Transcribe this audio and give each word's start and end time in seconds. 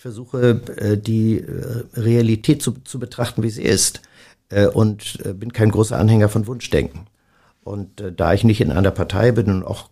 Ich 0.00 0.02
versuche, 0.02 0.62
äh, 0.78 0.96
die 0.96 1.40
äh, 1.40 1.84
Realität 1.92 2.62
zu, 2.62 2.72
zu 2.84 2.98
betrachten, 2.98 3.42
wie 3.42 3.50
sie 3.50 3.64
ist. 3.64 4.00
Äh, 4.48 4.66
und 4.66 5.18
bin 5.38 5.52
kein 5.52 5.70
großer 5.70 5.98
Anhänger 5.98 6.30
von 6.30 6.46
Wunschdenken. 6.46 7.06
Und 7.64 8.02
da 8.16 8.32
ich 8.32 8.42
nicht 8.42 8.62
in 8.62 8.72
einer 8.72 8.92
Partei 8.92 9.30
bin 9.32 9.50
und 9.50 9.62
auch 9.62 9.90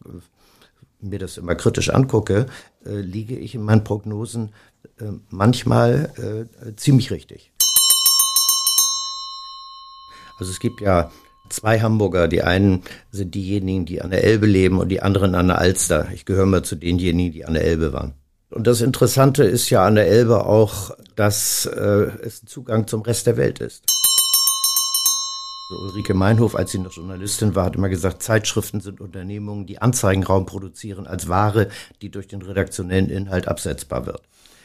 mir 0.98 1.18
das 1.18 1.36
immer 1.36 1.54
kritisch 1.54 1.90
angucke, 1.90 2.46
liege 2.84 3.36
ich 3.36 3.54
in 3.54 3.62
meinen 3.62 3.84
Prognosen 3.84 4.54
manchmal 5.28 6.48
ziemlich 6.76 7.10
richtig. 7.10 7.52
Also 10.38 10.50
es 10.50 10.58
gibt 10.58 10.80
ja 10.80 11.12
zwei 11.50 11.80
Hamburger. 11.80 12.28
Die 12.28 12.42
einen 12.42 12.82
sind 13.10 13.34
diejenigen, 13.34 13.84
die 13.84 14.00
an 14.00 14.10
der 14.10 14.24
Elbe 14.24 14.46
leben 14.46 14.78
und 14.78 14.88
die 14.88 15.02
anderen 15.02 15.34
an 15.34 15.48
der 15.48 15.58
Alster. 15.58 16.10
Ich 16.14 16.24
gehöre 16.24 16.46
mal 16.46 16.64
zu 16.64 16.76
denjenigen, 16.76 17.32
die 17.32 17.44
an 17.44 17.52
der 17.52 17.64
Elbe 17.64 17.92
waren. 17.92 18.14
Und 18.50 18.66
das 18.66 18.80
Interessante 18.80 19.44
ist 19.44 19.68
ja 19.70 19.84
an 19.84 19.96
der 19.96 20.06
Elbe 20.06 20.46
auch, 20.46 20.96
dass 21.16 21.66
äh, 21.66 22.10
es 22.22 22.42
ein 22.42 22.46
Zugang 22.46 22.86
zum 22.86 23.02
Rest 23.02 23.26
der 23.26 23.36
Welt 23.36 23.58
ist. 23.60 23.84
Also 25.70 25.82
Ulrike 25.84 26.14
Meinhof, 26.14 26.54
als 26.54 26.72
sie 26.72 26.78
noch 26.78 26.92
Journalistin 26.92 27.54
war, 27.54 27.66
hat 27.66 27.76
immer 27.76 27.90
gesagt, 27.90 28.22
Zeitschriften 28.22 28.80
sind 28.80 29.02
Unternehmungen, 29.02 29.66
die 29.66 29.82
Anzeigenraum 29.82 30.46
produzieren 30.46 31.06
als 31.06 31.28
Ware, 31.28 31.68
die 32.00 32.10
durch 32.10 32.26
den 32.26 32.40
redaktionellen 32.40 33.10
Inhalt 33.10 33.48
absetzbar 33.48 34.06
wird. 34.06 34.22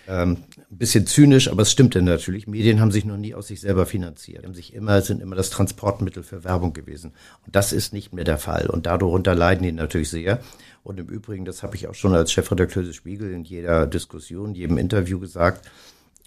Ähm, 0.08 0.44
ein 0.72 0.78
bisschen 0.78 1.06
zynisch, 1.06 1.50
aber 1.50 1.62
es 1.62 1.72
stimmt 1.72 1.96
denn 1.96 2.06
natürlich. 2.06 2.48
Medien 2.48 2.80
haben 2.80 2.92
sich 2.92 3.04
noch 3.06 3.18
nie 3.18 3.36
aus 3.36 3.48
sich 3.48 3.62
selber 3.62 3.86
finanziert. 3.86 4.44
Haben 4.44 4.54
sich 4.54 4.74
immer, 4.74 5.02
sind 5.02 5.22
immer 5.22 5.36
das 5.36 5.50
Transportmittel 5.50 6.24
für 6.24 6.44
Werbung 6.44 6.74
gewesen. 6.74 7.12
Und 7.46 7.56
das 7.56 7.74
ist 7.74 7.94
nicht 7.94 8.14
mehr 8.14 8.26
der 8.26 8.38
Fall. 8.38 8.68
Und 8.70 8.86
darunter 8.86 9.36
leiden 9.36 9.64
die 9.64 9.72
natürlich 9.72 10.10
sehr. 10.10 10.40
Und 10.84 11.00
im 11.00 11.08
Übrigen, 11.08 11.46
das 11.46 11.64
habe 11.64 11.76
ich 11.76 11.88
auch 11.88 11.96
schon 11.96 12.14
als 12.14 12.32
Chefredakteur 12.32 12.84
des 12.84 12.96
Spiegel 12.96 13.32
in 13.32 13.44
jeder 13.44 13.88
Diskussion, 13.88 14.54
jedem 14.54 14.78
Interview 14.78 15.20
gesagt, 15.20 15.70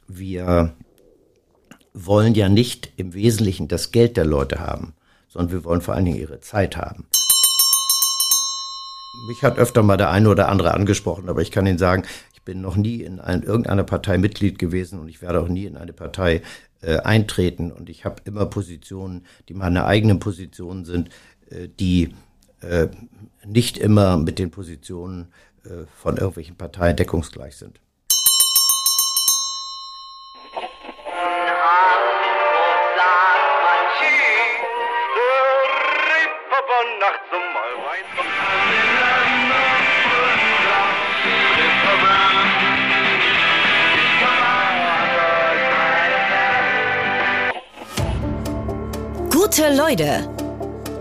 wir 0.08 0.74
wollen 1.92 2.34
ja 2.34 2.48
nicht 2.48 2.92
im 2.96 3.14
Wesentlichen 3.14 3.68
das 3.68 3.90
Geld 3.90 4.16
der 4.16 4.24
Leute 4.24 4.60
haben, 4.60 4.94
sondern 5.28 5.52
wir 5.52 5.64
wollen 5.64 5.80
vor 5.80 5.94
allen 5.94 6.06
Dingen 6.06 6.18
ihre 6.18 6.40
Zeit 6.40 6.76
haben. 6.76 7.06
Mich 9.28 9.42
hat 9.42 9.58
öfter 9.58 9.82
mal 9.82 9.96
der 9.96 10.10
eine 10.10 10.28
oder 10.28 10.48
andere 10.48 10.74
angesprochen, 10.74 11.28
aber 11.28 11.42
ich 11.42 11.50
kann 11.50 11.66
Ihnen 11.66 11.78
sagen, 11.78 12.04
bin 12.46 12.62
noch 12.62 12.76
nie 12.76 13.02
in 13.02 13.20
ein, 13.20 13.42
irgendeiner 13.42 13.84
Partei 13.84 14.16
Mitglied 14.16 14.58
gewesen 14.58 14.98
und 14.98 15.08
ich 15.08 15.20
werde 15.20 15.40
auch 15.40 15.48
nie 15.48 15.66
in 15.66 15.76
eine 15.76 15.92
Partei 15.92 16.40
äh, 16.80 16.96
eintreten. 16.98 17.70
Und 17.70 17.90
ich 17.90 18.06
habe 18.06 18.22
immer 18.24 18.46
Positionen, 18.46 19.26
die 19.50 19.54
meine 19.54 19.84
eigenen 19.84 20.18
Positionen 20.18 20.86
sind, 20.86 21.10
äh, 21.50 21.68
die 21.68 22.14
äh, 22.66 22.88
nicht 23.46 23.78
immer 23.78 24.16
mit 24.16 24.38
den 24.38 24.50
Positionen 24.50 25.32
äh, 25.64 25.86
von 25.96 26.16
irgendwelchen 26.16 26.56
Parteien 26.56 26.96
deckungsgleich 26.96 27.56
sind. 27.56 27.80
Gute 49.30 49.74
Leute. 49.74 50.35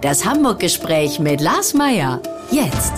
Das 0.05 0.23
Hamburg-Gespräch 0.23 1.17
mit 1.17 1.41
Lars 1.41 1.73
Meier. 1.73 2.21
Jetzt. 2.51 2.93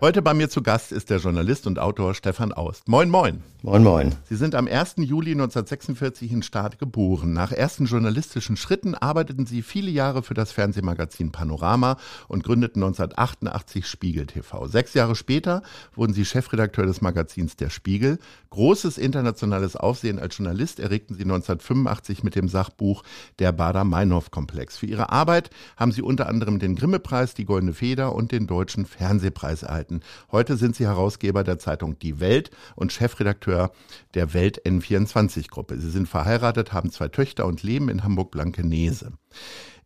Heute 0.00 0.22
bei 0.22 0.34
mir 0.34 0.50
zu 0.50 0.60
Gast 0.60 0.90
ist 0.90 1.08
der 1.08 1.18
Journalist 1.18 1.68
und 1.68 1.78
Autor 1.78 2.14
Stefan 2.14 2.52
Aust. 2.52 2.88
Moin, 2.88 3.08
moin. 3.08 3.44
Moin, 3.66 3.82
moin. 3.82 4.14
Sie 4.28 4.36
sind 4.36 4.54
am 4.54 4.68
1. 4.68 4.96
Juli 4.98 5.30
1946 5.30 6.30
in 6.30 6.42
Stade 6.42 6.76
geboren. 6.76 7.32
Nach 7.32 7.50
ersten 7.50 7.86
journalistischen 7.86 8.58
Schritten 8.58 8.94
arbeiteten 8.94 9.46
Sie 9.46 9.62
viele 9.62 9.90
Jahre 9.90 10.22
für 10.22 10.34
das 10.34 10.52
Fernsehmagazin 10.52 11.32
Panorama 11.32 11.96
und 12.28 12.44
gründeten 12.44 12.82
1988 12.82 13.86
Spiegel 13.86 14.26
TV. 14.26 14.66
Sechs 14.66 14.92
Jahre 14.92 15.16
später 15.16 15.62
wurden 15.94 16.12
Sie 16.12 16.26
Chefredakteur 16.26 16.84
des 16.84 17.00
Magazins 17.00 17.56
Der 17.56 17.70
Spiegel. 17.70 18.18
Großes 18.50 18.98
internationales 18.98 19.76
Aufsehen 19.76 20.18
als 20.18 20.36
Journalist 20.36 20.78
erregten 20.78 21.16
Sie 21.16 21.22
1985 21.22 22.22
mit 22.22 22.34
dem 22.34 22.50
Sachbuch 22.50 23.02
Der 23.38 23.52
Bader-Meinhof-Komplex. 23.52 24.76
Für 24.76 24.86
Ihre 24.86 25.08
Arbeit 25.08 25.48
haben 25.78 25.90
Sie 25.90 26.02
unter 26.02 26.28
anderem 26.28 26.58
den 26.58 26.76
Grimme-Preis, 26.76 27.32
die 27.32 27.46
Goldene 27.46 27.72
Feder 27.72 28.14
und 28.14 28.30
den 28.30 28.46
Deutschen 28.46 28.84
Fernsehpreis 28.84 29.62
erhalten. 29.62 30.00
Heute 30.30 30.58
sind 30.58 30.76
Sie 30.76 30.84
Herausgeber 30.84 31.44
der 31.44 31.58
Zeitung 31.58 31.98
Die 31.98 32.20
Welt 32.20 32.50
und 32.76 32.92
Chefredakteur 32.92 33.53
Chefredakteur 33.54 33.70
der 34.14 34.34
Welt 34.34 34.62
N24-Gruppe. 34.64 35.78
Sie 35.78 35.90
sind 35.90 36.08
verheiratet, 36.08 36.72
haben 36.72 36.90
zwei 36.90 37.08
Töchter 37.08 37.46
und 37.46 37.62
leben 37.62 37.88
in 37.88 38.04
Hamburg-Blankenese. 38.04 39.12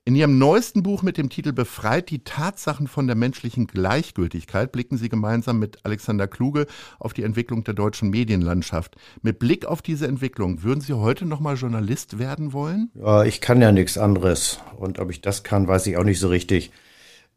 In 0.04 0.16
Ihrem 0.16 0.38
neuesten 0.38 0.82
Buch 0.82 1.02
mit 1.02 1.18
dem 1.18 1.28
Titel 1.28 1.52
Befreit 1.52 2.08
die 2.08 2.24
Tatsachen 2.24 2.88
von 2.88 3.06
der 3.06 3.16
menschlichen 3.16 3.66
Gleichgültigkeit 3.66 4.72
blicken 4.72 4.96
Sie 4.96 5.10
gemeinsam 5.10 5.58
mit 5.58 5.84
Alexander 5.84 6.26
Kluge 6.26 6.66
auf 6.98 7.12
die 7.12 7.24
Entwicklung 7.24 7.62
der 7.64 7.74
deutschen 7.74 8.08
Medienlandschaft. 8.08 8.96
Mit 9.20 9.38
Blick 9.38 9.66
auf 9.66 9.82
diese 9.82 10.06
Entwicklung, 10.06 10.62
würden 10.62 10.80
Sie 10.80 10.94
heute 10.94 11.26
noch 11.26 11.40
mal 11.40 11.56
Journalist 11.56 12.18
werden 12.18 12.54
wollen? 12.54 12.90
Ich 13.26 13.42
kann 13.42 13.60
ja 13.60 13.70
nichts 13.70 13.98
anderes. 13.98 14.60
Und 14.78 14.98
ob 14.98 15.10
ich 15.10 15.20
das 15.20 15.42
kann, 15.42 15.68
weiß 15.68 15.86
ich 15.86 15.98
auch 15.98 16.04
nicht 16.04 16.20
so 16.20 16.28
richtig. 16.28 16.70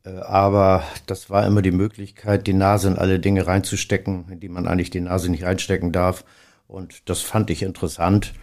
Äh, 0.03 0.09
aber 0.17 0.84
das 1.07 1.29
war 1.29 1.45
immer 1.45 1.62
die 1.62 1.72
Möglichkeit, 1.72 2.47
die 2.47 2.53
Nase 2.53 2.88
in 2.88 2.97
alle 2.97 3.19
Dinge 3.19 3.47
reinzustecken, 3.47 4.25
in 4.31 4.39
die 4.39 4.50
man 4.50 4.67
eigentlich 4.67 4.89
die 4.89 5.01
Nase 5.01 5.29
nicht 5.29 5.44
reinstecken 5.44 5.91
darf. 5.91 6.25
Und 6.67 7.09
das 7.09 7.22
fand 7.22 7.50
ich 7.50 7.63
interessant. 7.63 8.34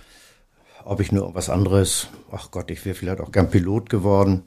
Ob 0.84 1.00
ich 1.00 1.12
nur 1.12 1.34
was 1.34 1.50
anderes, 1.50 2.08
ach 2.30 2.50
Gott, 2.50 2.70
ich 2.70 2.84
wäre 2.84 2.94
vielleicht 2.94 3.20
auch 3.20 3.32
gern 3.32 3.50
Pilot 3.50 3.90
geworden. 3.90 4.44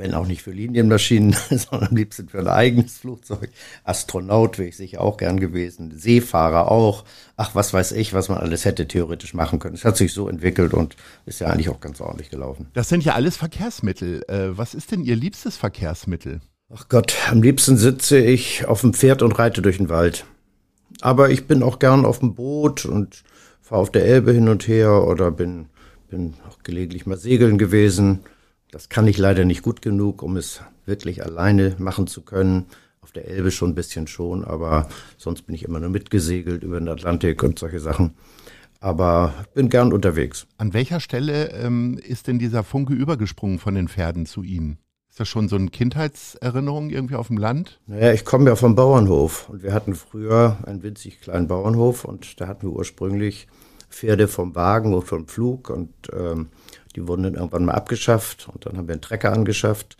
Wenn 0.00 0.14
auch 0.14 0.26
nicht 0.26 0.40
für 0.40 0.50
Linienmaschinen, 0.50 1.36
sondern 1.50 1.90
am 1.90 1.96
liebsten 1.96 2.28
für 2.28 2.38
ein 2.38 2.48
eigenes 2.48 2.98
Flugzeug. 2.98 3.50
Astronaut 3.84 4.58
wäre 4.58 4.70
ich 4.70 4.76
sicher 4.78 5.02
auch 5.02 5.18
gern 5.18 5.38
gewesen, 5.38 5.92
Seefahrer 5.94 6.70
auch. 6.70 7.04
Ach, 7.36 7.54
was 7.54 7.74
weiß 7.74 7.92
ich, 7.92 8.14
was 8.14 8.30
man 8.30 8.38
alles 8.38 8.64
hätte 8.64 8.88
theoretisch 8.88 9.34
machen 9.34 9.58
können. 9.58 9.74
Es 9.74 9.84
hat 9.84 9.98
sich 9.98 10.14
so 10.14 10.26
entwickelt 10.28 10.72
und 10.72 10.96
ist 11.26 11.40
ja 11.40 11.48
eigentlich 11.48 11.68
auch 11.68 11.80
ganz 11.80 12.00
ordentlich 12.00 12.30
gelaufen. 12.30 12.68
Das 12.72 12.88
sind 12.88 13.04
ja 13.04 13.14
alles 13.14 13.36
Verkehrsmittel. 13.36 14.24
Äh, 14.28 14.56
was 14.56 14.74
ist 14.74 14.90
denn 14.90 15.04
Ihr 15.04 15.16
liebstes 15.16 15.58
Verkehrsmittel? 15.58 16.40
Ach 16.72 16.88
Gott, 16.88 17.14
am 17.28 17.42
liebsten 17.42 17.76
sitze 17.76 18.18
ich 18.18 18.66
auf 18.66 18.80
dem 18.80 18.94
Pferd 18.94 19.22
und 19.22 19.38
reite 19.38 19.60
durch 19.60 19.76
den 19.76 19.88
Wald. 19.88 20.24
Aber 21.00 21.30
ich 21.30 21.46
bin 21.46 21.62
auch 21.62 21.78
gern 21.78 22.06
auf 22.06 22.20
dem 22.20 22.34
Boot 22.34 22.84
und 22.86 23.22
fahre 23.60 23.82
auf 23.82 23.92
der 23.92 24.04
Elbe 24.06 24.32
hin 24.32 24.48
und 24.48 24.66
her 24.66 25.04
oder 25.06 25.30
bin, 25.30 25.66
bin 26.08 26.34
auch 26.48 26.62
gelegentlich 26.62 27.06
mal 27.06 27.18
segeln 27.18 27.58
gewesen. 27.58 28.20
Das 28.70 28.88
kann 28.88 29.08
ich 29.08 29.18
leider 29.18 29.44
nicht 29.44 29.62
gut 29.62 29.82
genug, 29.82 30.22
um 30.22 30.36
es 30.36 30.62
wirklich 30.86 31.24
alleine 31.24 31.74
machen 31.78 32.06
zu 32.06 32.22
können. 32.22 32.66
Auf 33.00 33.10
der 33.10 33.26
Elbe 33.26 33.50
schon 33.50 33.70
ein 33.70 33.74
bisschen 33.74 34.06
schon, 34.06 34.44
aber 34.44 34.88
sonst 35.16 35.42
bin 35.42 35.54
ich 35.54 35.64
immer 35.64 35.80
nur 35.80 35.90
mitgesegelt 35.90 36.62
über 36.62 36.78
den 36.78 36.88
Atlantik 36.88 37.42
und 37.42 37.58
solche 37.58 37.80
Sachen. 37.80 38.14
Aber 38.78 39.34
bin 39.54 39.68
gern 39.68 39.92
unterwegs. 39.92 40.46
An 40.56 40.72
welcher 40.72 41.00
Stelle 41.00 41.50
ähm, 41.52 41.98
ist 41.98 42.28
denn 42.28 42.38
dieser 42.38 42.62
Funke 42.62 42.94
übergesprungen 42.94 43.58
von 43.58 43.74
den 43.74 43.88
Pferden 43.88 44.24
zu 44.26 44.42
Ihnen? 44.42 44.78
Ist 45.08 45.18
das 45.18 45.28
schon 45.28 45.48
so 45.48 45.56
eine 45.56 45.70
Kindheitserinnerung 45.70 46.90
irgendwie 46.90 47.16
auf 47.16 47.26
dem 47.26 47.36
Land? 47.36 47.80
Naja, 47.86 48.12
ich 48.12 48.24
komme 48.24 48.48
ja 48.48 48.56
vom 48.56 48.76
Bauernhof 48.76 49.48
und 49.48 49.64
wir 49.64 49.74
hatten 49.74 49.96
früher 49.96 50.58
einen 50.64 50.84
winzig 50.84 51.20
kleinen 51.20 51.48
Bauernhof 51.48 52.04
und 52.04 52.40
da 52.40 52.46
hatten 52.46 52.68
wir 52.68 52.72
ursprünglich 52.72 53.48
Pferde 53.90 54.28
vom 54.28 54.54
Wagen 54.54 54.94
und 54.94 55.02
vom 55.02 55.26
Pflug 55.26 55.68
und 55.68 55.90
ähm, 56.12 56.50
die 56.96 57.06
wurden 57.06 57.22
dann 57.22 57.34
irgendwann 57.34 57.64
mal 57.64 57.74
abgeschafft 57.74 58.48
und 58.52 58.66
dann 58.66 58.76
haben 58.76 58.88
wir 58.88 58.94
einen 58.94 59.02
Trecker 59.02 59.32
angeschafft. 59.32 59.96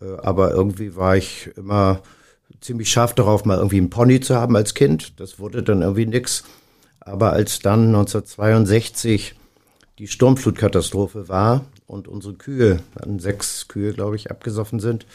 Äh, 0.00 0.16
aber 0.22 0.52
irgendwie 0.52 0.96
war 0.96 1.16
ich 1.16 1.50
immer 1.56 2.02
ziemlich 2.60 2.90
scharf 2.90 3.14
darauf, 3.14 3.44
mal 3.44 3.58
irgendwie 3.58 3.78
einen 3.78 3.90
Pony 3.90 4.20
zu 4.20 4.36
haben 4.36 4.56
als 4.56 4.74
Kind. 4.74 5.20
Das 5.20 5.38
wurde 5.38 5.62
dann 5.62 5.82
irgendwie 5.82 6.06
nix. 6.06 6.44
Aber 7.00 7.32
als 7.32 7.58
dann 7.58 7.88
1962 7.88 9.34
die 9.98 10.06
Sturmflutkatastrophe 10.06 11.28
war 11.28 11.64
und 11.86 12.08
unsere 12.08 12.34
Kühe, 12.34 12.80
dann 12.94 13.18
sechs 13.18 13.68
Kühe, 13.68 13.92
glaube 13.92 14.16
ich, 14.16 14.30
abgesoffen 14.30 14.80
sind, 14.80 15.06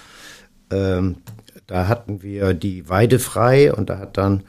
ähm, 0.69 1.17
da 1.65 1.87
hatten 1.87 2.21
wir 2.21 2.53
die 2.53 2.89
Weide 2.89 3.19
frei 3.19 3.73
und 3.73 3.89
da 3.89 3.99
hat 3.99 4.17
dann 4.17 4.43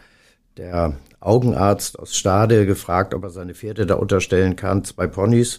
der 0.57 0.97
Augenarzt 1.21 1.99
aus 1.99 2.17
Stade 2.17 2.67
gefragt, 2.67 3.15
ob 3.15 3.25
er 3.25 3.31
seine 3.31 3.55
Pferde 3.55 3.87
da 3.87 3.95
unterstellen 3.95 4.57
kann, 4.57 4.85
zwei 4.85 5.07
Ponys. 5.07 5.59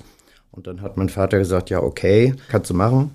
Und 0.51 0.68
dann 0.68 0.81
hat 0.81 0.98
mein 0.98 1.10
Vater 1.10 1.38
gesagt, 1.38 1.69
ja, 1.69 1.81
okay, 1.81 2.36
kannst 2.50 2.69
du 2.69 2.74
machen. 2.74 3.12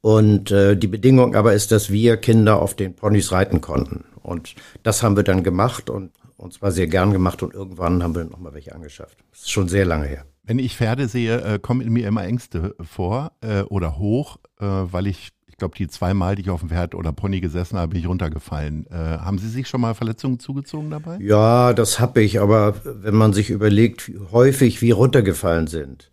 Und 0.00 0.50
äh, 0.50 0.76
die 0.76 0.86
Bedingung 0.86 1.34
aber 1.34 1.54
ist, 1.54 1.72
dass 1.72 1.90
wir 1.90 2.16
Kinder 2.18 2.60
auf 2.60 2.74
den 2.74 2.94
Ponys 2.94 3.32
reiten 3.32 3.60
konnten. 3.60 4.04
Und 4.22 4.54
das 4.82 5.02
haben 5.02 5.16
wir 5.16 5.22
dann 5.22 5.42
gemacht 5.42 5.90
und 5.90 6.10
und 6.36 6.52
zwar 6.52 6.72
sehr 6.72 6.88
gern 6.88 7.12
gemacht 7.12 7.42
und 7.42 7.54
irgendwann 7.54 8.02
haben 8.02 8.14
wir 8.14 8.24
noch 8.24 8.38
mal 8.38 8.52
welche 8.52 8.74
angeschafft. 8.74 9.16
Das 9.30 9.42
ist 9.42 9.50
schon 9.52 9.68
sehr 9.68 9.86
lange 9.86 10.06
her. 10.06 10.24
Wenn 10.42 10.58
ich 10.58 10.76
Pferde 10.76 11.08
sehe, 11.08 11.40
äh, 11.40 11.58
kommen 11.58 11.80
in 11.80 11.92
mir 11.92 12.06
immer 12.06 12.24
Ängste 12.24 12.74
vor 12.82 13.32
äh, 13.40 13.62
oder 13.62 13.96
hoch, 13.98 14.38
äh, 14.60 14.66
weil 14.66 15.06
ich 15.06 15.30
Ich 15.46 15.56
glaube, 15.56 15.76
die 15.76 15.86
zweimal, 15.86 16.34
die 16.34 16.42
ich 16.42 16.50
auf 16.50 16.60
dem 16.60 16.68
Pferd 16.68 16.96
oder 16.96 17.12
Pony 17.12 17.40
gesessen 17.40 17.78
habe, 17.78 17.92
bin 17.92 18.00
ich 18.00 18.08
runtergefallen. 18.08 18.86
Äh, 18.90 18.94
haben 18.94 19.38
Sie 19.38 19.48
sich 19.48 19.68
schon 19.68 19.80
mal 19.80 19.94
Verletzungen 19.94 20.40
zugezogen 20.40 20.90
dabei? 20.90 21.16
Ja, 21.20 21.72
das 21.72 22.00
habe 22.00 22.20
ich, 22.20 22.40
aber 22.40 22.74
wenn 22.84 23.14
man 23.14 23.32
sich 23.32 23.50
überlegt, 23.50 24.08
wie 24.08 24.18
häufig 24.32 24.82
wir 24.82 24.96
runtergefallen 24.96 25.68
sind, 25.68 26.10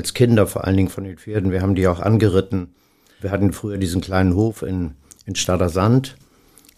als 0.00 0.14
Kinder 0.14 0.46
vor 0.46 0.64
allen 0.64 0.78
Dingen 0.78 0.88
von 0.88 1.04
den 1.04 1.18
Pferden, 1.18 1.52
wir 1.52 1.60
haben 1.60 1.74
die 1.74 1.86
auch 1.86 2.00
angeritten. 2.00 2.74
Wir 3.20 3.30
hatten 3.30 3.52
früher 3.52 3.76
diesen 3.76 4.00
kleinen 4.00 4.34
Hof 4.34 4.62
in, 4.62 4.92
in 5.26 5.34
Stader 5.34 5.68
Sand, 5.68 6.16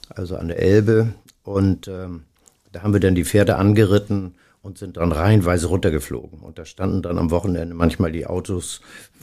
also 0.09 0.37
an 0.37 0.49
der 0.49 0.59
Elbe, 0.59 1.15
und 1.45 1.87
ähm, 1.87 2.25
da 2.73 2.83
haben 2.83 2.93
wir 2.93 2.99
dann 2.99 3.15
die 3.15 3.25
Pferde 3.25 3.57
angeritten 3.57 4.35
und 4.61 4.77
sind 4.77 4.97
dann 4.97 5.13
reihenweise 5.13 5.69
runtergeflogen. 5.69 6.41
Und 6.41 6.59
da 6.59 6.65
standen 6.65 7.03
dann 7.03 7.17
am 7.17 7.31
Wochenende 7.31 7.77
manchmal 7.77 8.11
die 8.11 8.27
Autos, 8.27 8.81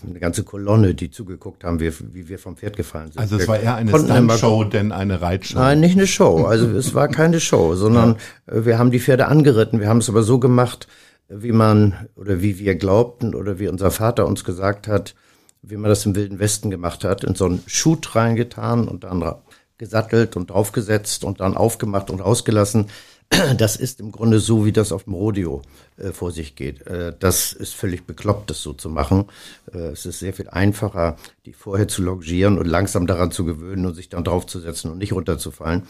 eine 0.07 0.19
ganze 0.19 0.43
Kolonne, 0.43 0.93
die 0.93 1.11
zugeguckt 1.11 1.65
haben, 1.65 1.81
wie, 1.81 1.91
wie 2.13 2.29
wir 2.29 2.39
vom 2.39 2.55
Pferd 2.55 2.77
gefallen 2.77 3.11
sind. 3.11 3.19
Also 3.19 3.35
es 3.35 3.41
wir 3.41 3.47
war 3.49 3.59
eher 3.59 3.75
eine 3.75 3.91
Stunt-Show, 3.91 4.63
denn 4.63 4.93
eine 4.93 5.21
Reitshow. 5.21 5.59
Nein, 5.59 5.81
nicht 5.81 5.97
eine 5.97 6.07
Show. 6.07 6.45
Also 6.45 6.69
es 6.69 6.93
war 6.93 7.09
keine 7.09 7.41
Show, 7.41 7.75
sondern 7.75 8.15
ja. 8.47 8.65
wir 8.65 8.79
haben 8.79 8.91
die 8.91 8.99
Pferde 9.01 9.27
angeritten. 9.27 9.81
Wir 9.81 9.89
haben 9.89 9.99
es 9.99 10.07
aber 10.07 10.23
so 10.23 10.39
gemacht, 10.39 10.87
wie 11.29 11.51
man 11.51 12.09
oder 12.15 12.41
wie 12.41 12.59
wir 12.59 12.75
glaubten 12.75 13.35
oder 13.35 13.59
wie 13.59 13.67
unser 13.67 13.91
Vater 13.91 14.25
uns 14.25 14.43
gesagt 14.43 14.87
hat, 14.87 15.15
wie 15.61 15.77
man 15.77 15.89
das 15.89 16.05
im 16.05 16.15
Wilden 16.15 16.39
Westen 16.39 16.69
gemacht 16.71 17.03
hat, 17.03 17.23
in 17.23 17.35
so 17.35 17.45
einen 17.45 17.63
Schut 17.67 18.15
reingetan 18.15 18.87
und 18.87 19.03
dann 19.03 19.35
gesattelt 19.77 20.35
und 20.35 20.49
draufgesetzt 20.49 21.23
und 21.23 21.39
dann 21.39 21.55
aufgemacht 21.55 22.09
und 22.09 22.21
ausgelassen. 22.21 22.87
Das 23.57 23.75
ist 23.75 23.99
im 23.99 24.11
Grunde 24.11 24.39
so, 24.39 24.65
wie 24.65 24.71
das 24.71 24.91
auf 24.91 25.03
dem 25.03 25.13
Rodeo 25.13 25.61
äh, 25.97 26.11
vor 26.11 26.31
sich 26.31 26.55
geht. 26.55 26.87
Äh, 26.87 27.13
das 27.17 27.53
ist 27.53 27.75
völlig 27.75 28.07
bekloppt, 28.07 28.49
das 28.49 28.63
so 28.63 28.73
zu 28.73 28.89
machen. 28.89 29.25
Äh, 29.71 29.89
es 29.89 30.07
ist 30.07 30.17
sehr 30.17 30.33
viel 30.33 30.49
einfacher, 30.49 31.15
die 31.45 31.53
vorher 31.53 31.87
zu 31.87 32.01
longieren 32.01 32.57
und 32.57 32.65
langsam 32.65 33.05
daran 33.05 33.31
zu 33.31 33.45
gewöhnen 33.45 33.85
und 33.85 33.93
sich 33.93 34.09
dann 34.09 34.23
draufzusetzen 34.23 34.89
und 34.89 34.97
nicht 34.97 35.13
runterzufallen. 35.13 35.83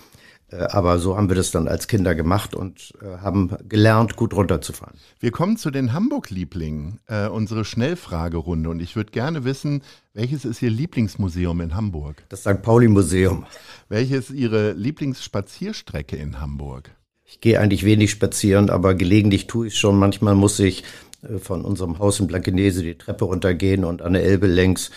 Äh, 0.51 0.57
aber 0.69 0.99
so 0.99 1.17
haben 1.17 1.29
wir 1.29 1.35
das 1.35 1.51
dann 1.51 1.67
als 1.67 1.87
Kinder 1.87 2.15
gemacht 2.15 2.55
und 2.55 2.93
äh, 3.01 3.17
haben 3.19 3.55
gelernt, 3.67 4.15
gut 4.15 4.33
runterzufahren. 4.33 4.95
Wir 5.19 5.31
kommen 5.31 5.57
zu 5.57 5.71
den 5.71 5.93
Hamburg-Lieblingen, 5.93 6.99
äh, 7.07 7.27
unsere 7.27 7.65
Schnellfragerunde. 7.65 8.69
Und 8.69 8.81
ich 8.81 8.95
würde 8.95 9.11
gerne 9.11 9.43
wissen, 9.43 9.81
welches 10.13 10.45
ist 10.45 10.61
Ihr 10.61 10.71
Lieblingsmuseum 10.71 11.61
in 11.61 11.75
Hamburg? 11.75 12.23
Das 12.29 12.41
St. 12.41 12.61
Pauli-Museum. 12.61 13.45
Welches 13.87 14.29
ist 14.29 14.35
Ihre 14.35 14.73
Lieblingsspazierstrecke 14.73 16.15
in 16.15 16.39
Hamburg? 16.39 16.91
Ich 17.25 17.41
gehe 17.41 17.59
eigentlich 17.59 17.85
wenig 17.85 18.09
spazieren, 18.09 18.69
aber 18.69 18.95
gelegentlich 18.95 19.45
tue 19.47 19.67
ich 19.67 19.73
es 19.73 19.79
schon. 19.79 19.99
Manchmal 19.99 20.33
muss 20.33 20.59
ich 20.59 20.83
äh, 21.21 21.37
von 21.37 21.63
unserem 21.63 21.99
Haus 21.99 22.19
in 22.19 22.27
Blankenese 22.27 22.81
die 22.81 22.97
Treppe 22.97 23.25
runtergehen 23.25 23.85
und 23.85 24.01
an 24.01 24.13
der 24.13 24.23
Elbe 24.23 24.47
längs 24.47 24.91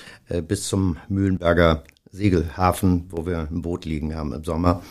bis 0.49 0.67
zum 0.67 0.97
Mühlenberger 1.09 1.83
Segelhafen, 2.13 3.07
wo 3.11 3.27
wir 3.27 3.49
ein 3.51 3.63
Boot 3.63 3.85
liegen 3.87 4.15
haben 4.15 4.33
im 4.33 4.45
Sommer. 4.45 4.83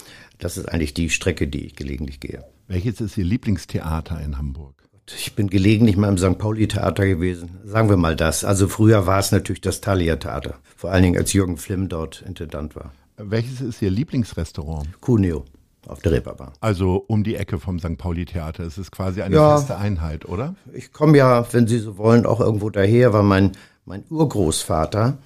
Das 0.42 0.58
ist 0.58 0.66
eigentlich 0.66 0.96
die 0.96 1.12
Strecke, 1.12 1.48
die 1.48 1.66
ich 1.68 1.76
gelegentlich 1.76 2.20
gehe. 2.20 2.44
Welches 2.68 3.00
ist 3.00 3.16
Ihr 3.16 3.26
Lieblingstheater 3.26 4.20
in 4.22 4.40
Hamburg? 4.40 4.74
Ich 5.16 5.36
bin 5.36 5.50
gelegentlich 5.50 5.98
mal 5.98 6.10
im 6.10 6.18
St. 6.18 6.38
Pauli-Theater 6.38 7.06
gewesen. 7.06 7.60
Sagen 7.64 7.90
wir 7.90 7.98
mal 7.98 8.16
das. 8.16 8.44
Also 8.44 8.68
früher 8.68 9.06
war 9.06 9.20
es 9.20 9.32
natürlich 9.32 9.62
das 9.62 9.82
Thalia-Theater. 9.82 10.56
Vor 10.76 10.92
allen 10.92 11.04
Dingen, 11.04 11.18
als 11.18 11.34
Jürgen 11.34 11.58
Flimm 11.58 11.90
dort 11.90 12.24
Intendant 12.26 12.76
war. 12.76 12.92
Welches 13.18 13.62
ist 13.62 13.82
Ihr 13.84 13.92
Lieblingsrestaurant? 13.92 14.88
Cuneo 15.00 15.46
auf 15.88 16.00
der 16.00 16.14
Reeperbahn. 16.14 16.54
Also 16.60 17.04
um 17.08 17.24
die 17.24 17.36
Ecke 17.36 17.60
vom 17.60 17.78
St. 17.78 17.98
Pauli-Theater. 18.00 18.64
Es 18.64 18.80
ist 18.80 18.92
quasi 18.92 19.22
eine 19.22 19.36
ja, 19.36 19.58
feste 19.58 19.78
Einheit, 19.78 20.28
oder? 20.28 20.56
Ich 20.74 20.92
komme 20.92 21.18
ja, 21.18 21.46
wenn 21.54 21.68
Sie 21.68 21.78
so 21.78 22.00
wollen, 22.00 22.26
auch 22.26 22.40
irgendwo 22.40 22.72
daher, 22.72 23.14
weil 23.14 23.24
mein, 23.24 23.52
mein 23.86 24.06
Urgroßvater 24.10 25.20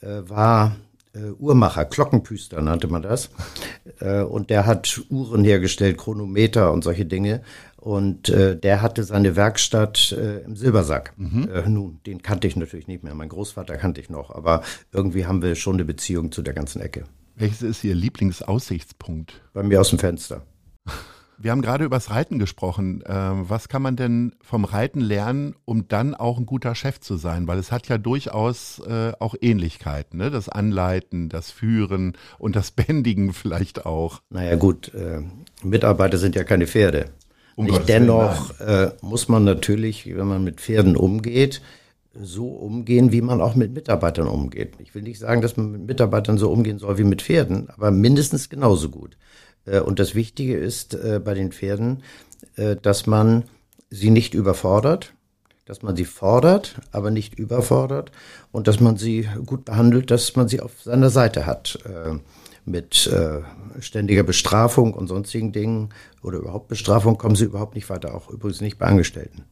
äh, 0.00 0.06
war 0.28 0.76
äh, 1.14 1.30
Uhrmacher, 1.38 1.84
Glockenpüster 1.84 2.60
nannte 2.62 2.88
man 2.88 3.02
das. 3.02 3.30
Äh, 4.00 4.22
und 4.22 4.50
der 4.50 4.66
hat 4.66 5.02
Uhren 5.08 5.44
hergestellt, 5.44 5.98
Chronometer 5.98 6.72
und 6.72 6.84
solche 6.84 7.04
Dinge. 7.04 7.42
Und 7.76 8.28
äh, 8.28 8.56
der 8.56 8.80
hatte 8.80 9.04
seine 9.04 9.34
Werkstatt 9.34 10.12
äh, 10.12 10.40
im 10.40 10.56
Silbersack. 10.56 11.14
Mhm. 11.16 11.48
Äh, 11.52 11.68
nun, 11.68 12.00
den 12.06 12.22
kannte 12.22 12.46
ich 12.46 12.56
natürlich 12.56 12.86
nicht 12.86 13.02
mehr. 13.02 13.14
Mein 13.14 13.28
Großvater 13.28 13.76
kannte 13.76 14.00
ich 14.00 14.08
noch, 14.08 14.30
aber 14.30 14.62
irgendwie 14.92 15.26
haben 15.26 15.42
wir 15.42 15.54
schon 15.56 15.74
eine 15.76 15.84
Beziehung 15.84 16.30
zu 16.30 16.42
der 16.42 16.54
ganzen 16.54 16.80
Ecke. 16.80 17.04
Welches 17.34 17.62
ist 17.62 17.82
Ihr 17.82 17.94
Lieblingsaussichtspunkt? 17.94 19.40
Bei 19.52 19.62
mir 19.62 19.80
aus 19.80 19.90
dem 19.90 19.98
Fenster. 19.98 20.42
Wir 21.38 21.50
haben 21.50 21.62
gerade 21.62 21.84
über 21.84 21.96
das 21.96 22.10
Reiten 22.10 22.38
gesprochen. 22.38 23.02
Ähm, 23.06 23.44
was 23.48 23.68
kann 23.68 23.82
man 23.82 23.96
denn 23.96 24.34
vom 24.42 24.64
Reiten 24.64 25.00
lernen, 25.00 25.54
um 25.64 25.88
dann 25.88 26.14
auch 26.14 26.38
ein 26.38 26.46
guter 26.46 26.74
Chef 26.74 27.00
zu 27.00 27.16
sein? 27.16 27.46
Weil 27.48 27.58
es 27.58 27.72
hat 27.72 27.88
ja 27.88 27.98
durchaus 27.98 28.80
äh, 28.86 29.12
auch 29.18 29.34
Ähnlichkeiten, 29.40 30.18
ne? 30.18 30.30
Das 30.30 30.48
Anleiten, 30.48 31.28
das 31.28 31.50
Führen 31.50 32.16
und 32.38 32.54
das 32.54 32.70
Bändigen 32.70 33.32
vielleicht 33.32 33.86
auch. 33.86 34.20
Naja 34.30 34.56
gut, 34.56 34.92
äh, 34.94 35.22
Mitarbeiter 35.62 36.18
sind 36.18 36.34
ja 36.36 36.44
keine 36.44 36.66
Pferde. 36.66 37.06
Um 37.54 37.66
Nicht 37.66 37.88
dennoch 37.88 38.58
äh, 38.60 38.92
muss 39.02 39.28
man 39.28 39.44
natürlich, 39.44 40.06
wenn 40.06 40.26
man 40.26 40.42
mit 40.42 40.60
Pferden 40.60 40.96
umgeht, 40.96 41.60
so 42.20 42.48
umgehen, 42.48 43.12
wie 43.12 43.22
man 43.22 43.40
auch 43.40 43.54
mit 43.54 43.72
Mitarbeitern 43.72 44.28
umgeht. 44.28 44.74
Ich 44.78 44.94
will 44.94 45.02
nicht 45.02 45.18
sagen, 45.18 45.40
dass 45.40 45.56
man 45.56 45.72
mit 45.72 45.86
Mitarbeitern 45.86 46.38
so 46.38 46.50
umgehen 46.50 46.78
soll 46.78 46.98
wie 46.98 47.04
mit 47.04 47.22
Pferden, 47.22 47.68
aber 47.70 47.90
mindestens 47.90 48.48
genauso 48.48 48.90
gut. 48.90 49.16
Äh, 49.66 49.80
und 49.80 49.98
das 49.98 50.14
Wichtige 50.14 50.56
ist 50.56 50.94
äh, 50.94 51.20
bei 51.22 51.34
den 51.34 51.52
Pferden, 51.52 52.02
äh, 52.56 52.76
dass 52.76 53.06
man 53.06 53.44
sie 53.90 54.10
nicht 54.10 54.34
überfordert, 54.34 55.12
dass 55.64 55.82
man 55.82 55.96
sie 55.96 56.04
fordert, 56.04 56.80
aber 56.90 57.10
nicht 57.10 57.38
überfordert 57.38 58.10
und 58.50 58.66
dass 58.66 58.80
man 58.80 58.96
sie 58.96 59.28
gut 59.46 59.64
behandelt, 59.64 60.10
dass 60.10 60.34
man 60.34 60.48
sie 60.48 60.60
auf 60.60 60.82
seiner 60.82 61.10
Seite 61.10 61.46
hat. 61.46 61.78
Mit 62.64 63.10
ständiger 63.80 64.22
Bestrafung 64.22 64.94
und 64.94 65.08
sonstigen 65.08 65.52
Dingen 65.52 65.90
oder 66.22 66.38
überhaupt 66.38 66.68
Bestrafung 66.68 67.16
kommen 67.16 67.36
sie 67.36 67.44
überhaupt 67.44 67.74
nicht 67.74 67.90
weiter, 67.90 68.14
auch 68.14 68.28
übrigens 68.28 68.60
nicht 68.60 68.78
bei 68.78 68.86
Angestellten. 68.86 69.44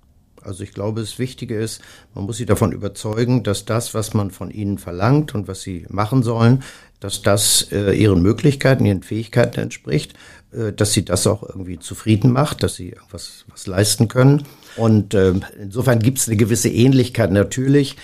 Also 0.43 0.65
ich 0.65 0.73
glaube, 0.73 1.01
das 1.01 1.19
Wichtige 1.19 1.59
ist, 1.59 1.81
man 2.15 2.25
muss 2.25 2.37
sie 2.37 2.47
davon 2.47 2.73
überzeugen, 2.73 3.43
dass 3.43 3.65
das, 3.65 3.95
was 3.95 4.15
man 4.15 4.31
von 4.31 4.51
ihnen 4.51 4.79
verlangt 4.79 5.35
und 5.35 5.49
was 5.49 5.63
sie 5.63 5.87
machen 5.89 6.23
sollen, 6.23 6.63
dass 7.01 7.23
das 7.23 7.69
äh, 7.73 7.93
ihren 7.93 8.23
Möglichkeiten, 8.23 8.85
ihren 8.85 9.03
Fähigkeiten 9.03 9.61
entspricht, 9.61 10.15
äh, 10.53 10.73
dass 10.73 10.93
sie 10.93 11.05
das 11.05 11.27
auch 11.27 11.43
irgendwie 11.43 11.79
zufrieden 11.79 12.33
macht, 12.33 12.63
dass 12.63 12.77
sie 12.77 12.95
was, 13.11 13.45
was 13.49 13.67
leisten 13.67 14.09
können. 14.09 14.45
Und 14.77 15.15
äh, 15.15 15.35
insofern 15.61 15.99
gibt 15.99 16.19
es 16.19 16.29
eine 16.29 16.37
gewisse 16.37 16.69
Ähnlichkeit 16.69 17.33
natürlich. 17.33 17.97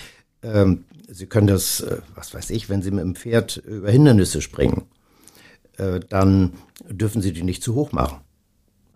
Ähm, 0.43 0.85
sie 1.07 1.27
können 1.27 1.47
das, 1.47 1.81
äh, 1.81 1.97
was 2.15 2.33
weiß 2.33 2.49
ich, 2.49 2.69
wenn 2.69 2.81
Sie 2.81 2.91
mit 2.91 3.03
dem 3.03 3.15
Pferd 3.15 3.57
über 3.57 3.91
Hindernisse 3.91 4.41
springen, 4.41 4.83
äh, 5.77 5.99
dann 6.09 6.53
dürfen 6.89 7.21
Sie 7.21 7.33
die 7.33 7.43
nicht 7.43 7.63
zu 7.63 7.75
hoch 7.75 7.91
machen. 7.91 8.17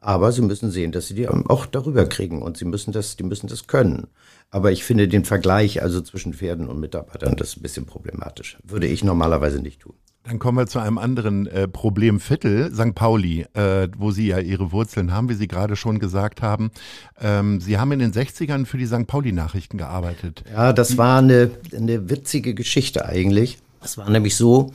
Aber 0.03 0.31
sie 0.31 0.41
müssen 0.41 0.71
sehen, 0.71 0.91
dass 0.91 1.07
sie 1.07 1.13
die 1.13 1.29
auch 1.29 1.67
darüber 1.67 2.07
kriegen 2.07 2.41
und 2.41 2.57
sie 2.57 2.65
müssen 2.65 2.91
das, 2.91 3.17
die 3.17 3.23
müssen 3.23 3.47
das 3.47 3.67
können. 3.67 4.07
Aber 4.49 4.71
ich 4.71 4.83
finde 4.83 5.07
den 5.07 5.25
Vergleich 5.25 5.83
also 5.83 6.01
zwischen 6.01 6.33
Pferden 6.33 6.67
und 6.67 6.79
Mitarbeitern 6.79 7.35
das 7.35 7.55
ein 7.55 7.61
bisschen 7.61 7.85
problematisch. 7.85 8.57
Würde 8.63 8.87
ich 8.87 9.03
normalerweise 9.03 9.59
nicht 9.59 9.81
tun. 9.81 9.93
Dann 10.23 10.39
kommen 10.39 10.57
wir 10.57 10.67
zu 10.67 10.79
einem 10.79 10.97
anderen 10.97 11.45
äh, 11.47 11.67
Problemviertel, 11.67 12.73
St. 12.73 12.95
Pauli, 12.95 13.45
äh, 13.53 13.87
wo 13.97 14.11
Sie 14.11 14.27
ja 14.27 14.39
Ihre 14.39 14.71
Wurzeln 14.71 15.13
haben, 15.13 15.29
wie 15.29 15.35
Sie 15.35 15.47
gerade 15.47 15.75
schon 15.75 15.99
gesagt 15.99 16.41
haben. 16.41 16.71
Ähm, 17.19 17.59
Sie 17.61 17.77
haben 17.77 17.91
in 17.91 17.99
den 17.99 18.11
60ern 18.11 18.65
für 18.65 18.77
die 18.77 18.85
St. 18.87 19.07
Pauli-Nachrichten 19.07 19.77
gearbeitet. 19.77 20.43
Ja, 20.51 20.73
das 20.73 20.97
war 20.97 21.19
eine, 21.19 21.51
eine 21.75 22.09
witzige 22.09 22.53
Geschichte 22.53 23.05
eigentlich. 23.05 23.59
Es 23.83 23.97
war 23.97 24.09
nämlich 24.09 24.35
so, 24.35 24.73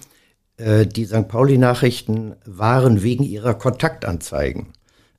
äh, 0.56 0.86
die 0.86 1.04
St. 1.04 1.28
Pauli-Nachrichten 1.28 2.34
waren 2.44 3.02
wegen 3.02 3.22
ihrer 3.24 3.54
Kontaktanzeigen 3.54 4.72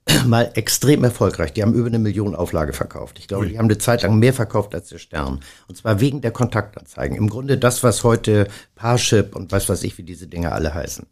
mal 0.26 0.52
extrem 0.56 1.04
erfolgreich. 1.04 1.54
Die 1.54 1.62
haben 1.62 1.74
über 1.74 1.88
eine 1.88 2.00
Million 2.00 2.36
Auflage 2.36 2.74
verkauft. 2.74 3.20
Ich 3.20 3.28
glaube, 3.28 3.46
Ui. 3.46 3.52
die 3.52 3.58
haben 3.58 3.66
eine 3.66 3.78
Zeit 3.78 4.04
lang 4.04 4.20
mehr 4.20 4.34
verkauft 4.34 4.74
als 4.76 4.90
der 4.90 4.98
Stern. 4.98 5.42
Und 5.68 5.76
zwar 5.78 6.00
wegen 6.00 6.22
der 6.22 6.32
Kontaktanzeigen. 6.32 7.18
Im 7.18 7.30
Grunde 7.30 7.58
das, 7.58 7.84
was 7.84 8.04
heute 8.04 8.48
Parship 8.76 9.36
und 9.36 9.52
weiß 9.52 9.70
was 9.70 9.84
ich, 9.84 9.98
wie 9.98 10.04
diese 10.04 10.28
Dinge 10.28 10.52
alle 10.52 10.74
heißen. 10.74 11.06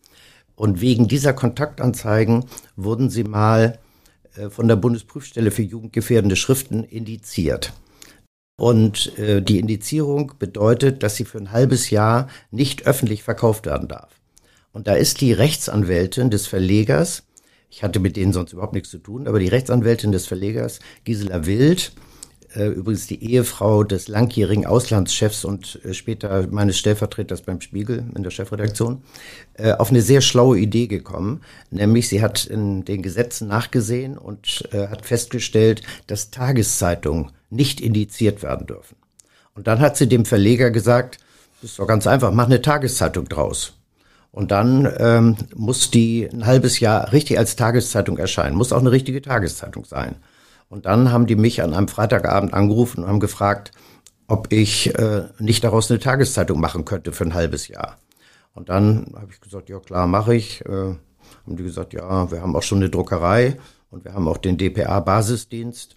Und 0.56 0.82
wegen 0.82 1.08
dieser 1.08 1.34
Kontaktanzeigen 1.34 2.46
wurden 2.75 3.10
sie 3.10 3.24
mal 3.24 3.80
äh, 4.36 4.50
von 4.50 4.68
der 4.68 4.78
Bundesprüfstelle 4.78 5.52
für 5.52 5.64
jugendgefährdende 5.64 6.36
Schriften 6.36 6.84
indiziert. 6.84 7.74
Und 8.58 9.18
äh, 9.20 9.42
die 9.42 9.60
Indizierung 9.60 10.34
bedeutet, 10.40 11.04
dass 11.04 11.16
sie 11.16 11.25
für 11.25 11.38
ein 11.38 11.52
halbes 11.52 11.90
Jahr 11.90 12.30
nicht 12.52 12.88
öffentlich 12.88 13.22
verkauft 13.24 13.66
werden 13.66 13.90
darf. 13.90 14.10
Und 14.72 14.88
da 14.88 14.94
ist 14.94 15.22
die 15.22 15.34
Rechtsanwältin 15.34 16.30
des 16.30 16.48
Verlegers 16.48 17.24
ich 17.75 17.84
hatte 17.84 18.00
mit 18.00 18.15
denen 18.15 18.32
sonst 18.32 18.53
überhaupt 18.53 18.72
nichts 18.72 18.89
zu 18.89 19.00
tun, 19.00 19.27
aber 19.27 19.38
die 19.38 19.50
Rechtsanwältin 19.50 20.13
des 20.13 20.27
Verlegers, 20.27 20.79
Gisela 21.03 21.46
Wild, 21.46 21.91
äh, 22.55 22.67
übrigens 22.67 23.05
die 23.05 23.22
Ehefrau 23.22 23.84
des 23.84 24.08
langjährigen 24.08 24.65
Auslandschefs 24.65 25.44
und 25.44 25.82
äh, 25.84 25.94
später 25.94 26.48
meines 26.48 26.77
Stellvertreters 26.77 27.41
beim 27.41 27.60
Spiegel 27.60 28.05
in 28.15 28.24
der 28.24 28.32
Chefredaktion, 28.32 29.03
äh, 29.55 29.74
auf 29.74 29.89
eine 29.89 30.01
sehr 30.01 30.22
schlaue 30.22 30.58
Idee 30.58 30.88
gekommen. 30.88 31.41
Nämlich 31.70 32.08
sie 32.08 32.22
hat 32.22 32.46
in 32.46 32.86
den 32.86 33.01
Gesetzen 33.01 33.50
nachgesehen 33.50 34.17
und 34.17 34.70
hat 34.72 35.05
festgestellt, 35.05 35.82
dass 36.08 36.32
Tageszeitungen 36.32 37.32
nicht 37.50 37.82
indiziert 37.82 38.41
werden 38.41 38.67
dürfen. 38.67 38.96
Und 39.53 39.67
dann 39.67 39.82
hat 39.82 39.98
sie 39.98 40.08
dem 40.08 40.24
Verleger 40.24 40.72
gesagt, 40.72 41.17
ist 41.62 41.77
doch 41.77 41.88
ganz 41.88 42.08
einfach, 42.08 42.32
mach 42.32 42.46
eine 42.46 42.62
Tageszeitung 42.62 43.27
draus. 43.27 43.74
Und 44.36 44.51
dann 44.51 44.94
ähm, 44.98 45.38
muss 45.56 45.92
die 45.92 46.25
ein 46.25 46.46
halbes 46.46 46.82
Jahr 46.82 47.13
richtig 47.13 47.38
als 47.38 47.56
Tageszeitung 47.56 48.18
erscheinen, 48.18 48.58
muss 48.58 48.74
auch 48.74 48.82
eine 48.82 48.92
richtige 48.92 49.22
Tageszeitung 49.22 49.86
sein. 49.86 50.18
Und 50.68 50.86
dann 50.86 51.10
haben 51.13 51.25
die 51.25 51.38
mich 51.38 51.63
an 51.63 51.74
einem 51.74 51.88
Freitagabend 51.88 52.54
angerufen 52.54 53.04
und 53.04 53.10
haben 53.10 53.22
gefragt, 53.22 53.72
ob 54.27 54.51
ich 54.51 54.94
äh, 55.00 55.24
nicht 55.39 55.63
daraus 55.63 55.89
eine 55.89 56.01
Tageszeitung 56.01 56.60
machen 56.60 56.84
könnte 56.84 57.13
für 57.13 57.24
ein 57.24 57.34
halbes 57.34 57.70
Jahr. 57.70 57.96
Und 58.54 58.68
dann 58.68 59.13
habe 59.15 59.32
ich 59.32 59.39
gesagt, 59.39 59.70
ja 59.70 59.80
klar, 59.80 60.06
mache 60.06 60.36
ich. 60.36 60.65
Äh, 60.65 60.70
haben 60.70 61.56
die 61.56 61.63
gesagt, 61.63 61.94
ja, 61.94 62.30
wir 62.30 62.42
haben 62.42 62.58
auch 62.58 62.63
schon 62.63 62.80
eine 62.80 62.89
Druckerei 62.89 63.58
und 63.89 64.04
wir 64.04 64.13
haben 64.13 64.27
auch 64.27 64.38
den 64.38 64.58
DPA-Basisdienst. 64.58 65.96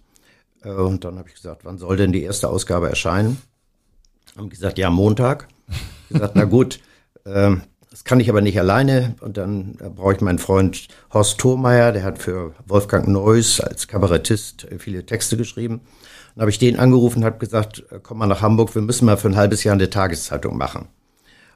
Äh, 0.63 0.69
und 0.69 1.03
dann 1.03 1.17
habe 1.17 1.27
ich 1.27 1.35
gesagt, 1.35 1.65
wann 1.65 1.77
soll 1.77 1.97
denn 1.97 2.13
die 2.13 2.23
erste 2.23 2.47
Ausgabe 2.47 2.87
erscheinen? 2.87 3.41
Haben 4.37 4.49
gesagt, 4.49 4.77
ja, 4.77 4.89
Montag. 4.89 5.49
gesagt, 6.09 6.37
na 6.37 6.45
gut, 6.45 6.79
äh, 7.25 7.57
das 7.99 8.05
kann 8.05 8.21
ich 8.21 8.29
aber 8.29 8.39
nicht 8.39 8.57
alleine. 8.57 9.15
Und 9.19 9.35
dann 9.35 9.73
brauche 9.93 10.13
ich 10.13 10.21
meinen 10.21 10.39
Freund 10.39 10.87
Horst 11.13 11.37
Thormeier, 11.37 11.91
der 11.91 12.03
hat 12.03 12.17
für 12.17 12.53
Wolfgang 12.65 13.09
Neuss 13.09 13.59
als 13.59 13.89
Kabarettist 13.89 14.67
viele 14.77 15.05
Texte 15.05 15.35
geschrieben. 15.35 15.81
Dann 16.33 16.43
habe 16.43 16.49
ich 16.49 16.59
den 16.59 16.79
angerufen 16.79 17.19
und 17.19 17.25
habe 17.25 17.39
gesagt, 17.39 17.83
äh, 17.91 17.99
komm 18.01 18.19
mal 18.19 18.27
nach 18.27 18.41
Hamburg, 18.41 18.73
wir 18.73 18.81
müssen 18.81 19.05
mal 19.05 19.17
für 19.17 19.27
ein 19.27 19.35
halbes 19.35 19.65
Jahr 19.65 19.73
eine 19.73 19.89
Tageszeitung 19.89 20.55
machen. 20.55 20.87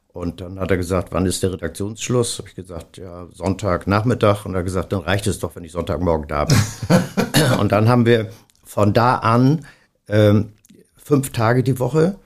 Und 0.09 0.41
dann 0.41 0.59
hat 0.59 0.69
er 0.69 0.75
gesagt, 0.75 1.13
wann 1.13 1.25
ist 1.25 1.43
der 1.43 1.53
Redaktionsschluss? 1.53 2.39
Habe 2.39 2.49
ich 2.49 2.55
gesagt, 2.55 2.97
ja, 2.97 3.25
Sonntagnachmittag. 3.31 4.45
Und 4.45 4.53
er 4.53 4.57
hat 4.57 4.65
gesagt, 4.65 4.91
dann 4.91 4.99
reicht 4.99 5.27
es 5.27 5.39
doch, 5.39 5.55
wenn 5.55 5.63
ich 5.63 5.71
Sonntagmorgen 5.71 6.27
da 6.27 6.43
bin. 6.43 6.57
und 7.61 7.71
dann 7.71 7.87
haben 7.87 8.05
wir 8.05 8.31
von 8.65 8.91
da 8.91 9.15
an 9.15 9.65
ähm, 10.09 10.51
fünf 10.97 11.29
Tage 11.29 11.63
die 11.63 11.79
Woche, 11.79 12.17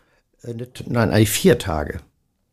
äh, 0.42 0.56
nein, 0.88 1.12
eigentlich 1.12 1.30
vier 1.30 1.60
Tage, 1.60 2.00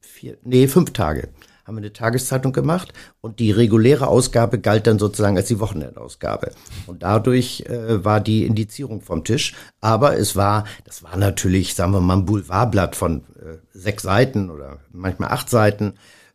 vier, 0.02 0.36
nee, 0.42 0.68
fünf 0.68 0.92
Tage 0.92 1.30
haben 1.64 1.76
wir 1.76 1.82
eine 1.82 1.92
Tageszeitung 1.92 2.52
gemacht 2.52 2.92
und 3.20 3.38
die 3.38 3.50
reguläre 3.50 4.06
Ausgabe 4.06 4.58
galt 4.58 4.86
dann 4.86 4.98
sozusagen 4.98 5.36
als 5.36 5.48
die 5.48 5.60
Wochenendausgabe. 5.60 6.52
Und 6.86 7.02
dadurch 7.02 7.64
äh, 7.66 8.04
war 8.04 8.20
die 8.20 8.44
Indizierung 8.44 9.00
vom 9.00 9.24
Tisch. 9.24 9.54
Aber 9.80 10.18
es 10.18 10.36
war, 10.36 10.64
das 10.84 11.02
war 11.02 11.16
natürlich, 11.16 11.74
sagen 11.74 11.92
wir 11.92 12.00
mal, 12.00 12.18
ein 12.18 12.26
Boulevardblatt 12.26 12.96
von 12.96 13.22
äh, 13.40 13.56
sechs 13.72 14.02
Seiten 14.02 14.50
oder 14.50 14.78
manchmal 14.92 15.30
acht 15.30 15.48
Seiten. 15.48 15.94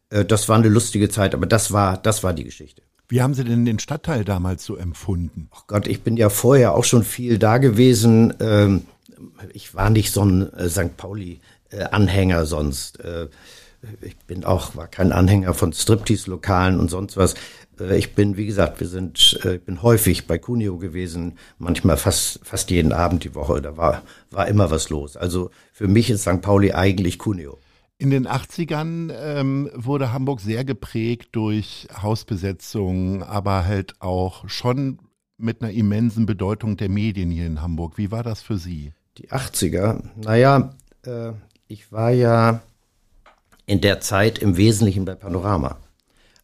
Äh, 0.09 0.25
das 0.25 0.49
war 0.49 0.57
eine 0.57 0.69
lustige 0.69 1.09
Zeit, 1.09 1.35
aber 1.35 1.45
das 1.45 1.71
war, 1.71 1.97
das 1.97 2.23
war 2.23 2.33
die 2.33 2.43
Geschichte. 2.43 2.81
Wie 3.07 3.21
haben 3.21 3.33
Sie 3.33 3.43
denn 3.43 3.65
den 3.65 3.79
Stadtteil 3.79 4.23
damals 4.23 4.65
so 4.65 4.75
empfunden? 4.77 5.49
Ach 5.51 5.65
Gott, 5.67 5.87
ich 5.87 6.01
bin 6.01 6.17
ja 6.17 6.29
vorher 6.29 6.75
auch 6.75 6.83
schon 6.83 7.03
viel 7.03 7.39
da 7.39 7.57
gewesen. 7.57 8.33
Ähm, 8.39 8.83
ich 9.53 9.75
war 9.75 9.89
nicht 9.89 10.11
so 10.11 10.23
ein 10.23 10.51
äh, 10.53 10.69
St. 10.69 10.97
Pauli-Anhänger 10.97 12.45
sonst. 12.45 12.99
Ich 14.01 14.17
bin 14.17 14.43
auch, 14.43 14.75
war 14.75 14.87
kein 14.87 15.11
Anhänger 15.11 15.53
von 15.53 15.71
Striptease-Lokalen 15.71 16.79
und 16.79 16.89
sonst 16.89 17.15
was. 17.17 17.35
Äh, 17.79 17.97
ich 17.97 18.13
bin, 18.13 18.37
wie 18.37 18.45
gesagt, 18.45 18.79
wir 18.79 18.87
sind, 18.87 19.39
äh, 19.43 19.55
ich 19.55 19.63
bin 19.63 19.81
häufig 19.81 20.27
bei 20.27 20.37
Cuneo 20.37 20.77
gewesen, 20.77 21.37
manchmal 21.57 21.97
fast, 21.97 22.39
fast 22.43 22.71
jeden 22.71 22.91
Abend 22.91 23.23
die 23.23 23.35
Woche. 23.35 23.61
Da 23.61 23.77
war, 23.77 24.03
war 24.31 24.47
immer 24.47 24.71
was 24.71 24.89
los. 24.89 25.15
Also 25.15 25.51
für 25.71 25.87
mich 25.87 26.09
ist 26.09 26.21
St. 26.21 26.41
Pauli 26.41 26.73
eigentlich 26.73 27.19
Cuneo. 27.19 27.57
In 27.97 28.11
den 28.11 28.27
80ern 28.27 29.11
ähm, 29.13 29.69
wurde 29.75 30.13
Hamburg 30.13 30.39
sehr 30.39 30.63
geprägt 30.63 31.29
durch 31.33 31.87
Hausbesetzungen, 32.01 33.23
aber 33.23 33.65
halt 33.65 33.95
auch 33.99 34.47
schon 34.47 34.99
mit 35.37 35.61
einer 35.61 35.71
immensen 35.71 36.25
Bedeutung 36.25 36.77
der 36.77 36.89
Medien 36.89 37.29
hier 37.29 37.45
in 37.45 37.61
Hamburg. 37.61 37.97
Wie 37.97 38.11
war 38.11 38.23
das 38.23 38.41
für 38.41 38.57
Sie? 38.57 38.93
Die 39.17 39.29
80er, 39.31 40.01
naja, 40.15 40.75
äh, 41.05 41.33
ich 41.67 41.91
war 41.91 42.11
ja 42.11 42.61
in 43.69 43.81
der 43.81 44.01
Zeit 44.01 44.39
im 44.39 44.57
Wesentlichen 44.57 45.05
bei 45.05 45.13
Panorama. 45.13 45.77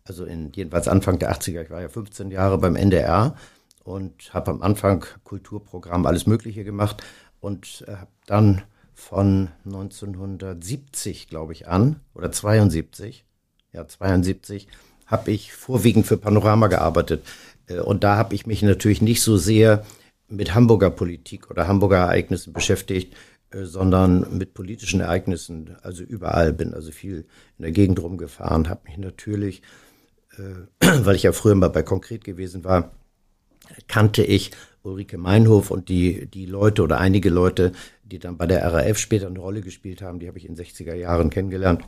Also 0.04 0.26
in 0.26 0.52
jedenfalls 0.54 0.88
Anfang 0.88 1.18
der 1.18 1.34
80er. 1.34 1.64
Ich 1.64 1.72
war 1.72 1.82
ja 1.82 1.90
15 1.90 2.30
Jahre 2.30 2.60
beim 2.60 2.76
NDR 2.76 3.36
und 3.84 4.32
habe 4.32 4.52
am 4.52 4.62
Anfang 4.62 5.04
Kulturprogramm 5.24 6.06
alles 6.06 6.28
Mögliche 6.28 6.64
gemacht 6.64 7.04
und 7.40 7.84
äh, 7.88 7.94
habe 7.94 8.12
dann 8.28 8.62
von 8.94 9.50
1970, 9.66 11.28
glaube 11.28 11.54
ich, 11.54 11.68
an 11.68 12.00
oder 12.14 12.32
72, 12.32 13.26
ja 13.74 13.88
72, 13.88 14.68
habe 15.08 15.32
ich 15.32 15.52
vorwiegend 15.52 16.06
für 16.06 16.18
Panorama 16.18 16.68
gearbeitet. 16.68 17.26
Äh, 17.66 17.80
und 17.80 18.04
da 18.04 18.18
habe 18.18 18.36
ich 18.36 18.46
mich 18.46 18.62
natürlich 18.62 19.02
nicht 19.02 19.24
so 19.24 19.36
sehr 19.36 19.84
mit 20.28 20.54
Hamburger 20.54 20.92
Politik 20.92 21.50
oder 21.50 21.68
Hamburger 21.68 21.98
Ereignissen 21.98 22.54
beschäftigt, 22.54 23.16
sondern 23.52 24.38
mit 24.38 24.54
politischen 24.54 25.02
Ereignissen, 25.02 25.76
also 25.82 26.04
überall, 26.04 26.54
bin 26.54 26.74
also 26.74 26.92
viel 26.92 27.26
in 27.58 27.64
der 27.64 27.72
Gegend 27.72 28.02
rumgefahren, 28.02 28.70
habe 28.70 28.82
mich 28.86 28.98
natürlich, 28.98 29.62
äh, 30.38 30.86
weil 31.06 31.16
ich 31.16 31.24
ja 31.24 31.32
früher 31.32 31.56
mal 31.56 31.70
bei 31.70 31.84
Konkret 31.84 32.24
gewesen 32.24 32.64
war, 32.64 32.92
kannte 33.88 34.24
ich 34.24 34.52
Ulrike 34.84 35.18
Meinhof 35.18 35.72
und 35.72 35.90
die, 35.90 36.28
die 36.28 36.46
Leute 36.46 36.84
oder 36.84 37.00
einige 37.00 37.30
Leute, 37.30 37.72
die 38.04 38.20
dann 38.20 38.38
bei 38.38 38.46
der 38.46 38.64
RAF 38.64 38.98
später 38.98 39.28
eine 39.28 39.40
Rolle 39.40 39.62
gespielt 39.62 40.02
haben, 40.02 40.20
die 40.20 40.28
habe 40.28 40.38
ich 40.38 40.48
in 40.48 40.56
60er 40.56 40.94
Jahren 40.94 41.30
kennengelernt. 41.30 41.84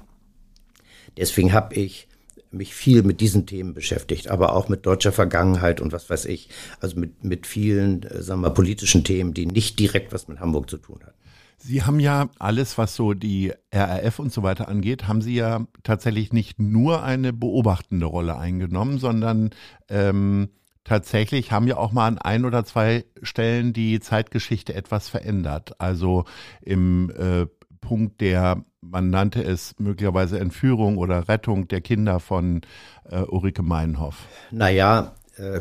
Deswegen 1.15 1.53
habe 1.53 1.75
ich 1.75 2.07
mich 2.51 2.73
viel 2.73 3.03
mit 3.03 3.21
diesen 3.21 3.45
Themen 3.45 3.73
beschäftigt, 3.73 4.29
aber 4.29 4.53
auch 4.53 4.69
mit 4.69 4.85
deutscher 4.85 5.11
Vergangenheit 5.11 5.81
und 5.81 5.91
was 5.91 6.09
weiß 6.09 6.25
ich, 6.25 6.49
also 6.79 6.99
mit, 6.99 7.23
mit 7.23 7.45
vielen, 7.45 8.03
äh, 8.03 8.21
sagen 8.21 8.41
wir 8.41 8.49
mal, 8.49 8.53
politischen 8.53 9.03
Themen, 9.03 9.33
die 9.33 9.45
nicht 9.45 9.79
direkt 9.79 10.13
was 10.13 10.27
mit 10.27 10.39
Hamburg 10.39 10.69
zu 10.69 10.77
tun 10.77 10.99
haben. 11.03 11.16
Sie 11.59 11.83
haben 11.83 11.99
ja 11.99 12.29
alles, 12.37 12.77
was 12.77 12.95
so 12.95 13.13
die 13.13 13.51
RAF 13.73 14.19
und 14.19 14.31
so 14.31 14.43
weiter 14.43 14.67
angeht, 14.67 15.07
haben 15.07 15.21
Sie 15.21 15.35
ja 15.35 15.65
tatsächlich 15.83 16.31
nicht 16.31 16.59
nur 16.59 17.03
eine 17.03 17.33
beobachtende 17.33 18.05
Rolle 18.05 18.37
eingenommen, 18.37 18.99
sondern 18.99 19.49
ähm, 19.89 20.49
tatsächlich 20.83 21.51
haben 21.51 21.67
ja 21.67 21.77
auch 21.77 21.91
mal 21.91 22.07
an 22.07 22.19
ein 22.19 22.45
oder 22.45 22.63
zwei 22.63 23.05
Stellen 23.23 23.73
die 23.73 23.99
Zeitgeschichte 23.99 24.75
etwas 24.75 25.09
verändert. 25.09 25.81
Also 25.81 26.25
im 26.61 27.11
äh, 27.17 27.47
Punkt 27.81 28.21
der, 28.21 28.63
man 28.81 29.09
nannte 29.09 29.43
es 29.43 29.75
möglicherweise 29.79 30.39
Entführung 30.39 30.97
oder 30.97 31.27
Rettung 31.27 31.67
der 31.67 31.81
Kinder 31.81 32.19
von 32.19 32.61
äh, 33.09 33.21
Ulrike 33.21 33.63
Meinhof. 33.63 34.27
Naja, 34.51 35.15
äh, 35.37 35.59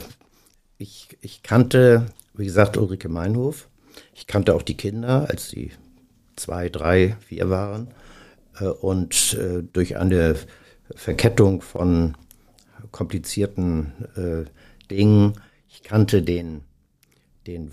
ich, 0.77 1.17
ich 1.21 1.43
kannte, 1.43 2.07
wie 2.35 2.45
gesagt, 2.45 2.77
Ulrike 2.77 3.09
Meinhof. 3.09 3.69
Ich 4.15 4.27
kannte 4.27 4.55
auch 4.55 4.63
die 4.63 4.77
Kinder, 4.77 5.29
als 5.31 5.49
sie 5.49 5.73
zwei, 6.37 6.69
drei, 6.69 7.17
vier 7.27 7.51
waren. 7.51 7.89
Äh, 8.61 8.67
und 8.67 9.35
äh, 9.35 9.63
durch 9.73 9.97
eine 9.97 10.37
Verkettung 10.95 11.63
von 11.63 12.17
komplizierten 12.93 13.93
äh, 14.17 14.45
Dingen, 14.91 15.35
ich 15.69 15.83
kannte 15.83 16.23
den, 16.23 16.63
den 17.47 17.73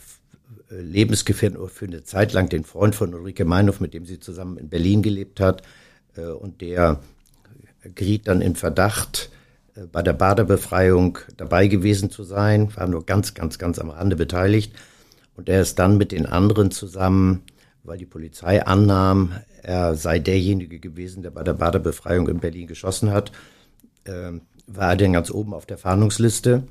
Lebensgefährten 0.70 1.70
für 1.70 1.86
eine 1.86 2.04
Zeit 2.04 2.34
lang, 2.34 2.50
den 2.50 2.64
Freund 2.64 2.96
von 2.96 3.14
Ulrike 3.14 3.46
Meinhof, 3.46 3.80
mit 3.80 3.94
dem 3.94 4.06
sie 4.06 4.20
zusammen 4.20 4.58
in 4.58 4.70
Berlin 4.70 5.04
gelebt 5.04 5.40
hat. 5.40 5.62
Und 6.16 6.62
der 6.62 7.00
geriet 7.94 8.28
dann 8.28 8.42
in 8.42 8.56
Verdacht, 8.56 9.30
bei 9.92 10.02
der 10.02 10.14
Badebefreiung 10.14 11.20
dabei 11.38 11.68
gewesen 11.68 12.10
zu 12.10 12.24
sein, 12.24 12.76
war 12.76 12.88
nur 12.88 13.06
ganz, 13.06 13.36
ganz, 13.36 13.60
ganz 13.60 13.78
am 13.78 13.92
Rande 13.92 14.16
beteiligt. 14.16 14.74
Und 15.36 15.48
er 15.48 15.62
ist 15.62 15.78
dann 15.78 15.98
mit 15.98 16.12
den 16.12 16.26
anderen 16.26 16.72
zusammen 16.72 17.44
weil 17.84 17.98
die 17.98 18.06
Polizei 18.06 18.66
annahm, 18.66 19.34
er 19.62 19.96
sei 19.96 20.20
derjenige 20.20 20.80
gewesen, 20.80 21.22
der 21.22 21.32
bei 21.32 21.44
der 21.44 21.54
Badebefreiung 21.54 22.28
in 22.30 22.40
Berlin 22.40 22.68
geschossen 22.68 23.12
hat, 23.12 23.32
äh, 24.06 24.32
war 24.68 24.92
er 24.92 24.98
dann 24.98 25.14
ganz 25.14 25.30
oben 25.30 25.54
auf 25.54 25.66
der 25.66 25.78
Fahndungsliste, 25.78 26.64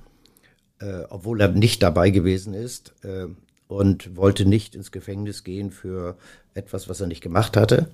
äh, 0.80 1.02
obwohl 1.10 1.40
er 1.40 1.48
nicht 1.48 1.82
dabei 1.82 2.10
gewesen 2.10 2.54
ist 2.54 2.94
äh, 3.04 3.26
und 3.68 4.16
wollte 4.16 4.46
nicht 4.46 4.74
ins 4.74 4.90
Gefängnis 4.90 5.44
gehen 5.44 5.70
für 5.70 6.16
etwas, 6.54 6.88
was 6.88 7.00
er 7.00 7.06
nicht 7.06 7.22
gemacht 7.22 7.56
hatte. 7.56 7.90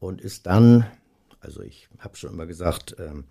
Und 0.00 0.20
ist 0.20 0.46
dann, 0.46 0.86
also 1.40 1.62
ich 1.62 1.88
habe 1.98 2.16
schon 2.16 2.32
immer 2.32 2.46
gesagt, 2.46 2.96
ähm, 2.98 3.24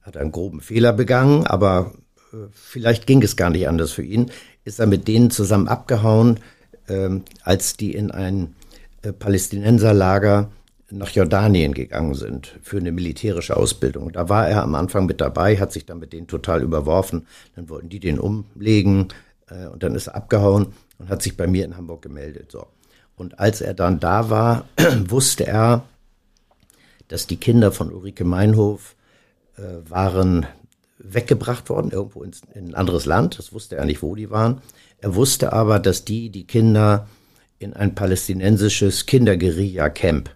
hat 0.00 0.16
einen 0.16 0.32
groben 0.32 0.60
Fehler 0.60 0.92
begangen, 0.92 1.46
aber 1.46 1.92
äh, 2.32 2.36
vielleicht 2.52 3.06
ging 3.06 3.22
es 3.22 3.36
gar 3.36 3.50
nicht 3.50 3.68
anders 3.68 3.92
für 3.92 4.02
ihn, 4.02 4.30
ist 4.64 4.80
er 4.80 4.86
mit 4.86 5.08
denen 5.08 5.30
zusammen 5.30 5.68
abgehauen, 5.68 6.40
ähm, 6.88 7.24
als 7.42 7.76
die 7.76 7.94
in 7.94 8.10
ein 8.10 8.44
äh, 8.44 8.61
Palästinenserlager 9.10 10.50
nach 10.92 11.10
Jordanien 11.10 11.74
gegangen 11.74 12.14
sind 12.14 12.58
für 12.62 12.78
eine 12.78 12.92
militärische 12.92 13.56
Ausbildung. 13.56 14.12
Da 14.12 14.28
war 14.28 14.48
er 14.48 14.62
am 14.62 14.74
Anfang 14.74 15.06
mit 15.06 15.20
dabei, 15.20 15.56
hat 15.56 15.72
sich 15.72 15.86
dann 15.86 15.98
mit 15.98 16.12
denen 16.12 16.26
total 16.26 16.62
überworfen. 16.62 17.26
Dann 17.56 17.68
wollten 17.68 17.88
die 17.88 18.00
den 18.00 18.18
umlegen 18.18 19.08
äh, 19.48 19.66
und 19.66 19.82
dann 19.82 19.94
ist 19.94 20.08
er 20.08 20.16
abgehauen 20.16 20.68
und 20.98 21.08
hat 21.08 21.22
sich 21.22 21.36
bei 21.36 21.46
mir 21.46 21.64
in 21.64 21.76
Hamburg 21.76 22.02
gemeldet. 22.02 22.52
So. 22.52 22.66
Und 23.16 23.38
als 23.38 23.60
er 23.60 23.74
dann 23.74 24.00
da 24.00 24.30
war, 24.30 24.66
wusste 25.08 25.46
er, 25.46 25.84
dass 27.08 27.26
die 27.26 27.36
Kinder 27.36 27.72
von 27.72 27.92
Ulrike 27.92 28.24
Meinhof 28.24 28.94
äh, 29.56 29.90
waren 29.90 30.46
weggebracht 30.98 31.68
worden, 31.68 31.90
irgendwo 31.90 32.22
ins, 32.22 32.42
in 32.54 32.68
ein 32.68 32.74
anderes 32.74 33.06
Land. 33.06 33.38
Das 33.38 33.52
wusste 33.52 33.76
er 33.76 33.84
nicht, 33.84 34.02
wo 34.02 34.14
die 34.14 34.30
waren. 34.30 34.60
Er 34.98 35.14
wusste 35.14 35.52
aber, 35.52 35.78
dass 35.78 36.04
die 36.04 36.30
die 36.30 36.46
Kinder 36.46 37.08
in 37.62 37.74
ein 37.74 37.94
palästinensisches 37.94 39.06
Kinderguerilla-Camp 39.06 40.28
äh, 40.28 40.32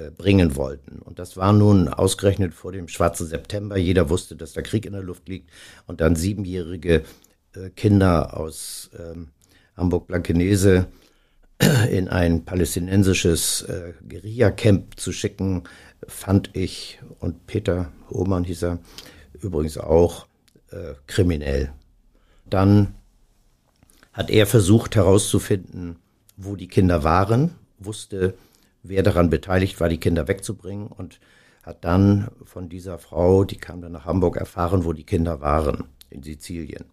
äh, 0.00 0.10
bringen 0.10 0.54
wollten. 0.54 1.00
Und 1.00 1.18
das 1.18 1.36
war 1.36 1.52
nun 1.52 1.88
ausgerechnet 1.88 2.54
vor 2.54 2.70
dem 2.70 2.86
Schwarzen 2.86 3.26
September. 3.26 3.76
Jeder 3.76 4.08
wusste, 4.08 4.36
dass 4.36 4.52
der 4.52 4.62
Krieg 4.62 4.86
in 4.86 4.92
der 4.92 5.02
Luft 5.02 5.28
liegt. 5.28 5.50
Und 5.86 6.00
dann 6.00 6.14
siebenjährige 6.14 7.02
äh, 7.54 7.70
Kinder 7.70 8.38
aus 8.38 8.90
ähm, 8.96 9.28
Hamburg-Blankenese 9.76 10.86
in 11.90 12.08
ein 12.08 12.44
palästinensisches 12.44 13.62
äh, 13.62 13.92
Guerilla-Camp 14.08 14.98
zu 14.98 15.12
schicken, 15.12 15.64
fand 16.06 16.50
ich, 16.54 17.00
und 17.18 17.46
Peter 17.46 17.92
Hohmann 18.10 18.44
hieß 18.44 18.62
er 18.62 18.78
übrigens 19.40 19.76
auch, 19.76 20.26
äh, 20.70 20.94
kriminell. 21.08 21.72
Dann 22.48 22.94
hat 24.12 24.30
er 24.30 24.46
versucht 24.46 24.94
herauszufinden, 24.94 25.96
wo 26.42 26.56
die 26.56 26.68
Kinder 26.68 27.04
waren, 27.04 27.52
wusste, 27.78 28.34
wer 28.82 29.02
daran 29.02 29.30
beteiligt 29.30 29.80
war, 29.80 29.88
die 29.88 30.00
Kinder 30.00 30.28
wegzubringen 30.28 30.86
und 30.86 31.20
hat 31.62 31.84
dann 31.84 32.28
von 32.44 32.68
dieser 32.68 32.98
Frau, 32.98 33.44
die 33.44 33.58
kam 33.58 33.82
dann 33.82 33.92
nach 33.92 34.06
Hamburg, 34.06 34.36
erfahren, 34.36 34.84
wo 34.84 34.92
die 34.92 35.04
Kinder 35.04 35.40
waren, 35.40 35.84
in 36.08 36.22
Sizilien. 36.22 36.86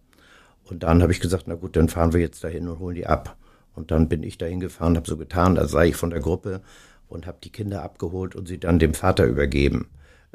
Und 0.64 0.82
dann 0.82 1.02
habe 1.02 1.12
ich 1.12 1.20
gesagt, 1.20 1.44
na 1.46 1.54
gut, 1.54 1.76
dann 1.76 1.88
fahren 1.88 2.12
wir 2.12 2.20
jetzt 2.20 2.44
dahin 2.44 2.68
und 2.68 2.78
holen 2.78 2.94
die 2.94 3.06
ab. 3.06 3.36
Und 3.74 3.90
dann 3.90 4.08
bin 4.08 4.22
ich 4.22 4.36
dahin 4.36 4.60
gefahren, 4.60 4.96
habe 4.96 5.08
so 5.08 5.16
getan, 5.16 5.56
als 5.56 5.70
sei 5.70 5.88
ich 5.88 5.96
von 5.96 6.10
der 6.10 6.20
Gruppe 6.20 6.60
und 7.08 7.26
habe 7.26 7.38
die 7.42 7.52
Kinder 7.52 7.82
abgeholt 7.82 8.34
und 8.34 8.46
sie 8.46 8.58
dann 8.58 8.78
dem 8.78 8.92
Vater 8.92 9.24
übergeben. 9.24 9.88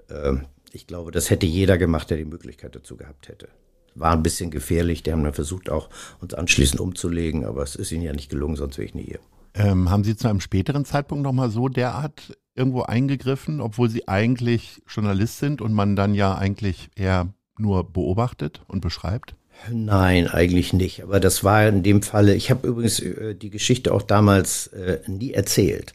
Ähm, 0.10 0.46
ich 0.72 0.88
glaube, 0.88 1.12
das 1.12 1.30
hätte 1.30 1.46
jeder 1.46 1.78
gemacht, 1.78 2.10
der 2.10 2.18
die 2.18 2.26
Möglichkeit 2.26 2.76
dazu 2.76 2.98
gehabt 2.98 3.28
hätte. 3.28 3.48
War 3.96 4.14
ein 4.14 4.24
bisschen 4.24 4.52
gefährlich, 4.52 5.04
die 5.04 5.12
haben 5.12 5.24
dann 5.24 5.34
versucht 5.34 5.70
auch 5.70 5.90
uns 6.20 6.34
anschließend 6.34 6.80
umzulegen, 6.80 7.46
aber 7.46 7.64
es 7.64 7.76
ist 7.76 7.92
ihnen 7.92 8.04
ja 8.04 8.14
nicht 8.14 8.30
gelungen, 8.30 8.56
sonst 8.56 8.78
wäre 8.78 8.86
ich 8.86 8.96
nie 8.96 9.04
hier. 9.04 9.20
Ähm, 9.56 9.90
haben 9.90 10.04
Sie 10.04 10.16
zu 10.16 10.28
einem 10.28 10.40
späteren 10.40 10.84
Zeitpunkt 10.84 11.24
nochmal 11.24 11.52
so 11.52 11.70
derart 11.70 12.38
irgendwo 12.56 12.82
eingegriffen, 12.84 13.62
obwohl 13.62 13.90
Sie 13.90 14.08
eigentlich 14.08 14.82
Journalist 14.88 15.40
sind 15.40 15.62
und 15.62 15.74
man 15.74 15.96
dann 15.96 16.16
ja 16.16 16.36
eigentlich 16.36 16.90
eher 16.96 17.34
nur 17.58 17.92
beobachtet 17.92 18.62
und 18.68 18.82
beschreibt? 18.82 19.36
Nein, 19.72 20.28
eigentlich 20.28 20.74
nicht. 20.74 21.04
Aber 21.04 21.20
das 21.20 21.44
war 21.44 21.68
in 21.68 21.84
dem 21.84 22.02
Falle, 22.02 22.36
ich 22.36 22.50
habe 22.50 22.68
übrigens 22.68 23.00
äh, 23.00 23.36
die 23.36 23.50
Geschichte 23.50 23.94
auch 23.94 24.02
damals 24.02 24.68
äh, 24.68 25.00
nie 25.08 25.34
erzählt. 25.34 25.94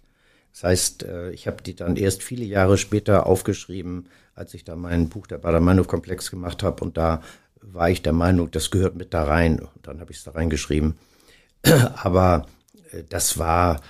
Das 0.53 0.65
heißt, 0.65 1.03
äh, 1.03 1.31
ich 1.31 1.47
habe 1.47 1.63
die 1.63 1.75
dann 1.75 1.97
erst 1.97 2.23
viele 2.23 2.45
Jahre 2.45 2.79
später 2.79 3.27
aufgeschrieben, 3.27 4.07
als 4.35 4.55
ich 4.55 4.65
da 4.65 4.77
mein 4.77 5.09
Buch 5.09 5.27
der 5.27 5.39
Bader-Meinhof-Komplex 5.39 6.31
gemacht 6.31 6.63
habe. 6.63 6.83
Und 6.85 6.97
da 6.97 7.23
war 7.61 7.91
ich 7.91 8.03
der 8.03 8.13
Meinung, 8.13 8.51
das 8.51 8.71
gehört 8.71 8.97
mit 8.97 9.15
da 9.15 9.25
rein. 9.25 9.61
Und 9.61 9.87
dann 9.87 10.01
habe 10.01 10.11
ich 10.13 10.19
es 10.19 10.25
da 10.25 10.33
reingeschrieben. 10.33 10.99
Aber 12.03 12.47
äh, 12.93 13.05
das 13.09 13.39
war 13.39 13.81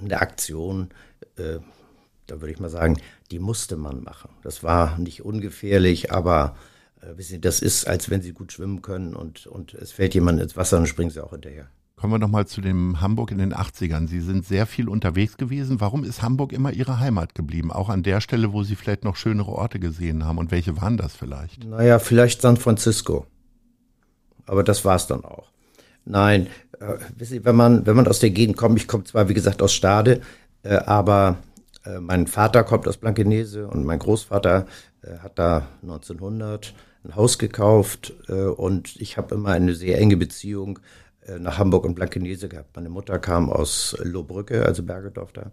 eine 0.00 0.20
Aktion, 0.20 0.90
äh, 1.36 1.58
da 2.26 2.40
würde 2.40 2.52
ich 2.52 2.58
mal 2.58 2.68
sagen, 2.68 3.00
die 3.30 3.38
musste 3.38 3.76
man 3.76 4.02
machen. 4.02 4.30
Das 4.42 4.62
war 4.62 4.98
nicht 4.98 5.24
ungefährlich, 5.24 6.12
aber 6.12 6.56
äh, 7.00 7.38
das 7.38 7.60
ist, 7.60 7.86
als 7.86 8.10
wenn 8.10 8.22
sie 8.22 8.32
gut 8.32 8.52
schwimmen 8.52 8.82
können 8.82 9.14
und, 9.14 9.46
und 9.46 9.74
es 9.74 9.92
fällt 9.92 10.14
jemand 10.14 10.40
ins 10.40 10.56
Wasser 10.56 10.78
und 10.78 10.86
springen 10.86 11.10
sie 11.10 11.24
auch 11.24 11.30
hinterher. 11.30 11.68
Kommen 11.98 12.12
wir 12.12 12.18
nochmal 12.18 12.46
zu 12.46 12.60
dem 12.60 13.00
Hamburg 13.00 13.30
in 13.30 13.38
den 13.38 13.54
80ern. 13.54 14.06
Sie 14.06 14.20
sind 14.20 14.44
sehr 14.44 14.66
viel 14.66 14.90
unterwegs 14.90 15.38
gewesen. 15.38 15.80
Warum 15.80 16.04
ist 16.04 16.20
Hamburg 16.20 16.52
immer 16.52 16.70
Ihre 16.70 17.00
Heimat 17.00 17.34
geblieben? 17.34 17.72
Auch 17.72 17.88
an 17.88 18.02
der 18.02 18.20
Stelle, 18.20 18.52
wo 18.52 18.62
Sie 18.62 18.76
vielleicht 18.76 19.02
noch 19.02 19.16
schönere 19.16 19.52
Orte 19.52 19.78
gesehen 19.80 20.26
haben. 20.26 20.36
Und 20.36 20.50
welche 20.50 20.78
waren 20.78 20.98
das 20.98 21.16
vielleicht? 21.16 21.64
Naja, 21.64 21.98
vielleicht 21.98 22.42
San 22.42 22.58
Francisco. 22.58 23.24
Aber 24.44 24.62
das 24.62 24.84
war 24.84 24.96
es 24.96 25.06
dann 25.06 25.24
auch. 25.24 25.50
Nein, 26.04 26.48
äh, 26.80 26.98
Sie, 27.18 27.46
wenn 27.46 27.56
man, 27.56 27.86
wenn 27.86 27.96
man 27.96 28.06
aus 28.06 28.18
der 28.18 28.30
Gegend 28.30 28.58
kommt, 28.58 28.78
ich 28.78 28.88
komme 28.88 29.04
zwar, 29.04 29.30
wie 29.30 29.34
gesagt, 29.34 29.62
aus 29.62 29.72
Stade, 29.72 30.20
äh, 30.64 30.76
aber 30.76 31.38
äh, 31.86 31.98
mein 31.98 32.26
Vater 32.26 32.62
kommt 32.62 32.86
aus 32.86 32.98
Blankenese 32.98 33.68
und 33.68 33.86
mein 33.86 34.00
Großvater 34.00 34.66
äh, 35.00 35.18
hat 35.20 35.38
da 35.38 35.66
1900 35.80 36.74
ein 37.04 37.16
Haus 37.16 37.38
gekauft 37.38 38.12
äh, 38.28 38.32
und 38.32 38.96
ich 38.96 39.16
habe 39.16 39.34
immer 39.34 39.50
eine 39.50 39.74
sehr 39.74 39.98
enge 39.98 40.18
Beziehung 40.18 40.78
nach 41.38 41.58
Hamburg 41.58 41.84
und 41.84 41.94
Blankenese 41.94 42.48
gehabt. 42.48 42.76
Meine 42.76 42.88
Mutter 42.88 43.18
kam 43.18 43.50
aus 43.50 43.96
Lohbrücke, 44.02 44.64
also 44.64 44.82
Bergedorf 44.82 45.32
da. 45.32 45.50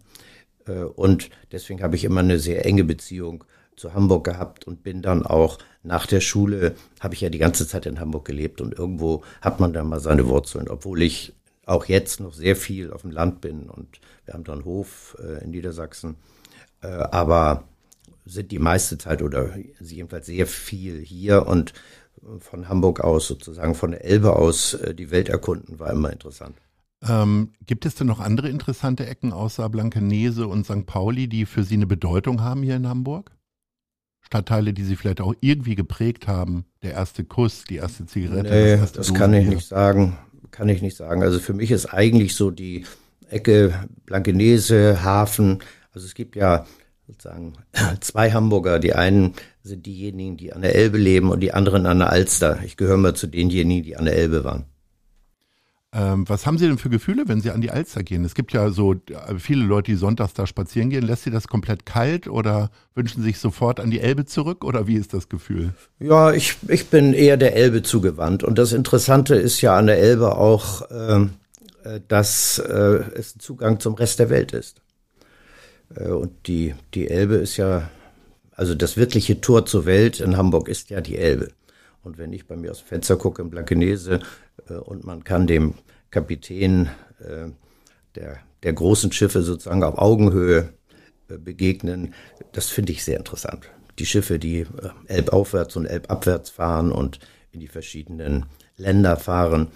Äh, 0.67 0.83
und 0.83 1.29
deswegen 1.51 1.81
habe 1.81 1.95
ich 1.95 2.03
immer 2.03 2.21
eine 2.21 2.39
sehr 2.39 2.65
enge 2.65 2.83
Beziehung 2.83 3.43
zu 3.75 3.93
Hamburg 3.93 4.25
gehabt 4.25 4.65
und 4.65 4.83
bin 4.83 5.01
dann 5.01 5.25
auch 5.25 5.57
nach 5.81 6.05
der 6.05 6.21
Schule, 6.21 6.75
habe 6.99 7.15
ich 7.15 7.21
ja 7.21 7.29
die 7.29 7.39
ganze 7.39 7.67
Zeit 7.67 7.85
in 7.85 7.99
Hamburg 7.99 8.25
gelebt 8.25 8.61
und 8.61 8.77
irgendwo 8.77 9.23
hat 9.41 9.59
man 9.59 9.73
dann 9.73 9.87
mal 9.87 9.99
seine 9.99 10.27
Wurzeln, 10.27 10.67
obwohl 10.67 11.01
ich 11.01 11.33
auch 11.65 11.85
jetzt 11.85 12.19
noch 12.19 12.33
sehr 12.33 12.55
viel 12.55 12.91
auf 12.91 13.01
dem 13.01 13.11
Land 13.11 13.41
bin 13.41 13.69
und 13.69 13.99
wir 14.25 14.33
haben 14.33 14.43
da 14.43 14.53
einen 14.53 14.65
Hof 14.65 15.17
äh, 15.19 15.43
in 15.43 15.51
Niedersachsen. 15.51 16.15
Äh, 16.81 16.87
aber 16.87 17.63
sind 18.25 18.51
die 18.51 18.59
meiste 18.59 18.97
Zeit 18.97 19.21
oder 19.21 19.57
jedenfalls 19.79 20.27
sehr 20.27 20.47
viel 20.47 20.99
hier 20.99 21.47
und 21.47 21.73
von 22.39 22.69
Hamburg 22.69 23.01
aus 23.01 23.27
sozusagen 23.27 23.75
von 23.75 23.91
der 23.91 24.05
Elbe 24.05 24.35
aus 24.35 24.73
äh, 24.73 24.93
die 24.93 25.11
Welt 25.11 25.29
erkunden 25.29 25.79
war 25.79 25.91
immer 25.91 26.11
interessant. 26.11 26.55
Ähm, 27.07 27.53
gibt 27.65 27.85
es 27.85 27.95
denn 27.95 28.07
noch 28.07 28.19
andere 28.19 28.49
interessante 28.49 29.05
Ecken 29.05 29.33
außer 29.33 29.67
Blankenese 29.69 30.47
und 30.47 30.65
St. 30.65 30.85
Pauli, 30.85 31.27
die 31.27 31.45
für 31.45 31.63
Sie 31.63 31.75
eine 31.75 31.87
Bedeutung 31.87 32.41
haben 32.41 32.63
hier 32.63 32.77
in 32.77 32.87
Hamburg? 32.87 33.31
Stadtteile, 34.21 34.73
die 34.73 34.83
Sie 34.83 34.95
vielleicht 34.95 35.19
auch 35.19 35.35
irgendwie 35.41 35.75
geprägt 35.75 36.27
haben? 36.27 36.65
Der 36.81 36.93
erste 36.93 37.25
Kuss, 37.25 37.65
die 37.65 37.75
erste 37.75 38.05
Zigarette? 38.05 38.49
Nee, 38.49 38.77
das, 38.77 38.93
das 38.93 39.13
kann 39.13 39.33
ich 39.33 39.47
nicht 39.47 39.67
sagen. 39.67 40.17
Kann 40.51 40.69
ich 40.69 40.81
nicht 40.81 40.95
sagen. 40.95 41.23
Also 41.23 41.39
für 41.39 41.53
mich 41.53 41.71
ist 41.71 41.87
eigentlich 41.87 42.35
so 42.35 42.51
die 42.51 42.85
Ecke 43.29 43.87
Blankenese, 44.05 45.03
Hafen. 45.03 45.59
Also 45.93 46.05
es 46.05 46.13
gibt 46.13 46.35
ja 46.35 46.65
sozusagen 47.07 47.53
zwei 48.01 48.31
Hamburger. 48.31 48.79
Die 48.79 48.93
einen 48.93 49.33
sind 49.63 49.85
diejenigen, 49.85 50.37
die 50.37 50.53
an 50.53 50.61
der 50.61 50.75
Elbe 50.75 50.97
leben 50.97 51.31
und 51.31 51.39
die 51.39 51.53
anderen 51.53 51.85
an 51.85 51.99
der 51.99 52.09
Alster. 52.09 52.59
Ich 52.63 52.77
gehöre 52.77 52.97
mal 52.97 53.15
zu 53.15 53.27
denjenigen, 53.27 53.83
die 53.83 53.97
an 53.97 54.05
der 54.05 54.15
Elbe 54.15 54.43
waren. 54.43 54.65
Ähm, 55.95 56.27
was 56.27 56.47
haben 56.47 56.57
Sie 56.57 56.67
denn 56.67 56.79
für 56.79 56.89
Gefühle, 56.89 57.27
wenn 57.27 57.39
Sie 57.39 57.51
an 57.51 57.61
die 57.61 57.69
Alster 57.69 58.01
gehen? 58.01 58.25
Es 58.25 58.33
gibt 58.33 58.51
ja 58.51 58.71
so 58.71 58.93
äh, 58.93 59.37
viele 59.37 59.63
Leute, 59.63 59.91
die 59.91 59.97
sonntags 59.97 60.33
da 60.33 60.47
spazieren 60.47 60.89
gehen. 60.89 61.05
Lässt 61.05 61.23
Sie 61.23 61.29
das 61.29 61.47
komplett 61.47 61.85
kalt 61.85 62.27
oder 62.27 62.71
wünschen 62.95 63.21
Sie 63.21 63.27
sich 63.27 63.37
sofort 63.37 63.79
an 63.79 63.91
die 63.91 63.99
Elbe 63.99 64.25
zurück 64.25 64.63
oder 64.63 64.87
wie 64.87 64.95
ist 64.95 65.13
das 65.13 65.29
Gefühl? 65.29 65.73
Ja, 65.99 66.31
ich, 66.33 66.57
ich 66.67 66.87
bin 66.87 67.13
eher 67.13 67.37
der 67.37 67.55
Elbe 67.55 67.83
zugewandt. 67.83 68.43
Und 68.43 68.57
das 68.57 68.73
Interessante 68.73 69.35
ist 69.35 69.61
ja 69.61 69.77
an 69.77 69.85
der 69.85 69.99
Elbe 69.99 70.35
auch, 70.35 70.81
ähm, 70.89 71.33
äh, 71.83 71.99
dass 72.07 72.57
äh, 72.57 73.03
es 73.13 73.35
ein 73.35 73.39
Zugang 73.39 73.79
zum 73.79 73.93
Rest 73.93 74.17
der 74.17 74.31
Welt 74.31 74.51
ist. 74.51 74.81
Äh, 75.95 76.09
und 76.09 76.47
die, 76.47 76.75
die 76.93 77.09
Elbe 77.09 77.35
ist 77.35 77.57
ja, 77.57 77.89
also 78.51 78.75
das 78.75 78.97
wirkliche 78.97 79.41
Tor 79.41 79.65
zur 79.65 79.85
Welt 79.85 80.19
in 80.19 80.37
Hamburg 80.37 80.67
ist 80.67 80.89
ja 80.89 81.01
die 81.01 81.17
Elbe. 81.17 81.49
Und 82.03 82.17
wenn 82.17 82.33
ich 82.33 82.47
bei 82.47 82.55
mir 82.55 82.71
aus 82.71 82.79
dem 82.79 82.87
Fenster 82.87 83.15
gucke 83.15 83.41
in 83.41 83.49
Blankenese 83.49 84.19
äh, 84.69 84.73
und 84.73 85.05
man 85.05 85.23
kann 85.23 85.47
dem 85.47 85.75
Kapitän 86.11 86.89
äh, 87.19 87.49
der, 88.15 88.37
der 88.61 88.73
großen 88.73 89.11
Schiffe 89.11 89.41
sozusagen 89.41 89.83
auf 89.83 89.97
Augenhöhe 89.97 90.69
begegnen, 91.27 92.13
das 92.51 92.67
finde 92.67 92.91
ich 92.91 93.03
sehr 93.03 93.17
interessant. 93.17 93.69
Die 93.97 94.05
Schiffe, 94.05 94.37
die 94.37 94.67
elbaufwärts 95.07 95.75
und 95.75 95.85
elbabwärts 95.85 96.51
fahren 96.51 96.91
und 96.91 97.19
in 97.51 97.59
die 97.59 97.67
verschiedenen 97.67 98.45
Länder 98.77 99.17
fahren. 99.17 99.69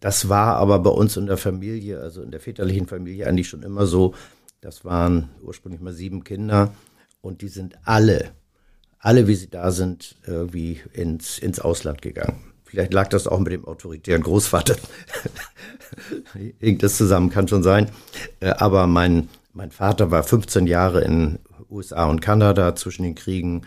Das 0.00 0.28
war 0.28 0.56
aber 0.56 0.80
bei 0.80 0.90
uns 0.90 1.16
in 1.16 1.26
der 1.26 1.36
Familie, 1.36 2.00
also 2.00 2.22
in 2.22 2.30
der 2.30 2.40
väterlichen 2.40 2.88
Familie 2.88 3.26
eigentlich 3.26 3.48
schon 3.48 3.62
immer 3.62 3.86
so, 3.86 4.14
das 4.62 4.84
waren 4.84 5.28
ursprünglich 5.42 5.82
mal 5.82 5.92
sieben 5.92 6.24
Kinder 6.24 6.72
und 7.20 7.42
die 7.42 7.48
sind 7.48 7.76
alle, 7.84 8.30
alle 9.00 9.26
wie 9.26 9.34
sie 9.34 9.50
da 9.50 9.72
sind, 9.72 10.16
irgendwie 10.24 10.80
ins, 10.92 11.38
ins 11.38 11.58
Ausland 11.58 12.00
gegangen. 12.00 12.44
Vielleicht 12.64 12.94
lag 12.94 13.08
das 13.08 13.26
auch 13.26 13.40
mit 13.40 13.52
dem 13.52 13.66
autoritären 13.66 14.22
Großvater. 14.22 14.76
Hängt 16.60 16.82
das 16.82 16.96
zusammen, 16.96 17.28
kann 17.28 17.48
schon 17.48 17.64
sein. 17.64 17.90
Äh, 18.38 18.50
aber 18.50 18.86
mein, 18.86 19.28
mein 19.52 19.72
Vater 19.72 20.10
war 20.12 20.22
15 20.22 20.68
Jahre 20.68 21.02
in 21.02 21.40
USA 21.68 22.06
und 22.06 22.20
Kanada 22.20 22.76
zwischen 22.76 23.02
den 23.02 23.16
Kriegen. 23.16 23.62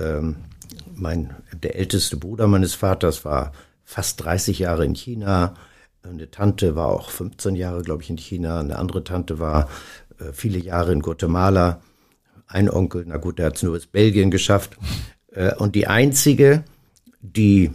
Ähm, 0.00 0.36
mein, 0.94 1.36
der 1.52 1.76
älteste 1.76 2.16
Bruder 2.16 2.48
meines 2.48 2.74
Vaters 2.74 3.26
war 3.26 3.52
fast 3.84 4.24
30 4.24 4.60
Jahre 4.60 4.86
in 4.86 4.94
China. 4.94 5.54
Eine 6.02 6.30
Tante 6.30 6.74
war 6.76 6.88
auch 6.88 7.10
15 7.10 7.54
Jahre, 7.56 7.82
glaube 7.82 8.02
ich, 8.02 8.08
in 8.08 8.16
China. 8.16 8.58
Eine 8.58 8.78
andere 8.78 9.04
Tante 9.04 9.38
war 9.38 9.68
viele 10.32 10.58
Jahre 10.58 10.92
in 10.92 11.02
Guatemala. 11.02 11.80
Ein 12.46 12.68
Onkel, 12.70 13.04
na 13.06 13.16
gut, 13.16 13.38
der 13.38 13.46
hat 13.46 13.56
es 13.56 13.62
nur 13.62 13.74
bis 13.74 13.86
Belgien 13.86 14.30
geschafft. 14.30 14.76
Äh, 15.32 15.54
und 15.54 15.74
die 15.74 15.86
einzige, 15.86 16.64
die 17.20 17.70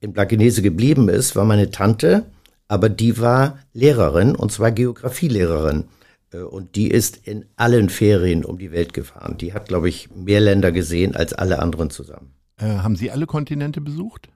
in 0.00 0.12
Blankenese 0.12 0.62
geblieben 0.62 1.08
ist, 1.08 1.36
war 1.36 1.44
meine 1.44 1.70
Tante, 1.70 2.26
aber 2.68 2.88
die 2.88 3.18
war 3.18 3.58
Lehrerin, 3.72 4.34
und 4.34 4.52
zwar 4.52 4.70
Geografielehrerin. 4.70 5.84
Äh, 6.32 6.38
und 6.38 6.76
die 6.76 6.88
ist 6.88 7.26
in 7.26 7.46
allen 7.56 7.88
Ferien 7.88 8.44
um 8.44 8.58
die 8.58 8.72
Welt 8.72 8.92
gefahren. 8.92 9.38
Die 9.38 9.52
hat, 9.52 9.68
glaube 9.68 9.88
ich, 9.88 10.08
mehr 10.14 10.40
Länder 10.40 10.72
gesehen 10.72 11.16
als 11.16 11.32
alle 11.32 11.58
anderen 11.58 11.90
zusammen. 11.90 12.32
Äh, 12.58 12.66
haben 12.66 12.96
Sie 12.96 13.10
alle 13.10 13.26
Kontinente 13.26 13.80
besucht? 13.80 14.28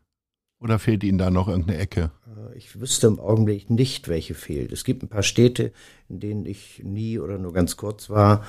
Oder 0.61 0.79
fehlt 0.79 1.03
Ihnen 1.05 1.19
da 1.19 1.31
noch 1.31 1.49
irgendeine 1.49 1.79
Ecke? 1.79 2.11
ich 2.57 2.81
wüsste 2.81 3.07
im 3.07 3.21
Augenblick 3.21 3.71
nicht, 3.71 4.09
welche 4.09 4.35
fehlt. 4.35 4.73
Es 4.73 4.85
gibt 4.85 5.03
ein 5.03 5.09
paar 5.09 5.23
Städte, 5.23 5.73
in 6.09 6.21
denen 6.21 6.47
ich 6.47 6.83
nie 6.85 7.19
oder 7.19 7.39
nur 7.39 7.53
ganz 7.53 7.77
kurz 7.77 8.11
war. 8.11 8.45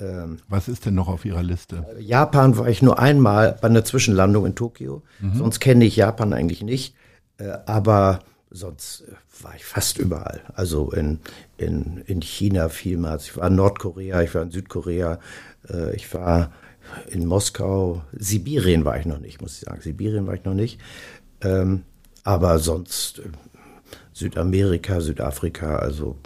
Ähm, 0.00 0.38
Was 0.48 0.68
ist 0.68 0.86
denn 0.86 0.94
noch 0.94 1.08
auf 1.08 1.24
Ihrer 1.24 1.42
Liste? 1.42 1.86
Japan 1.98 2.56
war 2.56 2.68
ich 2.68 2.82
nur 2.82 2.98
einmal 2.98 3.58
bei 3.60 3.68
einer 3.68 3.84
Zwischenlandung 3.84 4.46
in 4.46 4.54
Tokio. 4.54 5.02
Mhm. 5.20 5.34
Sonst 5.34 5.60
kenne 5.60 5.84
ich 5.84 5.96
Japan 5.96 6.32
eigentlich 6.32 6.62
nicht. 6.62 6.94
Äh, 7.38 7.58
aber 7.66 8.20
sonst 8.50 9.02
äh, 9.02 9.44
war 9.44 9.54
ich 9.56 9.64
fast 9.64 9.98
überall. 9.98 10.40
Also 10.54 10.90
in, 10.92 11.20
in, 11.56 12.02
in 12.06 12.22
China 12.22 12.68
vielmals. 12.68 13.24
Ich 13.24 13.36
war 13.36 13.48
in 13.48 13.56
Nordkorea, 13.56 14.22
ich 14.22 14.34
war 14.34 14.42
in 14.42 14.50
Südkorea, 14.50 15.18
äh, 15.68 15.94
ich 15.96 16.12
war 16.14 16.52
in 17.10 17.26
Moskau. 17.26 18.02
Sibirien 18.12 18.84
war 18.84 18.98
ich 18.98 19.06
noch 19.06 19.18
nicht, 19.18 19.40
muss 19.40 19.54
ich 19.54 19.60
sagen. 19.60 19.80
Sibirien 19.80 20.26
war 20.26 20.34
ich 20.34 20.44
noch 20.44 20.54
nicht. 20.54 20.80
Ähm, 21.42 21.84
aber 22.24 22.58
sonst 22.58 23.22
Südamerika, 24.12 25.00
Südafrika, 25.00 25.76
also 25.76 26.16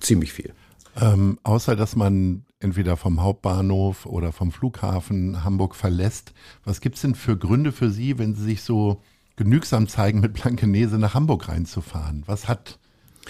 ziemlich 0.00 0.32
viel. 0.32 0.52
Ähm, 1.00 1.38
außer 1.42 1.76
dass 1.76 1.96
man 1.96 2.44
entweder 2.60 2.96
vom 2.96 3.22
Hauptbahnhof 3.22 4.06
oder 4.06 4.32
vom 4.32 4.52
Flughafen 4.52 5.44
Hamburg 5.44 5.74
verlässt, 5.74 6.32
was 6.64 6.80
gibt 6.80 6.96
es 6.96 7.02
denn 7.02 7.14
für 7.14 7.36
Gründe 7.36 7.72
für 7.72 7.90
Sie, 7.90 8.18
wenn 8.18 8.34
Sie 8.34 8.44
sich 8.44 8.62
so 8.62 9.02
genügsam 9.36 9.88
zeigen, 9.88 10.20
mit 10.20 10.34
Blankenese 10.34 10.98
nach 10.98 11.14
Hamburg 11.14 11.48
reinzufahren? 11.48 12.22
Was 12.26 12.48
hat 12.48 12.78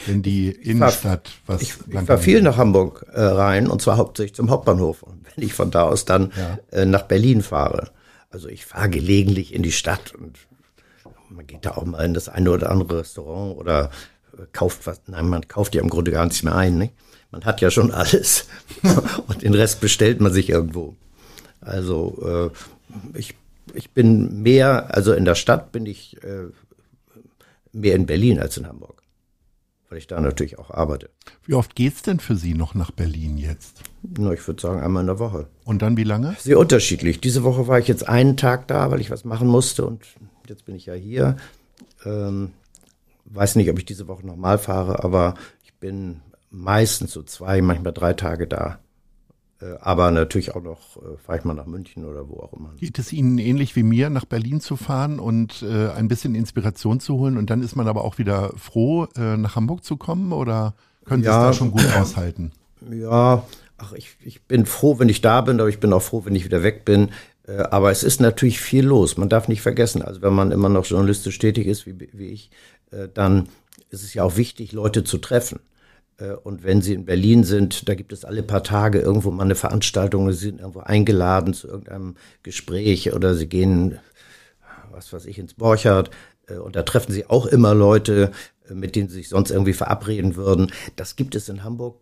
denn 0.07 0.23
die 0.23 0.51
Innenstadt, 0.51 1.31
was 1.47 1.63
ich, 1.63 1.75
ich 1.89 2.01
fahre 2.01 2.19
viel 2.19 2.43
nach 2.43 2.57
Hamburg 2.57 3.07
äh, 3.13 3.21
rein 3.21 3.69
und 3.69 3.83
zwar 3.83 3.97
hauptsächlich 3.97 4.35
zum 4.35 4.51
Hauptbahnhof. 4.51 5.03
Und 5.03 5.25
wenn 5.25 5.45
ich 5.45 5.53
von 5.53 5.71
da 5.71 5.83
aus 5.83 6.05
dann 6.05 6.33
ja. 6.37 6.59
äh, 6.71 6.87
nach 6.87 7.03
Berlin 7.03 7.43
fahre, 7.43 7.91
also 8.31 8.49
ich 8.49 8.65
fahre 8.65 8.89
gelegentlich 8.89 9.53
in 9.53 9.63
die 9.63 9.73
Stadt 9.73 10.15
und 10.15 10.39
man 11.31 11.47
geht 11.47 11.65
da 11.65 11.73
auch 11.73 11.85
mal 11.85 12.05
in 12.05 12.15
das 12.15 12.29
eine 12.29 12.51
oder 12.51 12.71
andere 12.71 13.01
Restaurant 13.01 13.57
oder 13.57 13.91
äh, 14.37 14.43
kauft 14.53 14.87
was. 14.87 15.01
Nein, 15.07 15.29
man 15.29 15.49
kauft 15.49 15.75
ja 15.75 15.81
im 15.81 15.89
Grunde 15.89 16.11
gar 16.11 16.25
nichts 16.25 16.43
mehr 16.43 16.55
ein. 16.55 16.79
Nicht? 16.79 16.95
Man 17.31 17.45
hat 17.45 17.61
ja 17.61 17.71
schon 17.71 17.91
alles 17.93 18.47
und 19.29 19.43
den 19.43 19.55
Rest 19.55 19.81
bestellt 19.81 20.21
man 20.21 20.33
sich 20.33 20.51
irgendwo. 20.51 20.97
Also 21.61 22.53
äh, 22.55 23.19
ich, 23.19 23.35
ich 23.75 23.91
bin 23.91 24.43
mehr, 24.43 24.95
also 24.95 25.13
in 25.13 25.25
der 25.25 25.35
Stadt 25.35 25.73
bin 25.73 25.87
ich 25.87 26.23
äh, 26.25 26.49
mehr 27.73 27.95
in 27.95 28.07
Berlin 28.07 28.41
als 28.41 28.57
in 28.57 28.67
Hamburg, 28.67 29.03
weil 29.89 29.99
ich 29.99 30.07
da 30.07 30.21
natürlich 30.21 30.59
auch 30.59 30.71
arbeite. 30.71 31.11
Wie 31.45 31.55
oft 31.55 31.77
geht's 31.77 32.03
denn 32.03 32.19
für 32.19 32.35
Sie 32.35 32.55
noch 32.55 32.75
nach 32.75 32.91
Berlin 32.91 33.37
jetzt? 33.37 33.83
Na, 34.03 34.33
ich 34.33 34.47
würde 34.47 34.61
sagen 34.61 34.81
einmal 34.81 35.03
in 35.03 35.09
der 35.09 35.19
Woche. 35.19 35.49
Und 35.65 35.83
dann 35.83 35.97
wie 35.97 36.05
lange? 36.05 36.35
Sehr 36.39 36.59
unterschiedlich. 36.59 37.21
Diese 37.21 37.45
Woche 37.45 37.69
war 37.69 37.79
ich 37.79 37.87
jetzt 37.87 38.09
einen 38.09 38.37
Tag 38.37 38.67
da, 38.67 38.91
weil 38.91 39.01
ich 39.01 39.11
was 39.11 39.25
machen 39.25 39.47
musste 39.47 39.85
und 39.85 40.05
jetzt 40.51 40.67
bin 40.67 40.75
ich 40.75 40.87
ja 40.87 40.95
hier. 40.95 41.37
Ähm, 42.05 42.51
weiß 43.25 43.57
nicht, 43.57 43.71
ob 43.71 43.79
ich 43.79 43.87
diese 43.87 44.09
Woche 44.09 44.27
nochmal 44.27 44.59
fahre, 44.59 45.03
aber 45.03 45.35
ich 45.65 45.73
bin 45.75 46.21
meistens 46.51 47.13
so 47.13 47.23
zwei, 47.23 47.63
manchmal 47.63 47.95
drei 47.95 48.13
Tage 48.13 48.47
da. 48.47 48.81
Äh, 49.63 49.77
aber 49.81 50.11
natürlich 50.11 50.55
auch 50.55 50.63
noch, 50.63 50.97
äh, 50.97 51.17
fahre 51.17 51.39
ich 51.39 51.45
mal 51.45 51.55
nach 51.55 51.67
München 51.67 52.05
oder 52.05 52.29
wo 52.29 52.41
auch 52.41 52.53
immer. 52.53 52.75
Geht 52.77 52.99
es 52.99 53.13
Ihnen 53.13 53.39
ähnlich 53.39 53.77
wie 53.77 53.83
mir, 53.83 54.11
nach 54.11 54.25
Berlin 54.25 54.61
zu 54.61 54.77
fahren 54.77 55.19
und 55.21 55.63
äh, 55.63 55.91
ein 55.91 56.09
bisschen 56.09 56.35
Inspiration 56.35 57.01
zu 57.01 57.19
holen 57.19 57.39
und 57.39 57.49
dann 57.49 57.63
ist 57.63 57.77
man 57.77 57.89
aber 57.89 58.05
auch 58.05 58.19
wieder 58.19 58.53
froh, 58.57 59.07
äh, 59.17 59.37
nach 59.37 59.57
Hamburg 59.57 59.85
zu 59.85 59.97
kommen 59.97 60.33
oder 60.33 60.75
können 61.05 61.23
Sie 61.23 61.29
ja, 61.29 61.51
es 61.51 61.57
da 61.57 61.59
schon 61.59 61.71
gut 61.71 61.87
aushalten? 61.97 62.53
Ja, 62.91 63.45
ach, 63.79 63.93
ich, 63.93 64.17
ich 64.21 64.43
bin 64.43 64.67
froh, 64.67 64.99
wenn 64.99 65.09
ich 65.09 65.21
da 65.21 65.41
bin, 65.41 65.61
aber 65.61 65.69
ich 65.69 65.81
bin 65.81 65.93
auch 65.93 66.03
froh, 66.03 66.25
wenn 66.25 66.35
ich 66.35 66.45
wieder 66.45 66.63
weg 66.63 66.85
bin. 66.85 67.11
Äh, 67.51 67.63
aber 67.71 67.91
es 67.91 68.03
ist 68.03 68.21
natürlich 68.21 68.61
viel 68.61 68.85
los. 68.85 69.17
Man 69.17 69.29
darf 69.29 69.49
nicht 69.49 69.63
vergessen, 69.63 70.03
also 70.03 70.23
wenn 70.23 70.33
man 70.33 70.53
immer 70.53 70.69
noch 70.69 70.87
journalistisch 70.87 71.39
tätig 71.39 71.67
ist, 71.67 71.87
wie, 71.87 72.09
wie 72.13 72.29
ich, 72.29 72.51
äh, 72.91 73.09
dann 73.13 73.49
ist 73.91 74.05
es 74.05 74.15
ja 74.15 74.23
auch 74.23 74.37
wichtig, 74.37 74.73
Leute 74.73 75.05
zu 75.05 75.19
treffen. 75.19 75.61
Äh, 76.19 76.33
und 76.33 76.65
wenn 76.65 76.83
Sie 76.83 76.95
in 76.95 77.05
Berlin 77.05 77.45
sind, 77.45 77.89
da 77.89 77.95
gibt 77.95 78.13
es 78.13 78.25
alle 78.25 78.43
paar 78.43 78.63
Tage 78.63 79.01
irgendwo 79.01 79.31
mal 79.31 79.45
eine 79.45 79.55
Veranstaltung, 79.55 80.31
Sie 80.33 80.39
sind 80.39 80.61
irgendwo 80.61 80.81
eingeladen 80.81 81.55
zu 81.55 81.69
irgendeinem 81.69 82.17
Gespräch 82.43 83.13
oder 83.13 83.35
Sie 83.35 83.49
gehen, 83.49 83.99
was 84.93 85.13
weiß 85.13 85.27
ich, 85.27 85.39
ins 85.39 85.55
Borchardt 85.55 86.11
und 86.65 86.75
da 86.75 86.83
treffen 86.83 87.13
Sie 87.13 87.27
auch 87.27 87.47
immer 87.47 87.75
Leute, 87.75 88.33
mit 88.69 88.97
denen 88.97 89.09
Sie 89.09 89.15
sich 89.15 89.29
sonst 89.29 89.53
irgendwie 89.53 89.73
verabreden 89.73 90.35
würden. 90.35 90.73
Das 90.97 91.15
gibt 91.15 91.37
es 91.37 91.49
in 91.49 91.63
Hamburg 91.63 92.01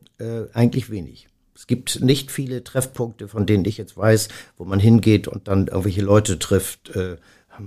eigentlich 0.55 0.89
wenig. 0.89 1.29
Es 1.59 1.67
gibt 1.67 2.01
nicht 2.01 2.31
viele 2.31 2.63
Treffpunkte, 2.63 3.27
von 3.27 3.45
denen 3.45 3.65
ich 3.65 3.79
jetzt 3.79 3.97
weiß, 3.97 4.29
wo 4.59 4.65
man 4.65 4.79
hingeht 4.79 5.27
und 5.27 5.49
dann 5.49 5.67
irgendwelche 5.67 6.03
Leute 6.03 6.39
trifft 6.39 6.95
äh, 6.95 7.17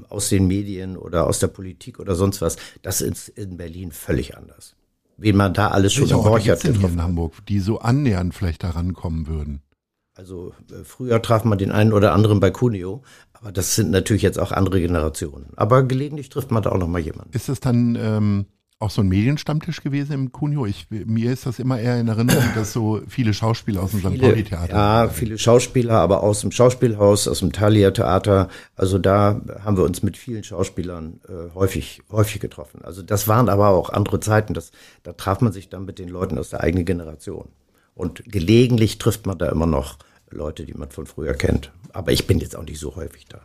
aus 0.07 0.29
den 0.29 0.47
Medien 0.47 0.95
oder 0.95 1.27
aus 1.27 1.39
der 1.39 1.47
Politik 1.47 1.99
oder 1.99 2.15
sonst 2.15 2.41
was. 2.41 2.55
Das 2.83 3.01
ist 3.01 3.27
in 3.27 3.57
Berlin 3.57 3.91
völlig 3.91 4.37
anders. 4.37 4.77
Wen 5.17 5.35
man 5.35 5.53
da 5.53 5.71
alles 5.71 5.91
schon 5.91 6.07
Borchert 6.07 6.61
getroffen 6.61 6.93
in 6.93 7.03
Hamburg, 7.03 7.45
die 7.49 7.59
so 7.59 7.79
annähernd 7.79 8.33
vielleicht 8.33 8.63
da 8.63 8.69
rankommen 8.69 9.27
würden. 9.27 9.61
Also 10.13 10.53
äh, 10.71 10.85
früher 10.85 11.21
traf 11.21 11.43
man 11.43 11.57
den 11.57 11.73
einen 11.73 11.91
oder 11.91 12.13
anderen 12.13 12.39
bei 12.39 12.49
Cuneo, 12.49 13.03
aber 13.33 13.51
das 13.51 13.75
sind 13.75 13.91
natürlich 13.91 14.21
jetzt 14.21 14.39
auch 14.39 14.53
andere 14.53 14.79
Generationen. 14.79 15.49
Aber 15.57 15.83
gelegentlich 15.83 16.29
trifft 16.29 16.49
man 16.49 16.63
da 16.63 16.71
auch 16.71 16.77
noch 16.77 16.87
mal 16.87 17.01
jemanden. 17.01 17.33
Ist 17.33 17.49
das 17.49 17.59
dann 17.59 17.97
ähm, 17.99 18.45
auch 18.81 18.89
so 18.89 19.01
ein 19.01 19.07
Medienstammtisch 19.07 19.81
gewesen 19.81 20.13
im 20.13 20.31
Cunio. 20.31 20.65
Ich, 20.65 20.87
mir 20.89 21.31
ist 21.31 21.45
das 21.45 21.59
immer 21.59 21.79
eher 21.79 21.99
in 21.99 22.07
Erinnerung, 22.07 22.43
dass 22.55 22.73
so 22.73 23.01
viele 23.07 23.33
Schauspieler 23.33 23.83
aus 23.83 23.91
dem 23.91 23.99
St. 23.99 24.19
Pauli-Theater. 24.19 24.73
Ja, 24.73 25.09
viele 25.09 25.37
Schauspieler, 25.37 25.99
aber 25.99 26.23
aus 26.23 26.41
dem 26.41 26.51
Schauspielhaus, 26.51 27.27
aus 27.27 27.39
dem 27.39 27.51
Thalia-Theater. 27.51 28.49
Also 28.75 28.97
da 28.97 29.41
haben 29.63 29.77
wir 29.77 29.83
uns 29.83 30.01
mit 30.01 30.17
vielen 30.17 30.43
Schauspielern 30.43 31.19
äh, 31.27 31.53
häufig, 31.53 32.01
häufig 32.11 32.41
getroffen. 32.41 32.81
Also 32.83 33.03
das 33.03 33.27
waren 33.27 33.49
aber 33.49 33.69
auch 33.69 33.89
andere 33.89 34.19
Zeiten. 34.19 34.53
Das, 34.53 34.71
da 35.03 35.13
traf 35.13 35.41
man 35.41 35.53
sich 35.53 35.69
dann 35.69 35.85
mit 35.85 35.99
den 35.99 36.09
Leuten 36.09 36.37
aus 36.37 36.49
der 36.49 36.61
eigenen 36.61 36.85
Generation. 36.85 37.49
Und 37.93 38.23
gelegentlich 38.25 38.97
trifft 38.97 39.27
man 39.27 39.37
da 39.37 39.49
immer 39.49 39.67
noch 39.67 39.97
Leute, 40.31 40.65
die 40.65 40.73
man 40.73 40.89
von 40.89 41.05
früher 41.05 41.33
kennt. 41.33 41.71
Aber 41.93 42.11
ich 42.11 42.25
bin 42.25 42.39
jetzt 42.39 42.55
auch 42.55 42.63
nicht 42.63 42.79
so 42.79 42.95
häufig 42.95 43.25
da. 43.25 43.41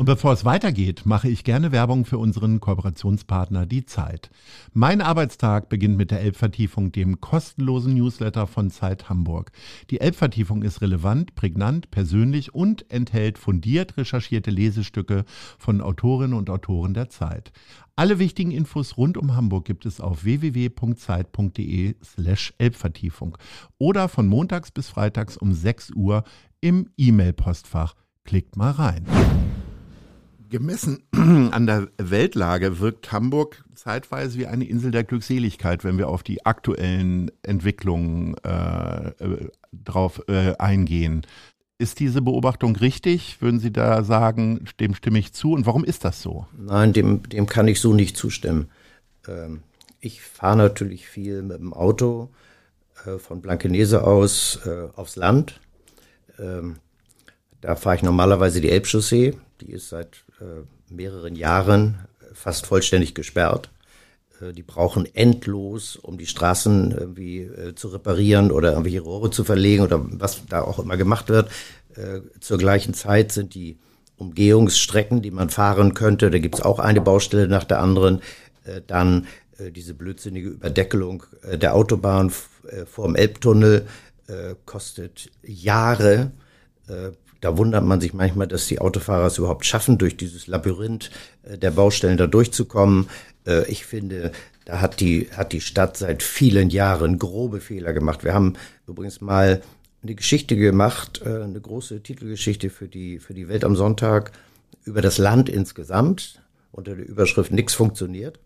Und 0.00 0.06
bevor 0.06 0.32
es 0.32 0.46
weitergeht, 0.46 1.04
mache 1.04 1.28
ich 1.28 1.44
gerne 1.44 1.72
Werbung 1.72 2.06
für 2.06 2.16
unseren 2.16 2.58
Kooperationspartner 2.58 3.66
Die 3.66 3.84
Zeit. 3.84 4.30
Mein 4.72 5.02
Arbeitstag 5.02 5.68
beginnt 5.68 5.98
mit 5.98 6.10
der 6.10 6.22
Elbvertiefung, 6.22 6.90
dem 6.90 7.20
kostenlosen 7.20 7.92
Newsletter 7.92 8.46
von 8.46 8.70
Zeit 8.70 9.10
Hamburg. 9.10 9.52
Die 9.90 10.00
Elbvertiefung 10.00 10.62
ist 10.62 10.80
relevant, 10.80 11.34
prägnant, 11.34 11.90
persönlich 11.90 12.54
und 12.54 12.90
enthält 12.90 13.36
fundiert 13.36 13.98
recherchierte 13.98 14.50
Lesestücke 14.50 15.26
von 15.58 15.82
Autorinnen 15.82 16.32
und 16.32 16.48
Autoren 16.48 16.94
der 16.94 17.10
Zeit. 17.10 17.52
Alle 17.94 18.18
wichtigen 18.18 18.52
Infos 18.52 18.96
rund 18.96 19.18
um 19.18 19.36
Hamburg 19.36 19.66
gibt 19.66 19.84
es 19.84 20.00
auf 20.00 20.24
www.zeit.de 20.24 21.96
slash 22.02 22.54
Elbvertiefung 22.56 23.36
oder 23.76 24.08
von 24.08 24.26
montags 24.28 24.70
bis 24.70 24.88
freitags 24.88 25.36
um 25.36 25.52
6 25.52 25.90
Uhr 25.90 26.24
im 26.62 26.88
E-Mail-Postfach. 26.96 27.96
Klickt 28.24 28.56
mal 28.56 28.70
rein. 28.70 29.06
Gemessen 30.50 31.04
an 31.12 31.66
der 31.66 31.88
Weltlage 31.96 32.80
wirkt 32.80 33.12
Hamburg 33.12 33.64
zeitweise 33.74 34.38
wie 34.38 34.46
eine 34.46 34.64
Insel 34.64 34.90
der 34.90 35.04
Glückseligkeit, 35.04 35.84
wenn 35.84 35.96
wir 35.96 36.08
auf 36.08 36.22
die 36.22 36.44
aktuellen 36.44 37.30
Entwicklungen 37.42 38.36
äh, 38.44 39.08
äh, 39.08 39.48
drauf 39.72 40.22
äh, 40.28 40.56
eingehen. 40.58 41.26
Ist 41.78 41.98
diese 41.98 42.20
Beobachtung 42.20 42.76
richtig? 42.76 43.40
Würden 43.40 43.58
Sie 43.58 43.72
da 43.72 44.04
sagen, 44.04 44.66
dem 44.80 44.94
stimme 44.94 45.18
ich 45.18 45.32
zu? 45.32 45.52
Und 45.52 45.64
warum 45.64 45.84
ist 45.84 46.04
das 46.04 46.20
so? 46.20 46.46
Nein, 46.58 46.92
dem, 46.92 47.22
dem 47.28 47.46
kann 47.46 47.68
ich 47.68 47.80
so 47.80 47.94
nicht 47.94 48.16
zustimmen. 48.16 48.68
Ähm, 49.26 49.62
ich 50.00 50.20
fahre 50.20 50.56
natürlich 50.56 51.06
viel 51.08 51.42
mit 51.42 51.58
dem 51.58 51.72
Auto 51.72 52.28
äh, 53.06 53.18
von 53.18 53.40
Blankenese 53.40 54.04
aus 54.04 54.60
äh, 54.66 54.88
aufs 54.94 55.16
Land. 55.16 55.60
Ähm, 56.38 56.76
da 57.60 57.76
fahre 57.76 57.96
ich 57.96 58.02
normalerweise 58.02 58.60
die 58.60 58.70
Elbchaussee. 58.70 59.34
Die 59.60 59.72
ist 59.72 59.90
seit 59.90 60.24
äh, 60.40 60.64
mehreren 60.92 61.36
Jahren 61.36 61.98
fast 62.32 62.66
vollständig 62.66 63.14
gesperrt. 63.14 63.70
Äh, 64.40 64.52
die 64.52 64.62
brauchen 64.62 65.06
endlos, 65.14 65.96
um 65.96 66.16
die 66.16 66.26
Straßen 66.26 66.92
irgendwie 66.92 67.40
äh, 67.40 67.74
zu 67.74 67.88
reparieren 67.88 68.50
oder 68.50 68.70
irgendwelche 68.70 69.00
Rohre 69.00 69.30
zu 69.30 69.44
verlegen 69.44 69.82
oder 69.82 70.00
was 70.02 70.46
da 70.48 70.62
auch 70.62 70.78
immer 70.78 70.96
gemacht 70.96 71.28
wird. 71.28 71.50
Zur 72.38 72.58
gleichen 72.58 72.94
Zeit 72.94 73.32
sind 73.32 73.54
die 73.54 73.76
Umgehungsstrecken, 74.16 75.22
die 75.22 75.32
man 75.32 75.50
fahren 75.50 75.92
könnte, 75.92 76.30
da 76.30 76.38
gibt 76.38 76.54
es 76.54 76.60
auch 76.60 76.78
eine 76.78 77.00
Baustelle 77.00 77.48
nach 77.48 77.64
der 77.64 77.80
anderen, 77.80 78.22
dann 78.86 79.26
diese 79.58 79.94
blödsinnige 79.94 80.50
Überdeckelung 80.50 81.24
der 81.52 81.74
Autobahn 81.74 82.30
vor 82.30 83.06
dem 83.06 83.16
Elbtunnel 83.16 83.88
kostet 84.66 85.32
Jahre 85.42 86.30
da 87.40 87.56
wundert 87.56 87.84
man 87.84 88.00
sich 88.00 88.12
manchmal, 88.12 88.46
dass 88.46 88.66
die 88.66 88.80
Autofahrer 88.80 89.26
es 89.26 89.38
überhaupt 89.38 89.64
schaffen, 89.64 89.98
durch 89.98 90.16
dieses 90.16 90.46
Labyrinth 90.46 91.10
äh, 91.42 91.58
der 91.58 91.70
Baustellen 91.70 92.18
da 92.18 92.26
durchzukommen. 92.26 93.08
Äh, 93.46 93.68
ich 93.70 93.86
finde, 93.86 94.32
da 94.66 94.80
hat 94.80 95.00
die, 95.00 95.28
hat 95.32 95.52
die 95.52 95.60
Stadt 95.60 95.96
seit 95.96 96.22
vielen 96.22 96.70
Jahren 96.70 97.18
grobe 97.18 97.60
Fehler 97.60 97.92
gemacht. 97.92 98.24
Wir 98.24 98.34
haben 98.34 98.54
übrigens 98.86 99.20
mal 99.20 99.62
eine 100.02 100.14
Geschichte 100.14 100.56
gemacht, 100.56 101.22
äh, 101.24 101.42
eine 101.42 101.60
große 101.60 102.02
Titelgeschichte 102.02 102.70
für 102.70 102.88
die, 102.88 103.18
für 103.18 103.34
die 103.34 103.48
Welt 103.48 103.64
am 103.64 103.76
Sonntag 103.76 104.32
über 104.84 105.00
das 105.00 105.18
Land 105.18 105.48
insgesamt 105.48 106.42
unter 106.72 106.94
der 106.94 107.06
Überschrift 107.06 107.52
Nix 107.52 107.74
funktioniert. 107.74 108.38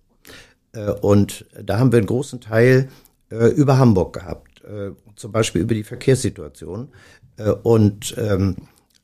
Und 1.02 1.46
da 1.62 1.78
haben 1.78 1.92
wir 1.92 1.98
einen 1.98 2.08
großen 2.08 2.40
Teil 2.40 2.88
über 3.28 3.78
Hamburg 3.78 4.14
gehabt, 4.14 4.62
zum 5.14 5.30
Beispiel 5.30 5.62
über 5.62 5.74
die 5.74 5.84
Verkehrssituation 5.84 6.88
und 7.62 8.16
ähm, 8.18 8.56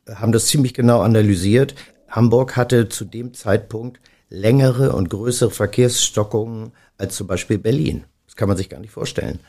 haben 0.09 0.33
das 0.33 0.47
ziemlich 0.47 0.75
genau 0.75 1.01
analysiert. 1.01 1.75
Hamburg 2.09 2.57
hatte 2.57 2.89
zu 2.89 3.05
dem 3.05 3.35
Zeitpunkt 3.35 4.01
längere 4.29 4.93
und 4.93 5.11
größere 5.11 5.51
Verkehrsstockungen 5.51 6.73
als 6.99 7.17
zum 7.17 7.27
Beispiel 7.27 7.59
Berlin. 7.59 8.05
Das 8.27 8.37
kann 8.37 8.49
man 8.49 8.57
sich 8.57 8.69
gar 8.69 8.81
nicht 8.81 8.93
vorstellen. 8.93 9.41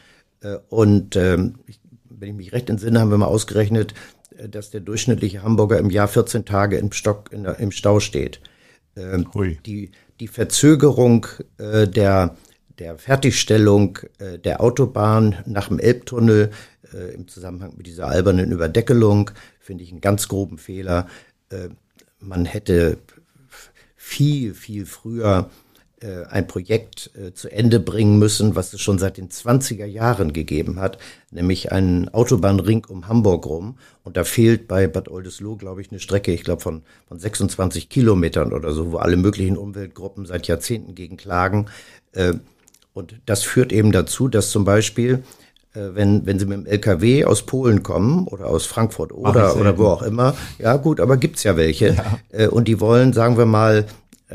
Äh, 0.42 0.58
und 0.70 1.16
ähm, 1.16 1.56
wenn 2.10 2.30
ich 2.30 2.36
mich 2.36 2.54
recht 2.54 2.70
entsinne, 2.70 3.00
haben 3.00 3.12
wir 3.12 3.18
mal 3.18 3.28
ausgerechnet, 3.28 3.94
äh, 4.38 4.50
dass 4.50 4.72
der 4.72 4.82
durchschnittliche 4.82 5.44
Hamburger 5.44 5.78
im 5.78 5.90
Jahr 5.90 6.08
14 6.08 6.46
Tage 6.46 6.78
im, 6.78 6.92
Stock, 6.92 7.32
im 7.32 7.72
Stau 7.72 8.00
steht. 8.00 8.42
Ähm, 8.96 9.28
die, 9.66 9.92
die 10.20 10.28
Verzögerung 10.28 11.28
äh, 11.58 11.88
der, 11.88 12.36
der 12.80 12.98
Fertigstellung 12.98 14.00
der 14.44 14.60
Autobahn 14.60 15.36
nach 15.46 15.68
dem 15.68 15.78
Elbtunnel 15.78 16.50
äh, 16.94 17.14
im 17.14 17.28
Zusammenhang 17.28 17.74
mit 17.78 17.88
dieser 17.88 18.08
albernen 18.08 18.52
Überdeckelung 18.52 19.32
finde 19.60 19.84
ich 19.84 19.92
einen 19.92 20.02
ganz 20.02 20.28
groben 20.28 20.58
Fehler. 20.58 21.08
Äh, 21.50 21.70
man 22.20 22.46
hätte 22.46 22.98
viel, 23.96 24.54
viel 24.54 24.86
früher 24.86 25.50
äh, 26.02 26.26
ein 26.26 26.48
Projekt 26.48 27.12
äh, 27.16 27.32
zu 27.34 27.52
Ende 27.52 27.80
bringen 27.80 28.18
müssen, 28.18 28.56
was 28.56 28.74
es 28.74 28.82
schon 28.82 28.98
seit 28.98 29.18
den 29.18 29.30
20er 29.30 29.86
Jahren 29.86 30.34
gegeben 30.34 30.80
hat, 30.80 30.98
nämlich 31.30 31.72
einen 31.72 32.10
Autobahnring 32.10 32.86
um 32.88 33.08
Hamburg 33.08 33.46
rum. 33.46 33.78
Und 34.04 34.18
da 34.18 34.24
fehlt 34.24 34.68
bei 34.68 34.88
Bad 34.88 35.10
Oldesloe, 35.10 35.58
glaube 35.58 35.82
ich, 35.82 35.92
eine 35.92 36.00
Strecke, 36.00 36.34
ich 36.34 36.44
glaube, 36.44 36.62
von, 36.62 36.82
von 37.08 37.20
26 37.20 37.88
Kilometern 37.90 38.52
oder 38.52 38.74
so, 38.74 38.92
wo 38.92 38.98
alle 38.98 39.16
möglichen 39.16 39.58
Umweltgruppen 39.58 40.26
seit 40.26 40.48
Jahrzehnten 40.48 40.96
gegen 40.96 41.18
klagen. 41.18 41.68
Äh, 42.14 42.34
und 42.94 43.22
das 43.28 43.44
führt 43.44 43.72
eben 43.72 43.92
dazu, 43.92 44.28
dass 44.28 44.50
zum 44.50 44.66
Beispiel 44.66 45.24
wenn, 45.74 46.26
wenn 46.26 46.38
sie 46.38 46.46
mit 46.46 46.58
dem 46.58 46.66
LKW 46.66 47.26
aus 47.26 47.46
Polen 47.46 47.82
kommen 47.82 48.28
oder 48.28 48.48
aus 48.48 48.66
Frankfurt 48.66 49.14
oder, 49.14 49.56
oder 49.56 49.78
wo 49.78 49.88
auch 49.88 50.02
immer, 50.02 50.36
ja 50.60 50.76
gut, 50.78 51.00
aber 51.00 51.18
gibt's 51.18 51.44
ja 51.44 51.56
welche. 51.56 51.96
Ja. 52.34 52.50
Und 52.50 52.68
die 52.68 52.80
wollen, 52.80 53.14
sagen 53.14 53.38
wir 53.38 53.46
mal, 53.46 53.86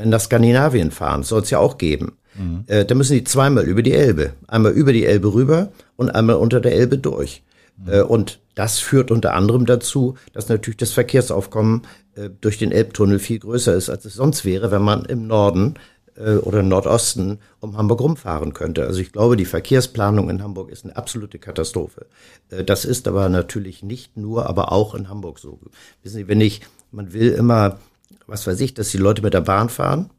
nach 0.05 0.21
Skandinavien 0.21 0.91
fahren, 0.91 1.23
soll 1.23 1.43
es 1.43 1.51
ja 1.51 1.59
auch 1.59 1.79
geben. 1.79 2.13
Mhm. 2.39 2.65
Äh, 2.67 2.85
da 2.85 2.95
müssen 2.95 3.15
die 3.15 3.25
zweimal 3.25 3.65
über 3.65 3.83
die 3.83 3.93
Elbe. 3.93 4.33
Einmal 4.47 4.73
über 4.73 4.93
die 4.93 5.07
Elbe 5.07 5.33
rüber 5.33 5.71
und 5.97 6.11
einmal 6.11 6.37
unter 6.37 6.61
der 6.61 6.73
Elbe 6.73 6.99
durch. 6.99 7.43
Mhm. 7.77 7.93
Äh, 7.93 8.01
und 8.03 8.41
das 8.55 8.79
führt 8.79 9.11
unter 9.11 9.35
anderem 9.35 9.67
dazu, 9.67 10.17
dass 10.33 10.49
natürlich 10.49 10.79
das 10.79 10.93
Verkehrsaufkommen 10.93 11.83
äh, 12.15 12.31
durch 12.41 12.59
den 12.59 12.73
Elbtunnel 12.73 13.19
viel 13.19 13.39
größer 13.39 13.75
ist, 13.75 13.91
als 13.91 14.05
es 14.05 14.15
sonst 14.15 14.45
wäre, 14.45 14.71
wenn 14.71 14.83
man 14.83 15.05
im 15.05 15.27
Norden 15.27 15.75
äh, 16.17 16.37
oder 16.37 16.63
Nordosten 16.63 17.39
um 17.61 17.77
Hamburg 17.77 18.01
rumfahren 18.01 18.53
könnte. 18.53 18.87
Also 18.87 19.01
ich 19.01 19.13
glaube, 19.13 19.37
die 19.37 19.45
Verkehrsplanung 19.45 20.31
in 20.31 20.43
Hamburg 20.43 20.71
ist 20.71 20.85
eine 20.85 20.97
absolute 20.97 21.39
Katastrophe. 21.39 22.07
Äh, 22.51 22.65
das 22.65 22.85
ist 22.85 23.09
aber 23.09 23.29
natürlich 23.29 23.83
nicht 23.83 24.17
nur, 24.17 24.47
aber 24.47 24.73
auch 24.73 24.95
in 24.95 25.09
Hamburg 25.09 25.39
so. 25.39 25.59
Wissen 26.03 26.17
Sie, 26.17 26.29
wenn 26.29 26.41
ich, 26.41 26.63
man 26.91 27.13
will 27.13 27.31
immer 27.33 27.79
was 28.27 28.47
weiß 28.47 28.61
ich, 28.61 28.75
dass 28.75 28.91
die 28.91 28.99
Leute 28.99 29.23
mit 29.23 29.35
der 29.35 29.41
Bahn 29.41 29.69
fahren. 29.69 30.11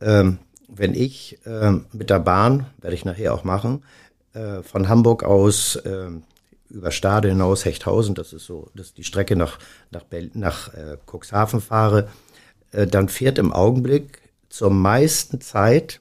Ähm, 0.00 0.38
wenn 0.68 0.94
ich 0.94 1.38
ähm, 1.44 1.86
mit 1.92 2.10
der 2.10 2.20
Bahn, 2.20 2.66
werde 2.80 2.94
ich 2.94 3.04
nachher 3.04 3.34
auch 3.34 3.44
machen, 3.44 3.84
äh, 4.32 4.62
von 4.62 4.88
Hamburg 4.88 5.22
aus 5.22 5.76
äh, 5.76 6.10
über 6.70 6.90
Stade 6.90 7.28
hinaus, 7.28 7.66
Hechthausen, 7.66 8.14
das 8.14 8.32
ist 8.32 8.46
so, 8.46 8.70
das 8.74 8.88
ist 8.88 8.98
die 8.98 9.04
Strecke 9.04 9.36
nach, 9.36 9.58
nach, 9.90 10.04
nach 10.32 10.70
Cuxhaven 11.06 11.60
fahre, 11.60 12.08
dann 12.70 13.10
fährt 13.10 13.36
im 13.36 13.52
Augenblick 13.52 14.21
zur 14.52 14.70
meisten 14.70 15.40
Zeit 15.40 16.00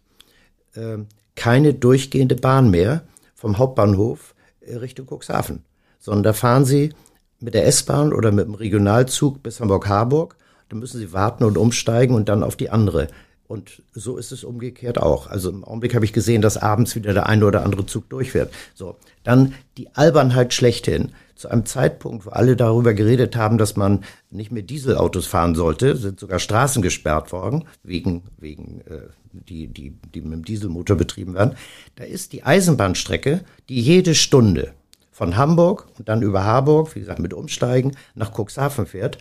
äh, 0.75 0.97
keine 1.35 1.73
durchgehende 1.73 2.35
Bahn 2.35 2.69
mehr 2.69 3.03
vom 3.33 3.57
Hauptbahnhof 3.57 4.35
äh, 4.59 4.75
Richtung 4.75 5.07
Cuxhaven, 5.07 5.63
sondern 5.99 6.23
da 6.23 6.33
fahren 6.33 6.65
sie 6.65 6.93
mit 7.39 7.53
der 7.53 7.65
S-Bahn 7.65 8.13
oder 8.13 8.31
mit 8.31 8.45
dem 8.45 8.53
Regionalzug 8.53 9.41
bis 9.41 9.59
Hamburg-Harburg 9.59 10.35
dann 10.71 10.79
müssen 10.79 10.99
sie 10.99 11.11
warten 11.11 11.43
und 11.43 11.57
umsteigen 11.57 12.15
und 12.15 12.29
dann 12.29 12.43
auf 12.43 12.55
die 12.55 12.69
andere. 12.69 13.07
Und 13.51 13.83
so 13.91 14.15
ist 14.15 14.31
es 14.31 14.45
umgekehrt 14.45 14.97
auch. 14.97 15.27
Also 15.27 15.49
im 15.49 15.65
Augenblick 15.65 15.93
habe 15.93 16.05
ich 16.05 16.13
gesehen, 16.13 16.41
dass 16.41 16.55
abends 16.55 16.95
wieder 16.95 17.13
der 17.13 17.27
eine 17.27 17.45
oder 17.45 17.65
andere 17.65 17.85
Zug 17.85 18.09
durchfährt. 18.09 18.53
So, 18.73 18.95
dann 19.25 19.55
die 19.77 19.93
Albernheit 19.93 20.53
schlechthin. 20.53 21.11
Zu 21.35 21.49
einem 21.49 21.65
Zeitpunkt, 21.65 22.25
wo 22.25 22.29
alle 22.29 22.55
darüber 22.55 22.93
geredet 22.93 23.35
haben, 23.35 23.57
dass 23.57 23.75
man 23.75 24.05
nicht 24.29 24.53
mehr 24.53 24.63
Dieselautos 24.63 25.27
fahren 25.27 25.53
sollte, 25.53 25.97
sind 25.97 26.17
sogar 26.17 26.39
Straßen 26.39 26.81
gesperrt 26.81 27.33
worden, 27.33 27.65
wegen, 27.83 28.23
wegen 28.37 28.81
äh, 28.87 29.09
die, 29.33 29.67
die, 29.67 29.97
die 30.15 30.21
mit 30.21 30.31
dem 30.31 30.45
Dieselmotor 30.45 30.95
betrieben 30.95 31.33
werden. 31.33 31.57
Da 31.95 32.05
ist 32.05 32.31
die 32.31 32.43
Eisenbahnstrecke, 32.43 33.41
die 33.67 33.81
jede 33.81 34.15
Stunde 34.15 34.71
von 35.11 35.35
Hamburg 35.35 35.87
und 35.97 36.07
dann 36.07 36.21
über 36.21 36.45
Harburg, 36.45 36.95
wie 36.95 37.01
gesagt, 37.01 37.19
mit 37.19 37.33
Umsteigen 37.33 37.97
nach 38.15 38.31
Cuxhaven 38.31 38.85
fährt, 38.85 39.17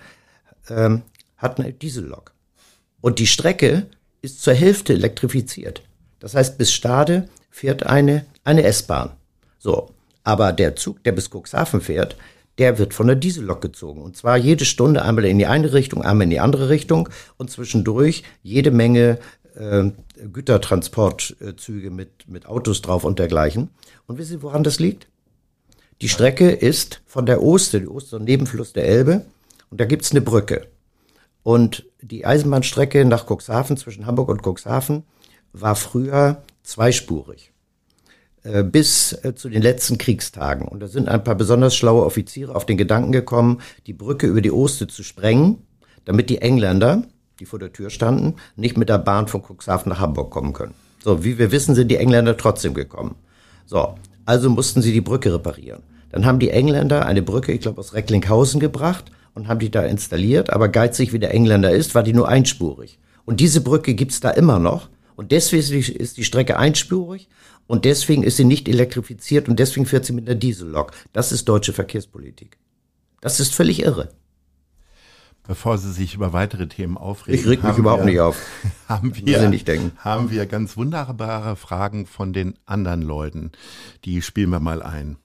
ähm, 0.69 1.03
hat 1.37 1.59
eine 1.59 1.73
Diesellok. 1.73 2.33
Und 3.01 3.19
die 3.19 3.27
Strecke 3.27 3.89
ist 4.23 4.43
zur 4.43 4.55
Hälfte 4.55 4.93
elektrifiziert. 4.93 5.83
Das 6.19 6.35
heißt, 6.35 6.59
bis 6.59 6.73
Stade 6.73 7.29
fährt 7.51 7.85
eine, 7.85 8.27
eine 8.45 8.63
S-Bahn. 8.65 9.11
So. 9.59 9.91
Aber 10.23 10.53
der 10.53 10.77
Zug, 10.77 11.03
der 11.05 11.13
bis 11.13 11.31
Cuxhaven 11.31 11.81
fährt, 11.81 12.17
der 12.59 12.79
wird 12.79 12.93
von 12.93 13.07
der 13.07 13.17
Diesellok 13.17 13.63
gezogen. 13.63 14.03
Und 14.03 14.17
zwar 14.17 14.37
jede 14.37 14.67
Stunde 14.67 15.03
einmal 15.03 15.25
in 15.25 15.39
die 15.39 15.47
eine 15.47 15.73
Richtung, 15.73 16.03
einmal 16.03 16.25
in 16.25 16.31
die 16.31 16.41
andere 16.41 16.69
Richtung 16.69 17.09
und 17.39 17.51
zwischendurch 17.51 18.23
jede 18.43 18.71
Menge 18.71 19.19
äh, 19.55 19.91
Gütertransportzüge 20.31 21.91
mit, 21.91 22.29
mit 22.29 22.47
Autos 22.47 22.83
drauf 22.83 23.05
und 23.05 23.19
dergleichen. 23.19 23.71
Und 24.07 24.19
wissen 24.19 24.33
Sie, 24.33 24.43
woran 24.43 24.63
das 24.63 24.79
liegt? 24.79 25.09
Die 26.03 26.09
Strecke 26.09 26.51
ist 26.51 27.01
von 27.07 27.27
der 27.27 27.43
Oste, 27.43 27.81
die 27.81 27.89
Oster 27.89 28.19
Nebenfluss 28.19 28.73
der 28.73 28.85
Elbe, 28.85 29.25
und 29.71 29.81
da 29.81 29.85
gibt's 29.85 30.11
eine 30.11 30.21
Brücke. 30.21 30.67
Und 31.43 31.87
die 32.03 32.27
Eisenbahnstrecke 32.27 33.05
nach 33.05 33.27
Cuxhaven 33.27 33.77
zwischen 33.77 34.07
Hamburg 34.07 34.29
und 34.29 34.43
Cuxhaven 34.43 35.05
war 35.53 35.75
früher 35.75 36.43
zweispurig. 36.63 37.53
Äh, 38.43 38.63
bis 38.63 39.13
äh, 39.23 39.35
zu 39.35 39.51
den 39.51 39.61
letzten 39.61 39.99
Kriegstagen. 39.99 40.67
Und 40.67 40.81
da 40.81 40.89
sind 40.89 41.09
ein 41.09 41.23
paar 41.23 41.35
besonders 41.35 41.77
schlaue 41.77 42.07
Offiziere 42.07 42.55
auf 42.55 42.65
den 42.65 42.79
Gedanken 42.79 43.13
gekommen, 43.13 43.61
die 43.87 43.93
Brücke 43.93 44.27
über 44.27 44.41
die 44.41 44.51
Oste 44.51 44.87
zu 44.87 45.03
sprengen, 45.03 45.59
damit 46.07 46.31
die 46.31 46.41
Engländer, 46.41 47.03
die 47.39 47.45
vor 47.45 47.59
der 47.59 47.75
Tür 47.75 47.91
standen, 47.91 48.37
nicht 48.57 48.79
mit 48.79 48.89
der 48.89 48.97
Bahn 48.97 49.29
von 49.29 49.43
Cuxhaven 49.43 49.91
nach 49.91 50.01
Hamburg 50.01 50.31
kommen 50.31 50.55
können. 50.55 50.73
So, 51.05 51.23
wie 51.23 51.37
wir 51.37 51.53
wissen, 51.53 51.75
sind 51.75 51.89
die 51.89 51.97
Engländer 51.97 52.35
trotzdem 52.35 52.73
gekommen. 52.73 53.17
So, 53.67 53.95
also 54.25 54.49
mussten 54.49 54.81
sie 54.81 54.93
die 54.93 55.03
Brücke 55.03 55.35
reparieren. 55.35 55.83
Dann 56.11 56.25
haben 56.25 56.39
die 56.39 56.51
Engländer 56.51 57.05
eine 57.05 57.21
Brücke, 57.21 57.53
ich 57.53 57.61
glaube, 57.61 57.81
aus 57.81 57.93
Recklinghausen 57.93 58.59
gebracht 58.59 59.11
und 59.35 59.49
haben 59.49 59.61
die 59.61 59.71
da 59.71 59.83
installiert. 59.83 60.51
Aber 60.51 60.69
geizig 60.69 61.13
wie 61.13 61.19
der 61.19 61.35
Engländer 61.35 61.71
ist, 61.71 61.95
war 61.95 62.03
die 62.03 62.13
nur 62.13 62.29
einspurig. 62.29 62.99
Und 63.25 63.41
diese 63.41 63.61
Brücke 63.61 63.95
gibt's 63.95 64.21
da 64.21 64.31
immer 64.31 64.59
noch. 64.59 64.89
Und 65.17 65.33
deswegen 65.33 65.79
ist 65.79 66.17
die 66.17 66.25
Strecke 66.25 66.59
einspurig 66.59 67.29
und 67.67 67.85
deswegen 67.85 68.23
ist 68.23 68.39
sie 68.39 68.45
nicht 68.45 68.69
elektrifiziert 68.69 69.49
und 69.49 69.59
deswegen 69.59 69.87
fährt 69.87 70.05
sie 70.05 70.13
mit 70.13 70.27
einer 70.29 70.39
Diesellok. 70.39 70.93
Das 71.13 71.31
ist 71.31 71.49
deutsche 71.49 71.73
Verkehrspolitik. 71.73 72.57
Das 73.21 73.39
ist 73.39 73.55
völlig 73.55 73.83
irre. 73.83 74.09
Bevor 75.47 75.79
Sie 75.79 75.93
sich 75.93 76.15
über 76.15 76.33
weitere 76.33 76.69
Themen 76.69 76.97
aufregen. 76.97 77.39
Ich 77.39 77.47
reg 77.47 77.63
mich 77.65 77.77
überhaupt 77.77 78.05
wir, 78.05 78.11
nicht 78.11 78.21
auf. 78.21 78.37
Haben 78.89 79.15
wir, 79.15 79.49
nicht 79.49 79.69
denken. 79.69 79.93
haben 79.99 80.31
wir 80.31 80.47
ganz 80.47 80.77
wunderbare 80.77 81.57
Fragen 81.57 82.07
von 82.07 82.33
den 82.33 82.55
anderen 82.67 83.03
Leuten. 83.03 83.53
Die 84.05 84.23
spielen 84.23 84.51
wir 84.51 84.61
mal 84.61 84.83
ein. 84.83 85.17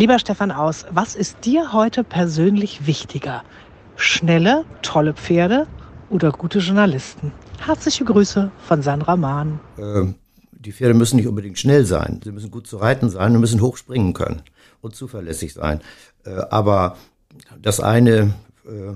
Lieber 0.00 0.18
Stefan 0.18 0.50
Aus, 0.50 0.86
was 0.90 1.14
ist 1.14 1.44
dir 1.44 1.74
heute 1.74 2.04
persönlich 2.04 2.86
wichtiger? 2.86 3.44
Schnelle, 3.96 4.64
tolle 4.80 5.12
Pferde 5.12 5.66
oder 6.08 6.32
gute 6.32 6.60
Journalisten? 6.60 7.32
Herzliche 7.58 8.06
Grüße 8.06 8.50
von 8.66 8.80
Sandra 8.80 9.16
Mahn. 9.18 9.60
Ähm, 9.76 10.14
die 10.52 10.72
Pferde 10.72 10.94
müssen 10.94 11.16
nicht 11.16 11.26
unbedingt 11.26 11.58
schnell 11.58 11.84
sein. 11.84 12.18
Sie 12.24 12.32
müssen 12.32 12.50
gut 12.50 12.66
zu 12.66 12.78
reiten 12.78 13.10
sein 13.10 13.34
und 13.34 13.42
müssen 13.42 13.60
hoch 13.60 13.76
springen 13.76 14.14
können 14.14 14.40
und 14.80 14.96
zuverlässig 14.96 15.52
sein. 15.52 15.82
Äh, 16.24 16.30
aber 16.48 16.96
das 17.60 17.80
eine 17.80 18.32
äh, 18.64 18.94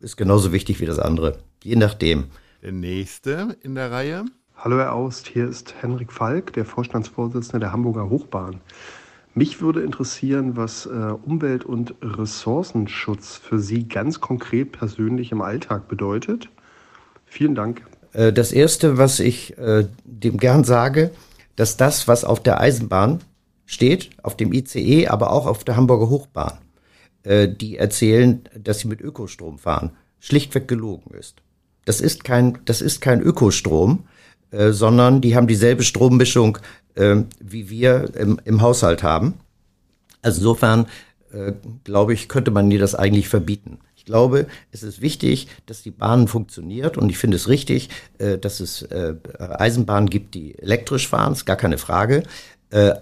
ist 0.00 0.16
genauso 0.16 0.50
wichtig 0.50 0.80
wie 0.80 0.86
das 0.86 0.98
andere. 0.98 1.40
Je 1.62 1.76
nachdem. 1.76 2.28
Der 2.62 2.72
nächste 2.72 3.58
in 3.60 3.74
der 3.74 3.90
Reihe. 3.90 4.24
Hallo 4.56 4.78
Herr 4.78 4.94
Aust, 4.94 5.26
hier 5.26 5.46
ist 5.46 5.74
Henrik 5.82 6.10
Falk, 6.10 6.54
der 6.54 6.64
Vorstandsvorsitzende 6.64 7.60
der 7.60 7.72
Hamburger 7.72 8.08
Hochbahn. 8.08 8.62
Mich 9.34 9.62
würde 9.62 9.82
interessieren, 9.82 10.56
was 10.56 10.86
äh, 10.86 10.90
Umwelt- 10.90 11.64
und 11.64 11.94
Ressourcenschutz 12.02 13.36
für 13.36 13.58
Sie 13.58 13.88
ganz 13.88 14.20
konkret 14.20 14.72
persönlich 14.72 15.32
im 15.32 15.40
Alltag 15.40 15.88
bedeutet. 15.88 16.50
Vielen 17.24 17.54
Dank. 17.54 17.82
Äh, 18.12 18.32
das 18.32 18.52
Erste, 18.52 18.98
was 18.98 19.20
ich 19.20 19.56
äh, 19.56 19.86
dem 20.04 20.36
gern 20.36 20.64
sage, 20.64 21.12
dass 21.56 21.78
das, 21.78 22.08
was 22.08 22.24
auf 22.24 22.42
der 22.42 22.60
Eisenbahn 22.60 23.20
steht, 23.64 24.10
auf 24.22 24.36
dem 24.36 24.52
ICE, 24.52 25.08
aber 25.08 25.32
auch 25.32 25.46
auf 25.46 25.64
der 25.64 25.76
Hamburger 25.76 26.10
Hochbahn, 26.10 26.58
äh, 27.22 27.48
die 27.48 27.78
erzählen, 27.78 28.42
dass 28.58 28.80
sie 28.80 28.88
mit 28.88 29.00
Ökostrom 29.00 29.58
fahren, 29.58 29.92
schlichtweg 30.20 30.68
gelogen 30.68 31.14
ist. 31.14 31.42
Das 31.86 32.00
ist 32.00 32.24
kein, 32.24 32.58
das 32.66 32.82
ist 32.82 33.00
kein 33.00 33.22
Ökostrom, 33.22 34.04
äh, 34.52 34.72
sondern 34.72 35.20
die 35.20 35.34
haben 35.34 35.46
dieselbe 35.46 35.82
Strommischung, 35.82 36.58
äh, 36.94 37.16
wie 37.40 37.70
wir 37.70 38.14
im, 38.14 38.38
im 38.44 38.60
Haushalt 38.60 39.02
haben. 39.02 39.34
Also 40.20 40.40
insofern, 40.40 40.86
äh, 41.32 41.52
glaube 41.84 42.12
ich, 42.12 42.28
könnte 42.28 42.50
man 42.50 42.68
dir 42.68 42.78
das 42.78 42.94
eigentlich 42.94 43.28
verbieten. 43.28 43.78
Ich 43.96 44.04
glaube, 44.04 44.46
es 44.70 44.82
ist 44.82 45.00
wichtig, 45.00 45.48
dass 45.66 45.82
die 45.82 45.90
Bahn 45.90 46.28
funktioniert 46.28 46.98
und 46.98 47.08
ich 47.08 47.18
finde 47.18 47.36
es 47.36 47.48
richtig, 47.48 47.88
äh, 48.18 48.36
dass 48.36 48.60
es 48.60 48.82
äh, 48.82 49.14
Eisenbahnen 49.38 50.10
gibt, 50.10 50.34
die 50.34 50.58
elektrisch 50.58 51.08
fahren, 51.08 51.32
ist 51.32 51.46
gar 51.46 51.56
keine 51.56 51.78
Frage. 51.78 52.22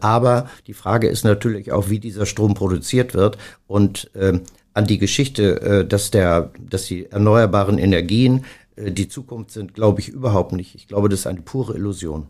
Aber 0.01 0.51
die 0.67 0.75
Frage 0.75 1.07
ist 1.07 1.23
natürlich 1.23 1.71
auch, 1.71 1.91
wie 1.91 2.01
dieser 2.01 2.27
Strom 2.27 2.55
produziert 2.55 3.15
wird 3.15 3.39
und 3.69 4.11
ähm, 4.17 4.41
an 4.75 4.85
die 4.85 4.99
Geschichte, 4.99 5.87
dass 5.89 6.11
der, 6.11 6.51
dass 6.59 6.87
die 6.87 7.07
erneuerbaren 7.07 7.79
Energien 7.79 8.45
die 8.89 9.09
Zukunft 9.09 9.51
sind, 9.51 9.75
glaube 9.75 10.01
ich 10.01 10.09
überhaupt 10.09 10.53
nicht. 10.53 10.75
Ich 10.75 10.89
glaube, 10.89 11.09
das 11.09 11.21
ist 11.21 11.27
eine 11.27 11.43
pure 11.43 11.75
Illusion. 11.75 12.27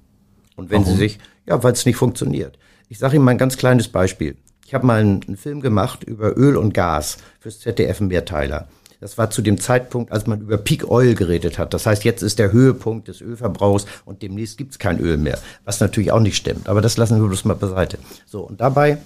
Und 0.56 0.70
wenn 0.70 0.82
Warum? 0.82 0.94
Sie 0.94 0.98
sich, 0.98 1.18
ja, 1.46 1.62
weil 1.62 1.72
es 1.72 1.86
nicht 1.86 1.96
funktioniert. 1.96 2.58
Ich 2.88 2.98
sage 2.98 3.16
Ihnen 3.16 3.24
mal 3.24 3.32
ein 3.32 3.38
ganz 3.38 3.56
kleines 3.56 3.88
Beispiel. 3.88 4.36
Ich 4.66 4.74
habe 4.74 4.86
mal 4.86 5.00
einen, 5.00 5.22
einen, 5.26 5.36
Film 5.36 5.60
gemacht 5.60 6.04
über 6.04 6.36
Öl 6.36 6.56
und 6.56 6.74
Gas 6.74 7.18
fürs 7.40 7.60
ZDF 7.60 8.00
Mehrteiler. 8.00 8.68
Das 9.00 9.16
war 9.16 9.30
zu 9.30 9.40
dem 9.42 9.58
Zeitpunkt, 9.58 10.12
als 10.12 10.26
man 10.26 10.42
über 10.42 10.58
Peak 10.58 10.88
Oil 10.88 11.14
geredet 11.14 11.58
hat. 11.58 11.72
Das 11.72 11.86
heißt, 11.86 12.04
jetzt 12.04 12.22
ist 12.22 12.38
der 12.38 12.52
Höhepunkt 12.52 13.08
des 13.08 13.22
Ölverbrauchs 13.22 13.86
und 14.04 14.22
demnächst 14.22 14.58
gibt's 14.58 14.78
kein 14.78 15.00
Öl 15.00 15.16
mehr. 15.16 15.38
Was 15.64 15.80
natürlich 15.80 16.12
auch 16.12 16.20
nicht 16.20 16.36
stimmt. 16.36 16.68
Aber 16.68 16.82
das 16.82 16.98
lassen 16.98 17.20
wir 17.20 17.26
bloß 17.26 17.46
mal 17.46 17.54
beiseite. 17.54 17.98
So, 18.26 18.42
und 18.42 18.60
dabei 18.60 18.98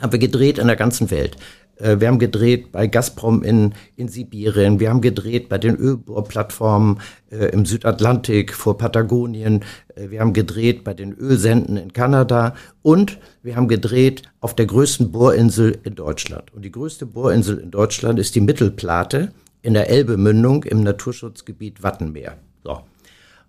haben 0.00 0.12
wir 0.12 0.18
gedreht 0.18 0.58
in 0.58 0.66
der 0.66 0.76
ganzen 0.76 1.10
Welt. 1.10 1.36
Äh, 1.76 2.00
wir 2.00 2.08
haben 2.08 2.18
gedreht 2.18 2.72
bei 2.72 2.86
Gazprom 2.86 3.42
in, 3.42 3.74
in 3.96 4.08
Sibirien. 4.08 4.80
Wir 4.80 4.90
haben 4.90 5.00
gedreht 5.00 5.48
bei 5.48 5.58
den 5.58 5.76
Ölbohrplattformen 5.76 7.00
äh, 7.30 7.46
im 7.46 7.66
Südatlantik 7.66 8.54
vor 8.54 8.78
Patagonien. 8.78 9.64
Äh, 9.94 10.10
wir 10.10 10.20
haben 10.20 10.32
gedreht 10.32 10.84
bei 10.84 10.94
den 10.94 11.12
Ölsenden 11.12 11.76
in 11.76 11.92
Kanada. 11.92 12.54
Und 12.82 13.18
wir 13.42 13.56
haben 13.56 13.68
gedreht 13.68 14.22
auf 14.40 14.54
der 14.54 14.66
größten 14.66 15.12
Bohrinsel 15.12 15.78
in 15.84 15.94
Deutschland. 15.94 16.52
Und 16.54 16.64
die 16.64 16.72
größte 16.72 17.06
Bohrinsel 17.06 17.58
in 17.58 17.70
Deutschland 17.70 18.18
ist 18.18 18.34
die 18.34 18.40
Mittelplate 18.40 19.32
in 19.62 19.74
der 19.74 19.88
Elbemündung 19.88 20.64
im 20.64 20.82
Naturschutzgebiet 20.82 21.82
Wattenmeer. 21.82 22.36
So. 22.62 22.80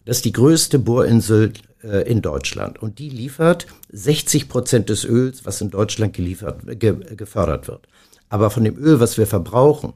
Das 0.06 0.18
ist 0.18 0.26
die 0.26 0.32
größte 0.32 0.80
Bohrinsel 0.80 1.52
äh, 1.84 2.10
in 2.10 2.22
Deutschland. 2.22 2.82
Und 2.82 3.00
die 3.00 3.10
liefert 3.10 3.68
60 3.92 4.50
Prozent 4.50 4.90
des 4.90 5.04
Öls, 5.04 5.46
was 5.46 5.62
in 5.62 5.72
Deutschland 5.72 6.14
geliefert, 6.14 6.62
ge, 6.80 6.94
gefördert 7.16 7.68
wird. 7.68 7.88
Aber 8.30 8.50
von 8.50 8.64
dem 8.64 8.78
Öl, 8.78 9.00
was 9.00 9.18
wir 9.18 9.28
verbrauchen, 9.28 9.94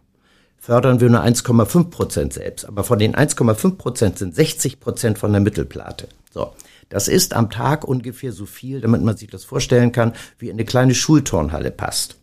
fördern 0.58 1.00
wir 1.00 1.10
nur 1.10 1.24
1,5 1.24 1.90
Prozent 1.90 2.34
selbst. 2.34 2.66
Aber 2.66 2.84
von 2.84 3.00
den 3.00 3.16
1,5 3.16 3.78
Prozent 3.78 4.18
sind 4.18 4.36
60 4.36 4.80
Prozent 4.80 5.18
von 5.18 5.32
der 5.32 5.42
Mittelplate. 5.42 6.08
So. 6.32 6.54
Das 6.90 7.08
ist 7.08 7.36
am 7.36 7.50
Tag 7.50 7.88
ungefähr 7.88 8.32
so 8.32 8.46
viel, 8.46 8.82
damit 8.82 9.04
man 9.04 9.16
sich 9.16 9.30
das 9.30 9.46
vorstellen 9.46 9.92
kann, 9.92 10.14
wie 10.40 10.48
in 10.48 10.56
eine 10.56 10.66
kleine 10.66 10.96
Schulturnhalle 10.96 11.72
passt. 11.72 12.18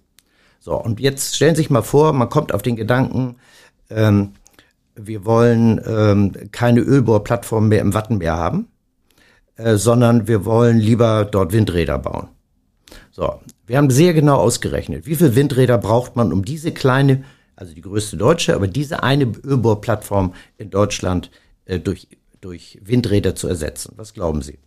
So. 0.59 0.75
Und 0.75 1.01
jetzt 1.01 1.37
stellen 1.37 1.55
Sie 1.55 1.63
sich 1.63 1.71
mal 1.71 1.83
vor, 1.83 2.13
man 2.13 2.29
kommt 2.29 2.53
auf 2.53 2.63
den 2.63 2.77
Gedanken, 2.77 3.37
ähm, 3.89 4.33
wir 4.97 5.25
wollen 5.25 5.81
ähm, 5.87 6.33
keine 6.53 6.81
Ölbohrplattform 6.81 7.69
mehr 7.69 7.81
im 7.81 7.95
Wattenmeer 7.95 8.37
haben, 8.37 8.69
äh, 9.57 9.77
sondern 9.77 10.27
wir 10.27 10.45
wollen 10.45 10.79
lieber 10.79 11.25
dort 11.25 11.53
Windräder 11.53 11.99
bauen. 11.99 12.29
So, 13.13 13.41
wir 13.67 13.79
haben 13.79 13.91
sehr 13.91 14.15
genau 14.15 14.37
ausgerechnet, 14.37 15.07
wie 15.07 15.17
viele 15.17 15.35
Windräder 15.35 15.79
braucht 15.79 16.17
man, 16.17 16.33
um 16.33 16.45
diese 16.45 16.73
kleine, 16.73 17.25
also 17.57 17.75
die 17.75 17.81
größte 17.81 18.17
deutsche, 18.17 18.55
aber 18.55 18.69
diese 18.69 19.03
eine 19.03 19.25
Ölbohrplattform 19.25 20.35
in 20.57 20.71
Deutschland 20.71 21.31
äh, 21.65 21.81
durch, 21.81 22.09
durch 22.41 22.79
Windräder 22.83 23.35
zu 23.35 23.49
ersetzen. 23.49 23.95
Was 23.97 24.15
glauben 24.15 24.43
Sie? 24.43 24.59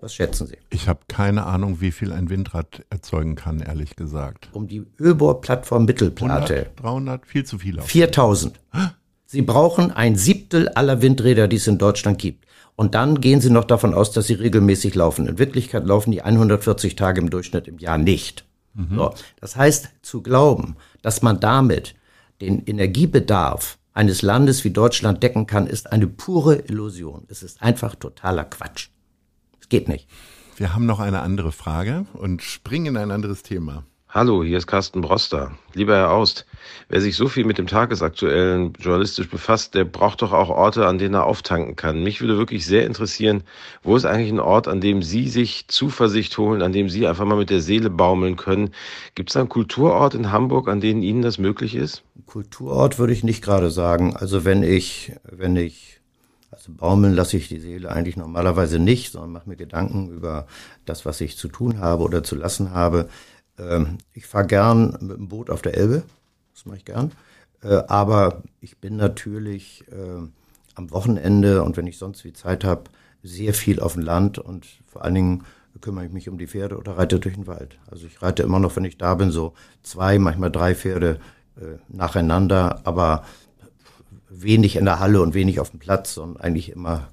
Was 0.00 0.14
schätzen 0.14 0.46
Sie? 0.46 0.56
Ich 0.70 0.88
habe 0.88 1.00
keine 1.08 1.44
Ahnung, 1.44 1.80
wie 1.80 1.90
viel 1.90 2.12
ein 2.12 2.30
Windrad 2.30 2.86
erzeugen 2.88 3.34
kann, 3.34 3.60
ehrlich 3.60 3.96
gesagt. 3.96 4.48
Um 4.52 4.66
die 4.66 4.86
Ölbohrplattform 4.98 5.84
Mittelplatte. 5.84 6.54
100, 6.54 6.80
300, 6.80 7.26
viel 7.26 7.44
zu 7.44 7.58
viel. 7.58 7.80
4000. 7.82 8.58
Sie 9.26 9.42
brauchen 9.42 9.90
ein 9.90 10.16
Siebtel 10.16 10.68
aller 10.70 11.02
Windräder, 11.02 11.48
die 11.48 11.56
es 11.56 11.66
in 11.66 11.76
Deutschland 11.78 12.18
gibt. 12.18 12.46
Und 12.80 12.94
dann 12.94 13.20
gehen 13.20 13.42
Sie 13.42 13.50
noch 13.50 13.64
davon 13.64 13.92
aus, 13.92 14.10
dass 14.10 14.28
sie 14.28 14.32
regelmäßig 14.32 14.94
laufen. 14.94 15.28
In 15.28 15.38
Wirklichkeit 15.38 15.84
laufen 15.84 16.12
die 16.12 16.22
140 16.22 16.96
Tage 16.96 17.20
im 17.20 17.28
Durchschnitt 17.28 17.68
im 17.68 17.76
Jahr 17.76 17.98
nicht. 17.98 18.46
Mhm. 18.72 18.96
So. 18.96 19.14
Das 19.38 19.54
heißt, 19.54 19.90
zu 20.00 20.22
glauben, 20.22 20.76
dass 21.02 21.20
man 21.20 21.40
damit 21.40 21.94
den 22.40 22.64
Energiebedarf 22.64 23.76
eines 23.92 24.22
Landes 24.22 24.64
wie 24.64 24.70
Deutschland 24.70 25.22
decken 25.22 25.46
kann, 25.46 25.66
ist 25.66 25.92
eine 25.92 26.06
pure 26.06 26.56
Illusion. 26.56 27.26
Es 27.28 27.42
ist 27.42 27.60
einfach 27.60 27.96
totaler 27.96 28.44
Quatsch. 28.44 28.88
Es 29.60 29.68
geht 29.68 29.86
nicht. 29.86 30.08
Wir 30.56 30.74
haben 30.74 30.86
noch 30.86 31.00
eine 31.00 31.20
andere 31.20 31.52
Frage 31.52 32.06
und 32.14 32.40
springen 32.40 32.96
in 32.96 32.96
ein 32.96 33.10
anderes 33.10 33.42
Thema. 33.42 33.84
Hallo, 34.12 34.42
hier 34.42 34.58
ist 34.58 34.66
Carsten 34.66 35.02
Broster. 35.02 35.52
Lieber 35.72 35.94
Herr 35.94 36.10
Aust, 36.10 36.44
wer 36.88 37.00
sich 37.00 37.14
so 37.14 37.28
viel 37.28 37.44
mit 37.44 37.58
dem 37.58 37.68
Tagesaktuellen 37.68 38.72
journalistisch 38.80 39.30
befasst, 39.30 39.76
der 39.76 39.84
braucht 39.84 40.22
doch 40.22 40.32
auch 40.32 40.48
Orte, 40.48 40.88
an 40.88 40.98
denen 40.98 41.14
er 41.14 41.26
auftanken 41.26 41.76
kann. 41.76 42.02
Mich 42.02 42.20
würde 42.20 42.36
wirklich 42.36 42.66
sehr 42.66 42.86
interessieren, 42.86 43.44
wo 43.84 43.94
ist 43.94 44.06
eigentlich 44.06 44.32
ein 44.32 44.40
Ort, 44.40 44.66
an 44.66 44.80
dem 44.80 45.04
Sie 45.04 45.28
sich 45.28 45.68
Zuversicht 45.68 46.36
holen, 46.38 46.60
an 46.60 46.72
dem 46.72 46.88
Sie 46.88 47.06
einfach 47.06 47.24
mal 47.24 47.36
mit 47.36 47.50
der 47.50 47.60
Seele 47.60 47.88
baumeln 47.88 48.34
können? 48.34 48.70
Gibt 49.14 49.30
es 49.30 49.36
einen 49.36 49.48
Kulturort 49.48 50.14
in 50.14 50.32
Hamburg, 50.32 50.68
an 50.68 50.80
dem 50.80 51.04
Ihnen 51.04 51.22
das 51.22 51.38
möglich 51.38 51.76
ist? 51.76 52.02
Kulturort 52.26 52.98
würde 52.98 53.12
ich 53.12 53.22
nicht 53.22 53.44
gerade 53.44 53.70
sagen. 53.70 54.16
Also 54.16 54.44
wenn 54.44 54.64
ich, 54.64 55.12
wenn 55.22 55.54
ich 55.54 56.00
also 56.50 56.72
baumeln 56.72 57.14
lasse 57.14 57.36
ich 57.36 57.46
die 57.46 57.60
Seele 57.60 57.90
eigentlich 57.90 58.16
normalerweise 58.16 58.80
nicht, 58.80 59.12
sondern 59.12 59.30
mache 59.30 59.48
mir 59.48 59.56
Gedanken 59.56 60.10
über 60.10 60.48
das, 60.84 61.06
was 61.06 61.20
ich 61.20 61.36
zu 61.36 61.46
tun 61.46 61.78
habe 61.78 62.02
oder 62.02 62.24
zu 62.24 62.34
lassen 62.34 62.72
habe. 62.72 63.08
Ähm, 63.60 63.98
ich 64.14 64.26
fahre 64.26 64.46
gern 64.46 64.96
mit 65.00 65.16
dem 65.16 65.28
Boot 65.28 65.50
auf 65.50 65.62
der 65.62 65.76
Elbe, 65.76 66.02
das 66.54 66.66
mache 66.66 66.78
ich 66.78 66.84
gern. 66.84 67.12
Äh, 67.62 67.82
aber 67.88 68.42
ich 68.60 68.78
bin 68.78 68.96
natürlich 68.96 69.84
äh, 69.90 70.26
am 70.74 70.90
Wochenende 70.90 71.62
und 71.62 71.76
wenn 71.76 71.86
ich 71.86 71.98
sonst 71.98 72.24
wie 72.24 72.32
Zeit 72.32 72.64
habe, 72.64 72.84
sehr 73.22 73.52
viel 73.52 73.80
auf 73.80 73.94
dem 73.94 74.02
Land 74.02 74.38
und 74.38 74.66
vor 74.86 75.04
allen 75.04 75.14
Dingen 75.14 75.44
kümmere 75.80 76.06
ich 76.06 76.12
mich 76.12 76.28
um 76.28 76.38
die 76.38 76.46
Pferde 76.46 76.78
oder 76.78 76.98
reite 76.98 77.20
durch 77.20 77.34
den 77.34 77.46
Wald. 77.46 77.78
Also 77.90 78.06
ich 78.06 78.22
reite 78.22 78.42
immer 78.42 78.58
noch, 78.58 78.76
wenn 78.76 78.84
ich 78.84 78.98
da 78.98 79.14
bin, 79.14 79.30
so 79.30 79.54
zwei, 79.82 80.18
manchmal 80.18 80.50
drei 80.50 80.74
Pferde 80.74 81.20
äh, 81.56 81.78
nacheinander, 81.88 82.80
aber 82.84 83.24
wenig 84.28 84.76
in 84.76 84.84
der 84.84 85.00
Halle 85.00 85.20
und 85.20 85.34
wenig 85.34 85.60
auf 85.60 85.70
dem 85.70 85.80
Platz, 85.80 86.14
sondern 86.14 86.42
eigentlich 86.42 86.70
immer 86.70 87.08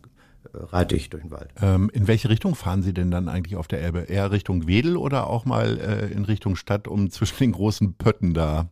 reite 0.71 0.95
ich 0.95 1.09
durch 1.09 1.23
den 1.23 1.31
Wald. 1.31 1.49
Ähm, 1.61 1.89
in 1.93 2.07
welche 2.07 2.29
Richtung 2.29 2.55
fahren 2.55 2.83
Sie 2.83 2.93
denn 2.93 3.11
dann 3.11 3.29
eigentlich 3.29 3.55
auf 3.55 3.67
der 3.67 3.81
Elbe? 3.81 4.01
Eher 4.01 4.31
Richtung 4.31 4.67
Wedel 4.67 4.97
oder 4.97 5.27
auch 5.27 5.45
mal 5.45 5.79
äh, 5.79 6.11
in 6.11 6.25
Richtung 6.25 6.55
Stadt, 6.55 6.87
um 6.87 7.09
zwischen 7.11 7.37
den 7.39 7.51
großen 7.51 7.93
Pötten 7.95 8.33
da? 8.33 8.69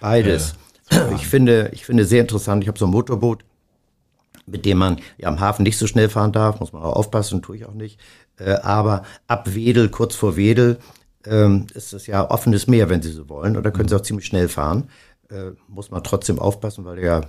Beides. 0.00 0.54
Äh, 0.90 1.14
ich 1.14 1.26
finde, 1.26 1.70
ich 1.72 1.84
finde 1.84 2.04
sehr 2.04 2.20
interessant. 2.20 2.62
Ich 2.62 2.68
habe 2.68 2.78
so 2.78 2.86
ein 2.86 2.90
Motorboot, 2.90 3.44
mit 4.46 4.64
dem 4.64 4.78
man 4.78 4.98
ja 5.18 5.28
am 5.28 5.40
Hafen 5.40 5.62
nicht 5.62 5.78
so 5.78 5.86
schnell 5.86 6.08
fahren 6.08 6.32
darf, 6.32 6.60
muss 6.60 6.72
man 6.72 6.82
auch 6.82 6.96
aufpassen, 6.96 7.42
tue 7.42 7.56
ich 7.56 7.66
auch 7.66 7.74
nicht. 7.74 8.00
Äh, 8.38 8.52
aber 8.54 9.04
ab 9.26 9.54
Wedel, 9.54 9.88
kurz 9.88 10.14
vor 10.14 10.36
Wedel, 10.36 10.78
ähm, 11.26 11.66
ist 11.74 11.92
es 11.92 12.06
ja 12.06 12.30
offenes 12.30 12.66
Meer, 12.66 12.88
wenn 12.88 13.02
Sie 13.02 13.10
so 13.10 13.28
wollen, 13.28 13.56
oder 13.56 13.70
können 13.70 13.88
Sie 13.88 13.96
auch 13.96 14.02
ziemlich 14.02 14.26
schnell 14.26 14.48
fahren. 14.48 14.88
Äh, 15.30 15.50
muss 15.68 15.90
man 15.90 16.02
trotzdem 16.02 16.38
aufpassen, 16.38 16.84
weil 16.84 17.02
ja 17.02 17.22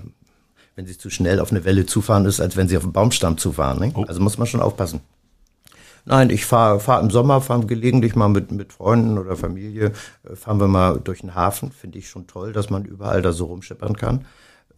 wenn 0.79 0.85
sie 0.85 0.97
zu 0.97 1.09
schnell 1.09 1.41
auf 1.41 1.51
eine 1.51 1.65
Welle 1.65 1.85
zufahren 1.85 2.23
ist, 2.23 2.39
als 2.39 2.55
wenn 2.55 2.69
sie 2.69 2.77
auf 2.77 2.83
einen 2.83 2.93
Baumstamm 2.93 3.37
zufahren. 3.37 3.79
Ne? 3.79 3.91
Oh. 3.95 4.05
Also 4.05 4.21
muss 4.21 4.37
man 4.37 4.47
schon 4.47 4.61
aufpassen. 4.61 5.01
Nein, 6.05 6.29
ich 6.29 6.45
fahre 6.45 6.79
fahr 6.79 7.01
im 7.01 7.09
Sommer, 7.09 7.41
fahre 7.41 7.65
gelegentlich 7.65 8.15
mal 8.15 8.29
mit, 8.29 8.53
mit 8.53 8.71
Freunden 8.71 9.17
oder 9.17 9.35
Familie, 9.35 9.91
äh, 10.23 10.37
fahren 10.37 10.61
wir 10.61 10.69
mal 10.69 11.01
durch 11.01 11.19
den 11.19 11.35
Hafen. 11.35 11.73
Finde 11.73 11.99
ich 11.99 12.07
schon 12.07 12.27
toll, 12.27 12.53
dass 12.53 12.69
man 12.69 12.85
überall 12.85 13.21
da 13.21 13.33
so 13.33 13.47
rumschippern 13.47 13.97
kann. 13.97 14.25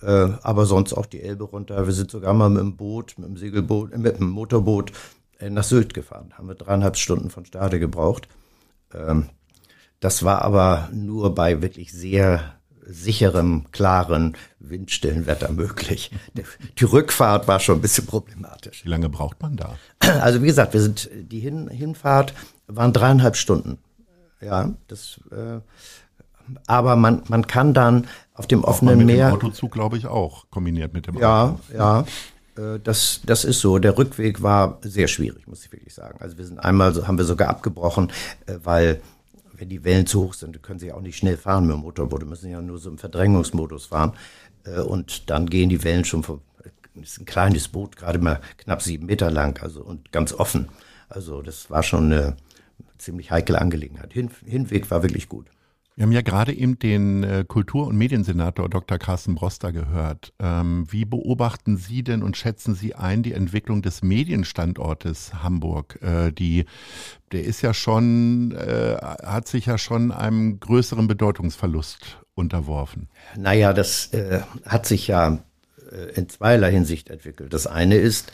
Äh, 0.02 0.30
aber 0.42 0.66
sonst 0.66 0.94
auch 0.94 1.06
die 1.06 1.22
Elbe 1.22 1.44
runter. 1.44 1.86
Wir 1.86 1.94
sind 1.94 2.10
sogar 2.10 2.34
mal 2.34 2.50
mit 2.50 2.62
dem 2.62 2.78
Boot, 2.78 3.14
mit 3.20 3.30
dem 3.30 3.38
Segelboot, 3.38 3.94
äh, 3.94 4.00
mit 4.00 4.18
dem 4.18 4.32
Motorboot 4.32 4.92
äh, 5.38 5.52
nach 5.52 5.64
Sylt 5.64 5.94
gefahren. 5.94 6.34
Haben 6.36 6.48
wir 6.48 6.56
dreieinhalb 6.56 6.98
Stunden 6.98 7.30
von 7.30 7.46
Stade 7.46 7.80
gebraucht. 7.80 8.28
Ähm, 8.92 9.30
das 10.00 10.24
war 10.24 10.42
aber 10.42 10.90
nur 10.92 11.36
bei 11.36 11.62
wirklich 11.62 11.92
sehr 11.92 12.56
sicherem, 12.86 13.66
klaren, 13.72 14.36
windstillen 14.60 15.28
Wetter 15.28 15.52
möglich. 15.52 16.12
Die 16.80 16.86
Rückfahrt 16.86 17.48
war 17.48 17.60
schon 17.60 17.78
ein 17.78 17.82
bisschen 17.82 18.06
problematisch. 18.06 18.86
Wie 18.86 18.90
lange 18.90 19.10
braucht 19.10 19.42
man 19.42 19.56
da? 19.56 19.76
Also 20.22 20.42
wie 20.42 20.48
gesagt, 20.48 20.74
wir 20.74 20.82
sind 20.82 21.10
die 21.14 21.40
Hin 21.40 21.68
Hinfahrt 21.68 22.34
waren 22.68 22.94
dreieinhalb 22.94 23.36
Stunden. 23.36 23.78
Ja, 24.42 24.74
das. 24.88 25.20
Äh, 25.32 25.60
aber 26.68 26.96
man 26.96 27.24
man 27.28 27.48
kann 27.48 27.74
dann 27.74 28.08
auf 28.34 28.48
dem 28.48 28.64
offenen 28.64 28.98
mit 28.98 29.08
Meer. 29.08 29.32
Mit 29.32 29.42
dem 29.42 29.48
Autozug 29.48 29.72
glaube 29.72 29.98
ich 29.98 30.08
auch 30.08 30.50
kombiniert 30.50 30.94
mit 30.94 31.08
dem. 31.08 31.18
Ja, 31.18 31.52
Auto. 31.52 31.60
ja. 31.74 32.06
Äh, 32.58 32.80
das, 32.84 33.22
das 33.26 33.46
ist 33.46 33.60
so. 33.60 33.80
Der 33.80 33.98
Rückweg 33.98 34.42
war 34.42 34.80
sehr 34.82 35.08
schwierig, 35.08 35.48
muss 35.48 35.64
ich 35.66 35.72
wirklich 35.72 35.94
sagen. 35.94 36.18
Also 36.20 36.38
wir 36.38 36.46
sind 36.46 36.60
einmal, 36.60 37.08
haben 37.08 37.18
wir 37.18 37.26
sogar 37.26 37.50
abgebrochen, 37.50 38.12
äh, 38.48 38.56
weil 38.64 39.02
wenn 39.62 39.70
die 39.70 39.84
Wellen 39.84 40.08
zu 40.08 40.24
hoch 40.24 40.34
sind, 40.34 40.62
können 40.64 40.80
sie 40.80 40.92
auch 40.92 41.02
nicht 41.02 41.18
schnell 41.18 41.38
fahren 41.38 41.68
mit 41.68 41.76
dem 41.76 41.82
Motorboot. 41.82 42.28
Müssen 42.28 42.50
ja 42.50 42.62
nur 42.62 42.80
so 42.80 42.90
im 42.90 42.98
Verdrängungsmodus 42.98 43.86
fahren. 43.86 44.14
Äh, 44.66 44.82
und 44.82 45.30
dann 45.30 45.46
gehen 45.46 45.70
die 45.70 45.84
Wellen 45.84 46.04
schon 46.04 46.26
ist 46.96 47.20
ein 47.20 47.26
kleines 47.26 47.70
Boot, 47.70 47.96
gerade 47.96 48.20
mal 48.20 48.42
knapp 48.58 48.82
sieben 48.82 49.06
Meter 49.06 49.32
lang, 49.32 49.62
also 49.62 49.82
und 49.82 50.12
ganz 50.12 50.34
offen. 50.34 50.68
Also 51.08 51.42
das 51.42 51.70
war 51.70 51.84
schon 51.84 52.12
eine 52.12 52.36
ziemlich 52.98 53.32
heikle 53.32 53.62
Angelegenheit. 53.62 54.12
Hin, 54.12 54.30
Hinweg 54.46 54.92
war 54.92 55.02
wirklich 55.02 55.30
gut. 55.30 55.46
Wir 55.96 56.04
haben 56.04 56.14
ja 56.14 56.22
gerade 56.22 56.54
eben 56.54 56.80
den 56.80 57.24
äh, 57.24 57.44
Kultur- 57.46 57.88
und 57.88 57.98
Mediensenator 57.98 58.70
Dr. 58.70 58.98
Carsten 58.98 59.36
Broster 59.36 59.74
gehört. 59.74 60.34
Ähm, 60.40 60.88
wie 60.90 61.04
beobachten 61.04 61.76
Sie 61.76 62.02
denn 62.02 62.24
und 62.24 62.38
schätzen 62.38 62.76
Sie 62.76 62.96
ein 62.96 63.24
die 63.24 63.34
Entwicklung 63.34 63.82
des 63.82 64.02
Medienstandortes 64.02 65.44
Hamburg? 65.44 66.00
Äh, 66.02 66.32
die, 66.32 66.66
der 67.34 67.44
ist 67.44 67.62
ja 67.62 67.74
schon, 67.74 68.54
äh, 68.54 68.96
hat 69.02 69.50
sich 69.50 69.66
ja 69.66 69.78
schon 69.78 70.14
einem 70.14 70.62
größeren 70.62 71.08
Bedeutungsverlust 71.08 72.20
unterworfen. 72.36 73.10
Naja, 73.38 73.74
das 73.74 74.12
hat 74.66 74.86
sich 74.86 75.08
ja 75.08 75.40
in 76.16 76.30
zweierlei 76.30 76.72
Hinsicht 76.72 77.10
entwickelt. 77.10 77.54
Das 77.54 77.68
eine 77.68 77.98
ist, 77.98 78.32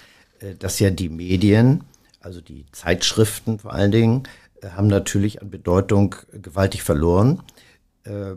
dass 0.59 0.79
ja 0.79 0.91
die 0.91 1.09
Medien, 1.09 1.83
also 2.21 2.39
die 2.39 2.65
Zeitschriften 2.71 3.57
vor 3.57 3.73
allen 3.73 3.91
Dingen, 3.91 4.23
haben 4.75 4.87
natürlich 4.87 5.41
an 5.41 5.49
Bedeutung 5.49 6.15
gewaltig 6.31 6.83
verloren, 6.83 7.41
äh, 8.03 8.35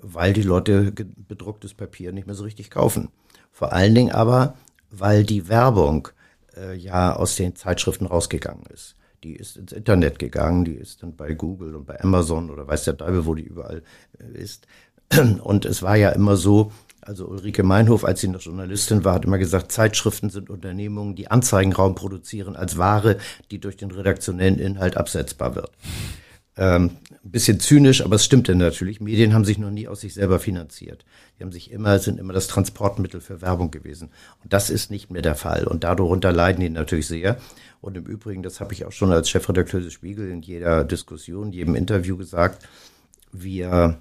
weil 0.00 0.32
die 0.32 0.42
Leute 0.42 0.92
bedrucktes 0.92 1.74
Papier 1.74 2.12
nicht 2.12 2.26
mehr 2.26 2.36
so 2.36 2.44
richtig 2.44 2.70
kaufen. 2.70 3.08
Vor 3.50 3.72
allen 3.72 3.94
Dingen 3.94 4.12
aber, 4.12 4.56
weil 4.90 5.24
die 5.24 5.48
Werbung 5.48 6.08
äh, 6.56 6.76
ja 6.76 7.14
aus 7.16 7.36
den 7.36 7.56
Zeitschriften 7.56 8.06
rausgegangen 8.06 8.64
ist. 8.72 8.96
Die 9.24 9.36
ist 9.36 9.56
ins 9.56 9.72
Internet 9.72 10.18
gegangen, 10.18 10.64
die 10.64 10.74
ist 10.74 11.02
dann 11.02 11.16
bei 11.16 11.34
Google 11.34 11.76
und 11.76 11.86
bei 11.86 12.00
Amazon 12.00 12.50
oder 12.50 12.66
weiß 12.66 12.84
der 12.84 12.96
Teufel, 12.96 13.24
wo 13.26 13.34
die 13.34 13.44
überall 13.44 13.82
ist. 14.34 14.66
Und 15.42 15.64
es 15.64 15.82
war 15.82 15.94
ja 15.96 16.08
immer 16.08 16.36
so, 16.36 16.72
also 17.02 17.26
Ulrike 17.26 17.62
Meinhof, 17.62 18.04
als 18.04 18.20
sie 18.20 18.28
noch 18.28 18.40
Journalistin 18.40 19.04
war, 19.04 19.14
hat 19.14 19.24
immer 19.24 19.38
gesagt, 19.38 19.72
Zeitschriften 19.72 20.30
sind 20.30 20.50
Unternehmungen, 20.50 21.16
die 21.16 21.30
Anzeigenraum 21.30 21.94
produzieren 21.94 22.56
als 22.56 22.78
Ware, 22.78 23.18
die 23.50 23.58
durch 23.58 23.76
den 23.76 23.90
redaktionellen 23.90 24.58
Inhalt 24.58 24.96
absetzbar 24.96 25.54
wird. 25.54 25.70
Ähm, 26.56 26.90
ein 27.24 27.30
bisschen 27.30 27.60
zynisch, 27.60 28.04
aber 28.04 28.16
es 28.16 28.24
stimmt 28.24 28.46
denn 28.46 28.58
natürlich. 28.58 29.00
Medien 29.00 29.32
haben 29.32 29.44
sich 29.44 29.58
noch 29.58 29.70
nie 29.70 29.88
aus 29.88 30.02
sich 30.02 30.14
selber 30.14 30.38
finanziert. 30.38 31.04
Die 31.38 31.44
haben 31.44 31.52
sich 31.52 31.70
immer, 31.70 31.98
sind 31.98 32.20
immer 32.20 32.34
das 32.34 32.46
Transportmittel 32.46 33.20
für 33.20 33.40
Werbung 33.40 33.70
gewesen. 33.70 34.10
Und 34.42 34.52
das 34.52 34.70
ist 34.70 34.90
nicht 34.90 35.10
mehr 35.10 35.22
der 35.22 35.34
Fall. 35.34 35.66
Und 35.66 35.82
darunter 35.82 36.30
leiden 36.30 36.60
die 36.60 36.68
natürlich 36.68 37.06
sehr. 37.06 37.38
Und 37.80 37.96
im 37.96 38.04
Übrigen, 38.04 38.42
das 38.42 38.60
habe 38.60 38.74
ich 38.74 38.84
auch 38.84 38.92
schon 38.92 39.12
als 39.12 39.30
Chefredakteur 39.30 39.80
des 39.80 39.92
Spiegel 39.92 40.30
in 40.30 40.42
jeder 40.42 40.84
Diskussion, 40.84 41.52
jedem 41.52 41.74
Interview 41.74 42.16
gesagt, 42.16 42.68
wir 43.32 43.98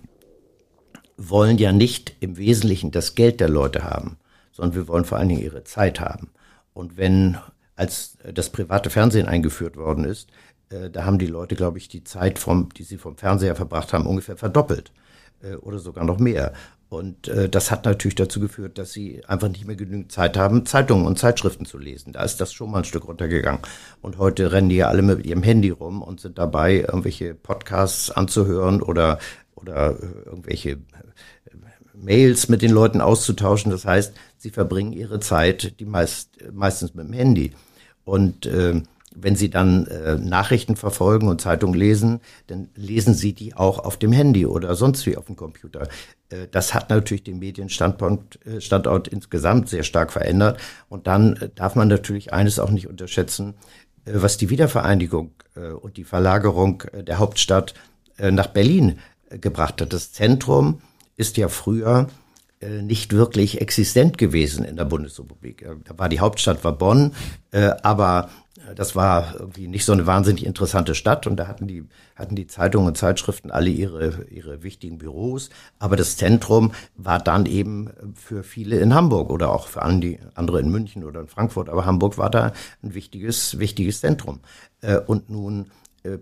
wollen 1.29 1.57
ja 1.57 1.71
nicht 1.71 2.15
im 2.19 2.37
Wesentlichen 2.37 2.91
das 2.91 3.15
Geld 3.15 3.39
der 3.39 3.49
Leute 3.49 3.83
haben, 3.83 4.17
sondern 4.51 4.75
wir 4.75 4.87
wollen 4.87 5.05
vor 5.05 5.17
allen 5.17 5.29
Dingen 5.29 5.43
ihre 5.43 5.63
Zeit 5.63 5.99
haben. 5.99 6.29
Und 6.73 6.97
wenn 6.97 7.37
als 7.75 8.17
das 8.33 8.49
private 8.49 8.89
Fernsehen 8.89 9.27
eingeführt 9.27 9.75
worden 9.75 10.05
ist, 10.05 10.29
äh, 10.69 10.89
da 10.89 11.05
haben 11.05 11.19
die 11.19 11.27
Leute, 11.27 11.55
glaube 11.55 11.77
ich, 11.77 11.87
die 11.87 12.03
Zeit, 12.03 12.39
vom, 12.39 12.69
die 12.69 12.83
sie 12.83 12.97
vom 12.97 13.17
Fernseher 13.17 13.55
verbracht 13.55 13.93
haben, 13.93 14.05
ungefähr 14.05 14.37
verdoppelt 14.37 14.91
äh, 15.41 15.55
oder 15.55 15.79
sogar 15.79 16.05
noch 16.05 16.19
mehr. 16.19 16.53
Und 16.89 17.29
äh, 17.29 17.47
das 17.47 17.71
hat 17.71 17.85
natürlich 17.85 18.15
dazu 18.15 18.41
geführt, 18.41 18.77
dass 18.77 18.91
sie 18.91 19.23
einfach 19.25 19.47
nicht 19.47 19.65
mehr 19.65 19.77
genügend 19.77 20.11
Zeit 20.11 20.35
haben, 20.35 20.65
Zeitungen 20.65 21.05
und 21.05 21.17
Zeitschriften 21.17 21.65
zu 21.65 21.77
lesen. 21.77 22.11
Da 22.11 22.21
ist 22.21 22.41
das 22.41 22.51
schon 22.51 22.69
mal 22.69 22.79
ein 22.79 22.83
Stück 22.83 23.07
runtergegangen. 23.07 23.61
Und 24.01 24.17
heute 24.17 24.51
rennen 24.51 24.67
die 24.67 24.75
ja 24.75 24.89
alle 24.89 25.01
mit 25.01 25.25
ihrem 25.25 25.41
Handy 25.41 25.69
rum 25.69 26.01
und 26.01 26.19
sind 26.19 26.37
dabei, 26.37 26.79
irgendwelche 26.79 27.33
Podcasts 27.33 28.11
anzuhören 28.11 28.81
oder, 28.81 29.19
oder 29.55 30.01
äh, 30.01 30.05
irgendwelche 30.25 30.79
Mails 31.93 32.49
mit 32.49 32.61
den 32.61 32.71
Leuten 32.71 33.01
auszutauschen. 33.01 33.71
Das 33.71 33.85
heißt, 33.85 34.13
sie 34.37 34.49
verbringen 34.49 34.93
ihre 34.93 35.19
Zeit 35.19 35.79
die 35.79 35.85
meist, 35.85 36.37
meistens 36.51 36.93
mit 36.93 37.07
dem 37.07 37.13
Handy. 37.13 37.51
Und 38.03 38.45
äh, 38.45 38.81
wenn 39.13 39.35
Sie 39.35 39.49
dann 39.49 39.87
äh, 39.87 40.15
Nachrichten 40.15 40.75
verfolgen 40.75 41.27
und 41.27 41.41
Zeitungen 41.41 41.77
lesen, 41.77 42.21
dann 42.47 42.69
lesen 42.75 43.13
Sie 43.13 43.33
die 43.33 43.53
auch 43.55 43.79
auf 43.79 43.97
dem 43.97 44.11
Handy 44.11 44.45
oder 44.45 44.75
sonst 44.75 45.05
wie 45.05 45.17
auf 45.17 45.25
dem 45.25 45.35
Computer. 45.35 45.87
Äh, 46.29 46.47
das 46.49 46.73
hat 46.73 46.89
natürlich 46.89 47.23
den 47.23 47.39
Medienstandpunkt 47.39 48.39
äh, 48.45 48.59
insgesamt 49.11 49.69
sehr 49.69 49.83
stark 49.83 50.13
verändert. 50.13 50.59
Und 50.87 51.07
dann 51.07 51.35
äh, 51.35 51.49
darf 51.53 51.75
man 51.75 51.89
natürlich 51.89 52.33
eines 52.33 52.57
auch 52.57 52.71
nicht 52.71 52.87
unterschätzen, 52.87 53.55
äh, 54.05 54.13
was 54.15 54.37
die 54.37 54.49
Wiedervereinigung 54.49 55.31
äh, 55.55 55.71
und 55.71 55.97
die 55.97 56.05
Verlagerung 56.05 56.83
äh, 56.93 57.03
der 57.03 57.19
Hauptstadt 57.19 57.73
äh, 58.17 58.31
nach 58.31 58.47
Berlin 58.47 58.89
äh, 58.91 58.95
gebracht 59.39 59.81
hat. 59.81 59.93
Das 59.93 60.11
Zentrum 60.11 60.81
ist 61.15 61.37
ja 61.37 61.47
früher 61.47 62.07
äh, 62.61 62.83
nicht 62.83 63.13
wirklich 63.13 63.59
existent 63.59 64.19
gewesen 64.19 64.63
in 64.63 64.75
der 64.75 64.85
Bundesrepublik. 64.85 65.63
Äh, 65.63 65.75
da 65.83 65.97
war 65.97 66.09
die 66.09 66.19
Hauptstadt 66.19 66.63
war 66.63 66.73
Bonn, 66.73 67.13
äh, 67.51 67.71
aber 67.81 68.29
das 68.75 68.95
war 68.95 69.33
irgendwie 69.39 69.67
nicht 69.67 69.85
so 69.85 69.93
eine 69.93 70.05
wahnsinnig 70.05 70.45
interessante 70.45 70.93
Stadt 70.93 71.25
und 71.25 71.37
da 71.37 71.47
hatten 71.47 71.65
die 71.67 71.83
hatten 72.15 72.35
die 72.35 72.45
Zeitungen 72.45 72.89
und 72.89 72.97
Zeitschriften 72.97 73.49
alle 73.49 73.71
ihre 73.71 74.25
ihre 74.29 74.61
wichtigen 74.61 74.99
Büros, 74.99 75.49
aber 75.79 75.95
das 75.95 76.17
Zentrum 76.17 76.71
war 76.95 77.17
dann 77.17 77.47
eben 77.47 77.89
für 78.13 78.43
viele 78.43 78.77
in 78.79 78.93
Hamburg 78.93 79.31
oder 79.31 79.51
auch 79.51 79.67
für 79.67 79.81
andere 79.81 80.59
in 80.59 80.69
München 80.69 81.03
oder 81.03 81.21
in 81.21 81.27
Frankfurt, 81.27 81.69
aber 81.69 81.85
Hamburg 81.85 82.19
war 82.19 82.29
da 82.29 82.53
ein 82.83 82.93
wichtiges 82.93 83.57
wichtiges 83.57 84.01
Zentrum 84.01 84.41
und 85.07 85.31
nun 85.31 85.71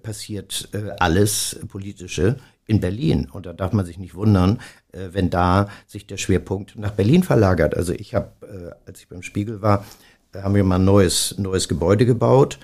passiert 0.02 0.70
alles 1.00 1.60
politische 1.68 2.38
in 2.70 2.80
Berlin. 2.80 3.28
Und 3.32 3.48
da 3.48 3.54
darf 3.54 3.74
man 3.74 3.86
sich 3.86 3.98
nicht 3.98 4.14
wundern, 4.14 4.60
äh, 4.92 5.10
wenn 5.12 5.30
da 5.30 5.70
sich 5.88 6.06
der 6.06 6.18
Schwerpunkt 6.18 6.78
nach 6.78 6.92
Berlin 6.92 7.24
verlagert. 7.24 7.76
Also 7.76 7.94
ich 7.94 8.14
habe, 8.14 8.32
äh, 8.48 8.88
als 8.88 9.02
ich 9.02 9.10
beim 9.10 9.24
Spiegel 9.24 9.62
war, 9.62 9.86
äh, 10.34 10.42
haben 10.44 10.54
wir 10.54 10.64
mal 10.64 10.76
ein 10.76 10.86
neues, 10.86 11.36
neues 11.40 11.68
Gebäude 11.68 12.06
gebaut 12.06 12.60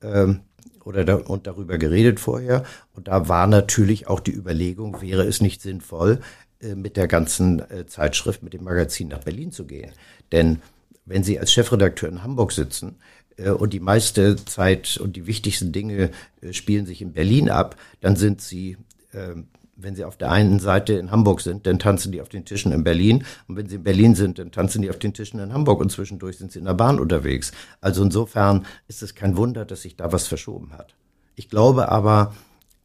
ähm, 0.00 0.40
oder 0.84 1.04
da, 1.04 1.16
und 1.16 1.48
darüber 1.48 1.76
geredet 1.76 2.20
vorher. 2.20 2.62
Und 2.94 3.08
da 3.08 3.28
war 3.28 3.48
natürlich 3.48 4.06
auch 4.06 4.20
die 4.20 4.32
Überlegung, 4.32 5.02
wäre 5.02 5.24
es 5.24 5.40
nicht 5.40 5.60
sinnvoll, 5.60 6.20
äh, 6.60 6.76
mit 6.76 6.96
der 6.96 7.08
ganzen 7.08 7.58
äh, 7.68 7.86
Zeitschrift, 7.86 8.44
mit 8.44 8.52
dem 8.52 8.62
Magazin 8.62 9.08
nach 9.08 9.24
Berlin 9.24 9.50
zu 9.50 9.66
gehen. 9.66 9.90
Denn 10.30 10.62
wenn 11.04 11.24
Sie 11.24 11.40
als 11.40 11.52
Chefredakteur 11.52 12.08
in 12.08 12.22
Hamburg 12.22 12.52
sitzen, 12.52 12.96
äh, 13.38 13.50
und 13.50 13.72
die 13.72 13.80
meiste 13.80 14.36
Zeit 14.36 14.98
und 14.98 15.16
die 15.16 15.26
wichtigsten 15.26 15.72
Dinge 15.72 16.10
spielen 16.52 16.86
sich 16.86 17.02
in 17.02 17.12
Berlin 17.12 17.50
ab, 17.50 17.76
dann 18.00 18.14
sind 18.14 18.40
sie 18.40 18.76
wenn 19.78 19.94
sie 19.94 20.04
auf 20.04 20.16
der 20.16 20.30
einen 20.30 20.58
Seite 20.58 20.94
in 20.94 21.10
Hamburg 21.10 21.40
sind, 21.40 21.66
dann 21.66 21.78
tanzen 21.78 22.12
die 22.12 22.20
auf 22.20 22.28
den 22.28 22.44
Tischen 22.44 22.72
in 22.72 22.84
Berlin. 22.84 23.24
Und 23.46 23.56
wenn 23.56 23.68
sie 23.68 23.76
in 23.76 23.84
Berlin 23.84 24.14
sind, 24.14 24.38
dann 24.38 24.50
tanzen 24.50 24.82
die 24.82 24.90
auf 24.90 24.98
den 24.98 25.14
Tischen 25.14 25.40
in 25.40 25.52
Hamburg 25.52 25.80
und 25.80 25.90
zwischendurch 25.90 26.36
sind 26.36 26.52
sie 26.52 26.58
in 26.58 26.64
der 26.64 26.74
Bahn 26.74 26.98
unterwegs. 26.98 27.52
Also 27.80 28.02
insofern 28.02 28.66
ist 28.88 29.02
es 29.02 29.14
kein 29.14 29.36
Wunder, 29.36 29.64
dass 29.64 29.82
sich 29.82 29.96
da 29.96 30.12
was 30.12 30.26
verschoben 30.26 30.72
hat. 30.72 30.94
Ich 31.36 31.48
glaube 31.48 31.90
aber, 31.90 32.34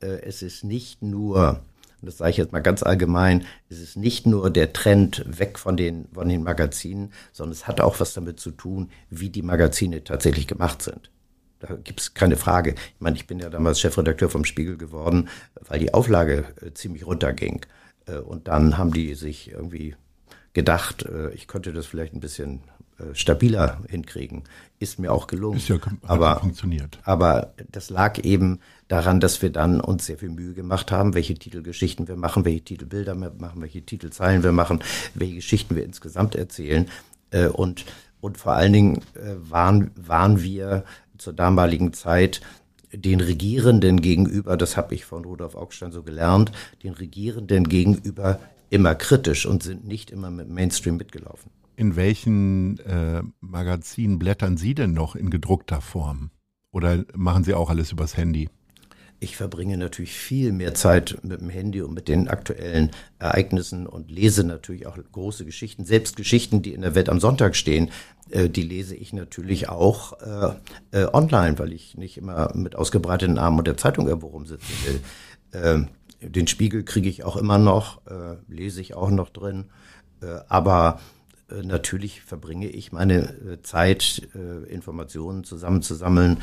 äh, 0.01 0.21
es 0.21 0.43
ist 0.43 0.63
nicht 0.63 1.01
nur, 1.01 1.61
das 2.03 2.19
sage 2.19 2.31
ich 2.31 2.37
jetzt 2.37 2.51
mal 2.51 2.59
ganz 2.59 2.83
allgemein, 2.83 3.45
es 3.69 3.79
ist 3.79 3.97
nicht 3.97 4.27
nur 4.27 4.51
der 4.51 4.71
Trend 4.73 5.25
weg 5.27 5.57
von 5.57 5.75
den, 5.75 6.07
von 6.13 6.29
den 6.29 6.43
Magazinen, 6.43 7.11
sondern 7.31 7.53
es 7.53 7.67
hat 7.67 7.81
auch 7.81 7.99
was 7.99 8.13
damit 8.13 8.39
zu 8.39 8.51
tun, 8.51 8.91
wie 9.09 9.29
die 9.29 9.41
Magazine 9.41 10.03
tatsächlich 10.03 10.45
gemacht 10.45 10.83
sind. 10.83 11.09
Da 11.65 11.75
gibt 11.75 12.01
es 12.01 12.13
keine 12.13 12.35
Frage. 12.35 12.71
Ich 12.71 12.99
meine, 12.99 13.15
ich 13.15 13.25
bin 13.25 13.39
ja 13.39 13.49
damals 13.49 13.79
Chefredakteur 13.79 14.29
vom 14.29 14.43
Spiegel 14.43 14.77
geworden, 14.77 15.29
weil 15.65 15.79
die 15.79 15.93
Auflage 15.93 16.45
äh, 16.61 16.73
ziemlich 16.73 17.05
runterging. 17.05 17.65
Äh, 18.05 18.17
und 18.17 18.49
dann 18.49 18.77
haben 18.77 18.91
die 18.91 19.15
sich 19.15 19.51
irgendwie 19.51 19.95
gedacht, 20.51 21.03
äh, 21.05 21.29
ich 21.31 21.47
könnte 21.47 21.71
das 21.71 21.85
vielleicht 21.85 22.13
ein 22.13 22.19
bisschen 22.19 22.61
stabiler 23.13 23.81
hinkriegen. 23.89 24.43
Ist 24.77 24.99
mir 24.99 25.11
auch 25.11 25.25
gelungen. 25.25 25.57
Ist 25.57 25.67
ja 25.67 25.77
aber, 26.03 26.39
funktioniert. 26.39 26.99
Aber 27.03 27.53
das 27.71 27.89
lag 27.89 28.19
eben 28.19 28.59
daran, 28.87 29.19
dass 29.19 29.41
wir 29.41 29.49
dann 29.49 29.81
uns 29.81 30.05
sehr 30.05 30.19
viel 30.19 30.29
Mühe 30.29 30.53
gemacht 30.53 30.91
haben, 30.91 31.15
welche 31.15 31.33
Titelgeschichten 31.33 32.07
wir 32.07 32.15
machen, 32.15 32.45
welche 32.45 32.61
Titelbilder 32.61 33.15
wir 33.15 33.33
machen, 33.37 33.61
welche 33.61 33.81
Titelzeilen 33.81 34.43
wir 34.43 34.51
machen, 34.51 34.83
welche 35.15 35.35
Geschichten 35.35 35.75
wir 35.75 35.83
insgesamt 35.83 36.35
erzählen. 36.35 36.87
Äh, 37.31 37.47
und, 37.47 37.83
und 38.21 38.37
vor 38.37 38.53
allen 38.53 38.73
Dingen 38.73 39.01
waren, 39.49 39.91
waren 39.95 40.43
wir 40.43 40.85
zur 41.17 41.33
damaligen 41.33 41.93
Zeit 41.93 42.41
den 42.91 43.21
Regierenden 43.21 44.01
gegenüber, 44.01 44.55
das 44.55 44.77
habe 44.77 44.93
ich 44.93 45.05
von 45.05 45.25
Rudolf 45.25 45.55
Augstein 45.55 45.91
so 45.91 46.03
gelernt, 46.03 46.51
den 46.83 46.93
Regierenden 46.93 47.67
gegenüber 47.67 48.39
immer 48.69 48.95
kritisch 48.95 49.45
und 49.45 49.63
sind 49.63 49.85
nicht 49.87 50.11
immer 50.11 50.31
mit 50.31 50.49
Mainstream 50.49 50.97
mitgelaufen. 50.97 51.51
In 51.75 51.95
welchen 51.95 52.79
äh, 52.79 53.23
Magazinen 53.39 54.19
blättern 54.19 54.57
Sie 54.57 54.75
denn 54.75 54.93
noch 54.93 55.15
in 55.15 55.29
gedruckter 55.29 55.81
Form? 55.81 56.29
Oder 56.71 57.03
machen 57.15 57.43
Sie 57.43 57.53
auch 57.53 57.69
alles 57.69 57.91
übers 57.91 58.15
Handy? 58.15 58.49
Ich 59.19 59.37
verbringe 59.37 59.77
natürlich 59.77 60.11
viel 60.11 60.51
mehr 60.51 60.73
Zeit 60.73 61.17
mit 61.23 61.39
dem 61.39 61.49
Handy 61.49 61.81
und 61.81 61.93
mit 61.93 62.09
den 62.09 62.27
aktuellen 62.27 62.91
Ereignissen 63.19 63.87
und 63.87 64.11
lese 64.11 64.43
natürlich 64.43 64.85
auch 64.85 64.97
große 65.11 65.45
Geschichten, 65.45 65.85
selbst 65.85 66.17
Geschichten, 66.17 66.61
die 66.61 66.73
in 66.73 66.81
der 66.81 66.93
Welt 66.93 67.07
am 67.07 67.21
Sonntag 67.21 67.55
stehen, 67.55 67.89
die 68.29 68.63
lese 68.63 68.95
ich 68.95 69.13
natürlich 69.13 69.69
auch 69.69 70.13
äh, 70.21 70.53
äh, 70.91 71.07
online, 71.11 71.59
weil 71.59 71.73
ich 71.73 71.97
nicht 71.97 72.17
immer 72.17 72.55
mit 72.55 72.75
ausgebreiteten 72.75 73.37
Armen 73.37 73.59
und 73.59 73.67
der 73.67 73.77
Zeitung 73.77 74.07
irgendwo 74.07 74.27
rumsitzen 74.27 74.75
will. 74.85 75.01
Ähm, 75.53 75.89
den 76.21 76.47
Spiegel 76.47 76.83
kriege 76.83 77.09
ich 77.09 77.23
auch 77.23 77.35
immer 77.35 77.57
noch, 77.57 78.05
äh, 78.07 78.37
lese 78.47 78.81
ich 78.81 78.93
auch 78.93 79.09
noch 79.09 79.29
drin. 79.29 79.65
Äh, 80.21 80.39
aber 80.47 80.99
äh, 81.49 81.63
natürlich 81.63 82.21
verbringe 82.21 82.67
ich 82.67 82.91
meine 82.91 83.29
äh, 83.33 83.61
Zeit, 83.61 84.29
äh, 84.35 84.63
Informationen 84.71 85.43
zusammenzusammeln, 85.43 86.41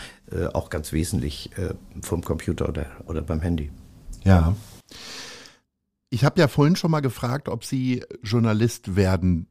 auch 0.52 0.70
ganz 0.70 0.92
wesentlich 0.92 1.50
vom 2.02 2.22
Computer 2.22 2.68
oder, 2.68 2.86
oder 3.06 3.20
beim 3.20 3.40
Handy. 3.40 3.72
Ja. 4.22 4.54
Ich 6.10 6.24
habe 6.24 6.40
ja 6.40 6.46
vorhin 6.46 6.76
schon 6.76 6.92
mal 6.92 7.00
gefragt, 7.00 7.48
ob 7.48 7.64
Sie 7.64 8.04
Journalist 8.22 8.94
werden 8.94 9.48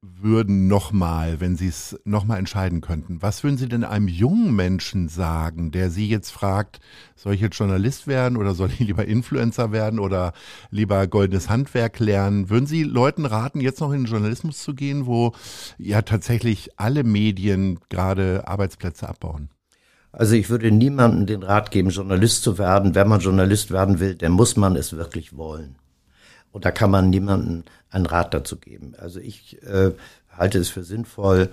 würden 0.00 0.68
nochmal, 0.68 1.40
wenn 1.40 1.56
Sie 1.56 1.66
es 1.66 1.98
nochmal 2.04 2.38
entscheiden 2.38 2.80
könnten. 2.80 3.20
Was 3.20 3.42
würden 3.42 3.56
Sie 3.56 3.68
denn 3.68 3.82
einem 3.82 4.06
jungen 4.06 4.54
Menschen 4.54 5.08
sagen, 5.08 5.72
der 5.72 5.90
Sie 5.90 6.08
jetzt 6.08 6.30
fragt, 6.30 6.78
soll 7.16 7.34
ich 7.34 7.40
jetzt 7.40 7.58
Journalist 7.58 8.06
werden 8.06 8.36
oder 8.36 8.54
soll 8.54 8.70
ich 8.70 8.78
lieber 8.78 9.06
Influencer 9.06 9.72
werden 9.72 9.98
oder 9.98 10.32
lieber 10.70 11.06
goldenes 11.08 11.48
Handwerk 11.48 11.98
lernen? 11.98 12.48
Würden 12.48 12.66
Sie 12.66 12.84
Leuten 12.84 13.26
raten, 13.26 13.60
jetzt 13.60 13.80
noch 13.80 13.92
in 13.92 14.04
den 14.04 14.10
Journalismus 14.12 14.62
zu 14.62 14.74
gehen, 14.74 15.06
wo 15.06 15.32
ja 15.78 16.02
tatsächlich 16.02 16.78
alle 16.78 17.02
Medien 17.02 17.80
gerade 17.88 18.46
Arbeitsplätze 18.46 19.08
abbauen? 19.08 19.50
Also 20.12 20.34
ich 20.36 20.48
würde 20.48 20.70
niemandem 20.70 21.26
den 21.26 21.42
Rat 21.42 21.70
geben, 21.70 21.90
Journalist 21.90 22.42
zu 22.42 22.56
werden. 22.56 22.94
Wenn 22.94 23.08
man 23.08 23.20
Journalist 23.20 23.72
werden 23.72 23.98
will, 24.00 24.14
dann 24.14 24.32
muss 24.32 24.56
man 24.56 24.76
es 24.76 24.96
wirklich 24.96 25.36
wollen. 25.36 25.76
Und 26.52 26.64
da 26.64 26.70
kann 26.70 26.90
man 26.90 27.10
niemandem 27.10 27.64
einen 27.90 28.06
Rat 28.06 28.34
dazu 28.34 28.56
geben. 28.56 28.94
Also 28.98 29.20
ich 29.20 29.62
äh, 29.62 29.92
halte 30.30 30.58
es 30.58 30.68
für 30.68 30.84
sinnvoll, 30.84 31.50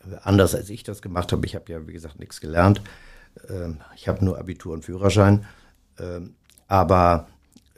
äh, 0.00 0.16
anders 0.22 0.54
als 0.54 0.70
ich 0.70 0.82
das 0.82 1.02
gemacht 1.02 1.32
habe. 1.32 1.46
Ich 1.46 1.54
habe 1.54 1.72
ja, 1.72 1.86
wie 1.86 1.92
gesagt, 1.92 2.18
nichts 2.18 2.40
gelernt. 2.40 2.80
Ähm, 3.48 3.78
ich 3.96 4.08
habe 4.08 4.24
nur 4.24 4.38
Abitur 4.38 4.74
und 4.74 4.84
Führerschein. 4.84 5.46
Ähm, 5.98 6.34
aber 6.68 7.28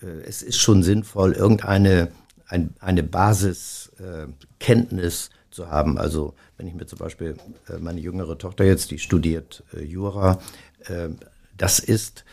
äh, 0.02 0.06
es 0.26 0.42
ist 0.42 0.58
schon 0.58 0.82
sinnvoll, 0.82 1.32
irgendeine 1.32 2.10
ein, 2.48 2.74
eine 2.80 3.02
Basiskenntnis 3.02 5.26
äh, 5.26 5.30
zu 5.50 5.68
haben. 5.68 5.98
Also 5.98 6.34
wenn 6.56 6.66
ich 6.66 6.72
mir 6.74 6.86
zum 6.86 6.98
Beispiel 6.98 7.36
äh, 7.68 7.76
meine 7.78 8.00
jüngere 8.00 8.38
Tochter 8.38 8.64
jetzt, 8.64 8.90
die 8.90 8.98
studiert 8.98 9.62
äh, 9.74 9.82
Jura, 9.82 10.38
das 11.56 11.80
ist 11.80 12.24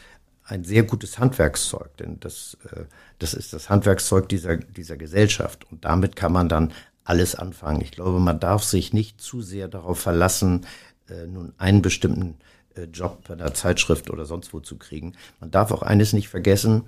ein 0.45 0.63
sehr 0.63 0.83
gutes 0.83 1.17
Handwerkszeug, 1.17 1.97
denn 1.97 2.19
das, 2.19 2.57
äh, 2.71 2.83
das 3.19 3.33
ist 3.33 3.51
das 3.53 3.69
Handwerkszeug 3.69 4.29
dieser, 4.29 4.57
dieser 4.57 4.95
Gesellschaft 4.95 5.69
und 5.71 5.83
damit 5.85 6.15
kann 6.15 6.31
man 6.31 6.49
dann 6.49 6.71
alles 7.03 7.35
anfangen. 7.35 7.81
Ich 7.81 7.91
glaube, 7.91 8.19
man 8.19 8.39
darf 8.39 8.63
sich 8.63 8.93
nicht 8.93 9.19
zu 9.19 9.41
sehr 9.41 9.67
darauf 9.67 9.99
verlassen, 9.99 10.65
äh, 11.09 11.25
nun 11.27 11.53
einen 11.57 11.81
bestimmten 11.81 12.37
äh, 12.75 12.83
Job 12.83 13.27
bei 13.27 13.33
einer 13.33 13.53
Zeitschrift 13.53 14.09
oder 14.09 14.25
sonst 14.25 14.53
wo 14.53 14.59
zu 14.59 14.77
kriegen. 14.77 15.13
Man 15.39 15.51
darf 15.51 15.71
auch 15.71 15.81
eines 15.81 16.13
nicht 16.13 16.29
vergessen, 16.29 16.83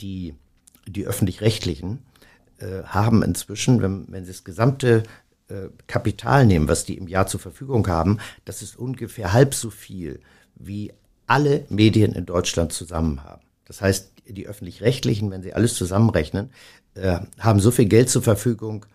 die, 0.00 0.36
die 0.86 1.06
öffentlich-rechtlichen 1.06 1.98
haben 2.84 3.24
inzwischen, 3.24 3.82
wenn, 3.82 4.06
wenn 4.12 4.24
sie 4.24 4.30
das 4.30 4.44
gesamte 4.44 5.02
Kapital 5.88 6.46
nehmen, 6.46 6.68
was 6.68 6.84
die 6.84 6.96
im 6.98 7.08
Jahr 7.08 7.26
zur 7.26 7.40
Verfügung 7.40 7.88
haben, 7.88 8.18
das 8.44 8.62
ist 8.62 8.78
ungefähr 8.78 9.32
halb 9.32 9.54
so 9.54 9.70
viel 9.70 10.20
wie 10.54 10.92
alle 11.26 11.64
Medien 11.68 12.12
in 12.12 12.26
Deutschland 12.26 12.72
zusammen 12.72 13.24
haben. 13.24 13.42
Das 13.64 13.80
heißt, 13.80 14.12
die 14.28 14.46
öffentlich-rechtlichen, 14.46 15.30
wenn 15.30 15.42
sie 15.42 15.54
alles 15.54 15.74
zusammenrechnen, 15.74 16.50
äh, 16.94 17.20
haben 17.38 17.60
so 17.60 17.70
viel 17.70 17.86
Geld 17.86 18.08
zur 18.08 18.22
Verfügung 18.22 18.86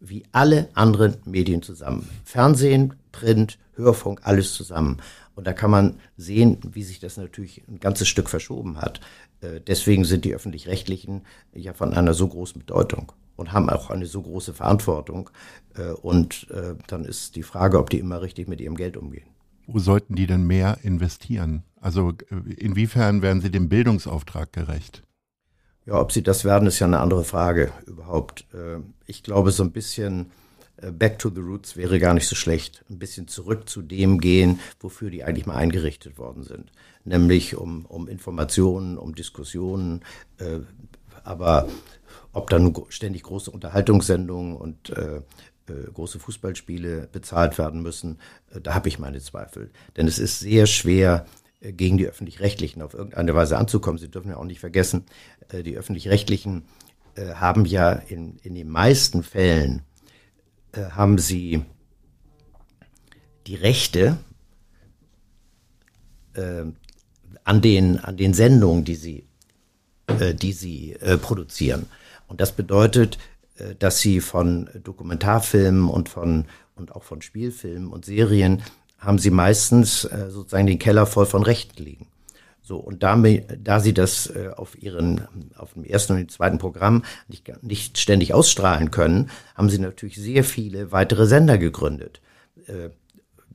wie 0.00 0.24
alle 0.32 0.68
anderen 0.74 1.16
Medien 1.24 1.62
zusammen. 1.62 2.08
Fernsehen, 2.24 2.94
Print, 3.12 3.58
Hörfunk, 3.74 4.20
alles 4.24 4.54
zusammen. 4.54 4.98
Und 5.34 5.46
da 5.46 5.52
kann 5.52 5.70
man 5.70 6.00
sehen, 6.16 6.58
wie 6.72 6.82
sich 6.82 7.00
das 7.00 7.16
natürlich 7.16 7.62
ein 7.68 7.80
ganzes 7.80 8.08
Stück 8.08 8.28
verschoben 8.28 8.80
hat. 8.80 9.00
Äh, 9.40 9.60
deswegen 9.66 10.04
sind 10.04 10.24
die 10.24 10.34
öffentlich-rechtlichen 10.34 11.22
ja 11.54 11.72
von 11.72 11.94
einer 11.94 12.14
so 12.14 12.28
großen 12.28 12.58
Bedeutung 12.58 13.12
und 13.36 13.52
haben 13.52 13.70
auch 13.70 13.90
eine 13.90 14.06
so 14.06 14.22
große 14.22 14.52
Verantwortung. 14.52 15.30
Äh, 15.76 15.92
und 15.92 16.48
äh, 16.50 16.74
dann 16.86 17.04
ist 17.04 17.36
die 17.36 17.42
Frage, 17.42 17.78
ob 17.78 17.90
die 17.90 17.98
immer 17.98 18.20
richtig 18.20 18.48
mit 18.48 18.60
ihrem 18.60 18.76
Geld 18.76 18.96
umgehen. 18.96 19.28
Wo 19.66 19.78
sollten 19.78 20.14
die 20.14 20.26
denn 20.26 20.46
mehr 20.46 20.78
investieren? 20.82 21.62
Also 21.80 22.12
äh, 22.30 22.52
inwiefern 22.54 23.22
werden 23.22 23.40
sie 23.40 23.50
dem 23.50 23.68
Bildungsauftrag 23.68 24.52
gerecht? 24.52 25.02
Ja, 25.86 26.00
ob 26.00 26.12
sie 26.12 26.22
das 26.22 26.44
werden, 26.44 26.68
ist 26.68 26.78
ja 26.80 26.86
eine 26.86 27.00
andere 27.00 27.24
Frage 27.24 27.72
überhaupt. 27.86 28.46
Äh, 28.52 28.80
ich 29.06 29.22
glaube, 29.22 29.52
so 29.52 29.62
ein 29.62 29.72
bisschen 29.72 30.30
äh, 30.76 30.90
Back 30.90 31.18
to 31.18 31.30
the 31.30 31.40
Roots 31.40 31.76
wäre 31.76 31.98
gar 31.98 32.14
nicht 32.14 32.26
so 32.26 32.36
schlecht. 32.36 32.84
Ein 32.90 32.98
bisschen 32.98 33.28
zurück 33.28 33.68
zu 33.68 33.82
dem 33.82 34.20
gehen, 34.20 34.60
wofür 34.80 35.10
die 35.10 35.24
eigentlich 35.24 35.46
mal 35.46 35.56
eingerichtet 35.56 36.18
worden 36.18 36.42
sind. 36.42 36.72
Nämlich 37.04 37.56
um, 37.56 37.86
um 37.86 38.08
Informationen, 38.08 38.98
um 38.98 39.14
Diskussionen. 39.14 40.02
Aber 41.24 41.66
ob 42.34 42.50
dann 42.50 42.74
ständig 42.90 43.22
große 43.22 43.50
Unterhaltungssendungen 43.50 44.54
und 44.54 44.92
große 45.94 46.18
Fußballspiele 46.18 47.08
bezahlt 47.10 47.56
werden 47.56 47.80
müssen, 47.80 48.18
da 48.62 48.74
habe 48.74 48.88
ich 48.88 48.98
meine 48.98 49.20
Zweifel. 49.20 49.70
Denn 49.96 50.06
es 50.06 50.18
ist 50.18 50.40
sehr 50.40 50.66
schwer, 50.66 51.24
gegen 51.60 51.98
die 51.98 52.06
öffentlich-rechtlichen 52.06 52.82
auf 52.82 52.94
irgendeine 52.94 53.34
Weise 53.34 53.58
anzukommen. 53.58 53.98
Sie 53.98 54.10
dürfen 54.10 54.30
ja 54.30 54.36
auch 54.36 54.44
nicht 54.44 54.60
vergessen, 54.60 55.04
die 55.52 55.76
öffentlich-rechtlichen 55.76 56.64
haben 57.34 57.64
ja 57.64 57.92
in, 57.92 58.36
in 58.42 58.54
den 58.54 58.68
meisten 58.68 59.24
Fällen 59.24 59.82
haben 60.76 61.18
sie 61.18 61.64
die 63.46 63.56
Rechte 63.56 64.18
an 66.34 67.60
den, 67.60 67.98
an 67.98 68.16
den 68.16 68.34
Sendungen, 68.34 68.84
die 68.84 68.94
sie, 68.94 69.26
die 70.08 70.52
sie 70.52 70.96
produzieren. 71.20 71.86
Und 72.28 72.40
das 72.40 72.52
bedeutet, 72.52 73.18
äh, 73.56 73.74
dass 73.74 74.00
sie 74.00 74.20
von 74.20 74.70
Dokumentarfilmen 74.84 75.88
und 75.88 76.08
von 76.08 76.44
und 76.76 76.94
auch 76.94 77.02
von 77.02 77.22
Spielfilmen 77.22 77.88
und 77.88 78.04
Serien 78.04 78.62
haben 78.98 79.18
sie 79.18 79.30
meistens 79.30 80.04
äh, 80.04 80.30
sozusagen 80.30 80.66
den 80.66 80.78
Keller 80.78 81.06
voll 81.06 81.26
von 81.26 81.42
Rechten 81.42 81.82
liegen. 81.82 82.08
So, 82.60 82.76
und 82.76 83.02
damit, 83.02 83.46
da 83.64 83.80
sie 83.80 83.94
das 83.94 84.26
äh, 84.26 84.50
auf 84.54 84.80
ihren, 84.82 85.26
auf 85.56 85.72
dem 85.72 85.84
ersten 85.84 86.12
und 86.12 86.18
dem 86.18 86.28
zweiten 86.28 86.58
Programm 86.58 87.02
nicht, 87.26 87.50
nicht 87.62 87.96
ständig 87.96 88.34
ausstrahlen 88.34 88.90
können, 88.90 89.30
haben 89.54 89.70
sie 89.70 89.78
natürlich 89.78 90.16
sehr 90.16 90.44
viele 90.44 90.92
weitere 90.92 91.26
Sender 91.26 91.56
gegründet. 91.56 92.20
Äh, 92.66 92.90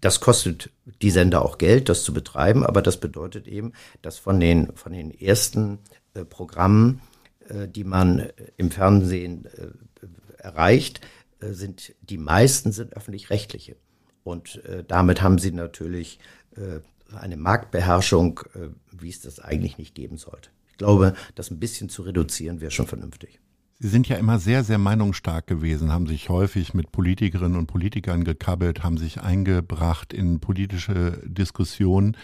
das 0.02 0.20
kostet 0.20 0.72
die 1.02 1.12
Sender 1.12 1.46
auch 1.46 1.58
Geld, 1.58 1.90
das 1.90 2.04
zu 2.04 2.14
betreiben, 2.14 2.66
aber 2.66 2.82
das 2.82 3.00
bedeutet 3.00 3.48
eben, 3.48 3.74
dass 4.02 4.18
von 4.18 4.40
den, 4.40 4.76
von 4.76 4.92
den 4.92 5.12
ersten 5.12 5.78
äh, 6.14 6.26
Programmen, 6.26 7.02
äh, 7.48 7.68
die 7.68 7.84
man 7.84 8.20
äh, 8.20 8.34
im 8.58 8.72
Fernsehen 8.72 9.46
äh, 9.46 10.42
erreicht, 10.44 11.02
äh, 11.40 11.54
sind 11.54 11.94
die 12.02 12.18
meisten 12.18 12.72
sind 12.72 12.94
öffentlich-rechtliche. 12.94 13.76
Und 14.24 14.64
äh, 14.66 14.84
damit 14.88 15.22
haben 15.22 15.38
sie 15.38 15.52
natürlich 15.52 16.20
äh, 16.56 16.80
eine 17.16 17.38
Marktbeherrschung, 17.38 18.40
äh, 18.56 18.70
wie 18.92 19.10
es 19.10 19.22
das 19.22 19.40
eigentlich 19.40 19.78
nicht 19.78 19.96
geben 19.96 20.18
sollte. 20.18 20.50
Ich 20.72 20.78
glaube, 20.78 21.14
das 21.36 21.52
ein 21.52 21.60
bisschen 21.60 21.90
zu 21.90 22.02
reduzieren 22.02 22.62
wäre 22.62 22.72
schon 22.72 22.88
vernünftig. 22.88 23.40
Sie 23.80 23.90
sind 23.90 24.08
ja 24.08 24.16
immer 24.16 24.40
sehr, 24.40 24.64
sehr 24.64 24.78
meinungsstark 24.78 25.46
gewesen, 25.46 25.92
haben 25.92 26.08
sich 26.08 26.30
häufig 26.30 26.74
mit 26.74 26.92
Politikerinnen 26.92 27.58
und 27.58 27.68
Politikern 27.68 28.24
gekabbelt, 28.24 28.82
haben 28.82 28.98
sich 28.98 29.22
eingebracht 29.22 30.14
in 30.14 30.40
politische 30.40 31.22
Diskussionen. 31.26 32.16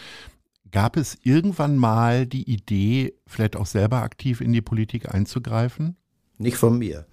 Gab 0.72 0.96
es 0.96 1.18
irgendwann 1.24 1.76
mal 1.78 2.28
die 2.28 2.50
Idee, 2.50 3.14
vielleicht 3.28 3.56
auch 3.56 3.66
selber 3.66 4.04
aktiv 4.04 4.40
in 4.40 4.54
die 4.54 4.62
Politik 4.62 5.14
einzugreifen? 5.14 5.98
Nicht 6.40 6.58
von 6.58 6.78
mir. 6.78 7.06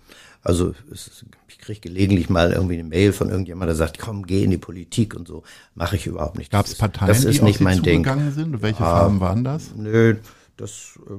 Also 0.42 0.74
es, 0.92 1.24
ich 1.48 1.58
kriege 1.58 1.80
gelegentlich 1.80 2.30
mal 2.30 2.52
irgendwie 2.52 2.74
eine 2.74 2.84
Mail 2.84 3.12
von 3.12 3.28
irgendjemandem, 3.28 3.76
der 3.76 3.76
sagt, 3.76 3.98
komm, 3.98 4.26
geh 4.26 4.44
in 4.44 4.52
die 4.52 4.58
Politik 4.58 5.16
und 5.16 5.26
so. 5.26 5.42
Mache 5.74 5.96
ich 5.96 6.06
überhaupt 6.06 6.38
nicht. 6.38 6.52
Gab 6.52 6.66
es 6.66 6.76
Parteien, 6.76 7.08
das 7.08 7.24
ist 7.24 7.40
die 7.40 7.44
nicht 7.44 7.60
mein 7.60 7.82
Ding. 7.82 8.06
sind? 8.30 8.62
Welche 8.62 8.84
ah, 8.84 9.00
Farben 9.00 9.20
waren 9.20 9.42
das? 9.42 9.74
Nö, 9.74 10.16
das 10.56 10.98
äh, 11.08 11.14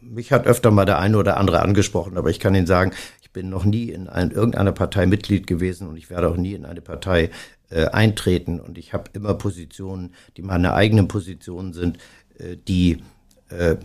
mich 0.00 0.32
hat 0.32 0.46
öfter 0.46 0.72
mal 0.72 0.84
der 0.84 0.98
eine 0.98 1.16
oder 1.16 1.36
andere 1.36 1.62
angesprochen, 1.62 2.16
aber 2.16 2.30
ich 2.30 2.40
kann 2.40 2.54
Ihnen 2.54 2.66
sagen, 2.66 2.92
ich 3.22 3.30
bin 3.30 3.50
noch 3.50 3.64
nie 3.64 3.90
in 3.90 4.08
ein, 4.08 4.32
irgendeiner 4.32 4.72
Partei 4.72 5.06
Mitglied 5.06 5.46
gewesen 5.46 5.86
und 5.86 5.96
ich 5.96 6.10
werde 6.10 6.28
auch 6.28 6.36
nie 6.36 6.54
in 6.54 6.64
eine 6.64 6.80
Partei 6.80 7.30
äh, 7.70 7.86
eintreten. 7.86 8.58
Und 8.58 8.78
ich 8.78 8.92
habe 8.92 9.10
immer 9.12 9.34
Positionen, 9.34 10.14
die 10.36 10.42
meine 10.42 10.74
eigenen 10.74 11.06
Positionen 11.06 11.72
sind, 11.72 11.98
äh, 12.38 12.56
die 12.56 13.02
äh, 13.50 13.76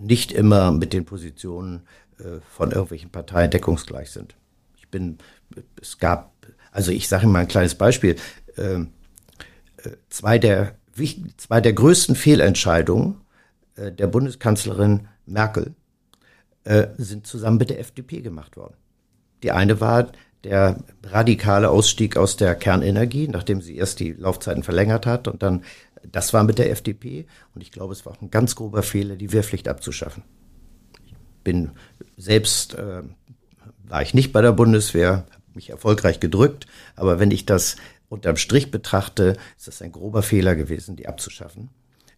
nicht 0.00 0.32
immer 0.32 0.70
mit 0.70 0.92
den 0.92 1.04
Positionen 1.04 1.76
äh, 1.78 1.80
von 2.50 2.70
irgendwelchen 2.70 3.10
Parteien 3.10 3.50
deckungsgleich 3.50 4.10
sind. 4.10 4.36
Ich 4.76 4.88
bin, 4.88 5.18
es 5.80 5.98
gab, 5.98 6.32
also 6.70 6.90
ich 6.90 7.08
sage 7.08 7.26
mal 7.26 7.40
ein 7.40 7.48
kleines 7.48 7.74
Beispiel, 7.74 8.16
ähm, 8.56 8.92
äh, 9.78 9.90
zwei 10.08 10.38
der, 10.38 10.76
zwei 11.36 11.60
der 11.60 11.72
größten 11.72 12.16
Fehlentscheidungen 12.16 13.20
äh, 13.76 13.92
der 13.92 14.06
Bundeskanzlerin 14.06 15.08
Merkel 15.26 15.74
sind 16.96 17.26
zusammen 17.26 17.58
mit 17.58 17.68
der 17.68 17.78
FDP 17.78 18.22
gemacht 18.22 18.56
worden. 18.56 18.72
Die 19.42 19.50
eine 19.50 19.82
war 19.82 20.12
der 20.44 20.82
radikale 21.02 21.68
Ausstieg 21.68 22.16
aus 22.16 22.38
der 22.38 22.54
Kernenergie, 22.54 23.28
nachdem 23.28 23.60
sie 23.60 23.76
erst 23.76 24.00
die 24.00 24.12
Laufzeiten 24.12 24.62
verlängert 24.62 25.04
hat 25.04 25.28
und 25.28 25.42
dann, 25.42 25.62
das 26.10 26.32
war 26.32 26.42
mit 26.42 26.56
der 26.56 26.70
FDP 26.70 27.26
und 27.54 27.60
ich 27.60 27.70
glaube, 27.70 27.92
es 27.92 28.06
war 28.06 28.14
auch 28.14 28.22
ein 28.22 28.30
ganz 28.30 28.56
grober 28.56 28.82
Fehler, 28.82 29.16
die 29.16 29.30
Wehrpflicht 29.30 29.68
abzuschaffen 29.68 30.22
bin 31.44 31.70
selbst, 32.16 32.74
äh, 32.74 33.02
war 33.84 34.02
ich 34.02 34.14
nicht 34.14 34.32
bei 34.32 34.42
der 34.42 34.52
Bundeswehr, 34.52 35.26
mich 35.54 35.70
erfolgreich 35.70 36.20
gedrückt. 36.20 36.66
Aber 36.96 37.20
wenn 37.20 37.30
ich 37.30 37.46
das 37.46 37.76
unterm 38.08 38.36
Strich 38.36 38.70
betrachte, 38.70 39.36
ist 39.56 39.68
das 39.68 39.82
ein 39.82 39.92
grober 39.92 40.22
Fehler 40.22 40.56
gewesen, 40.56 40.96
die 40.96 41.06
abzuschaffen. 41.06 41.68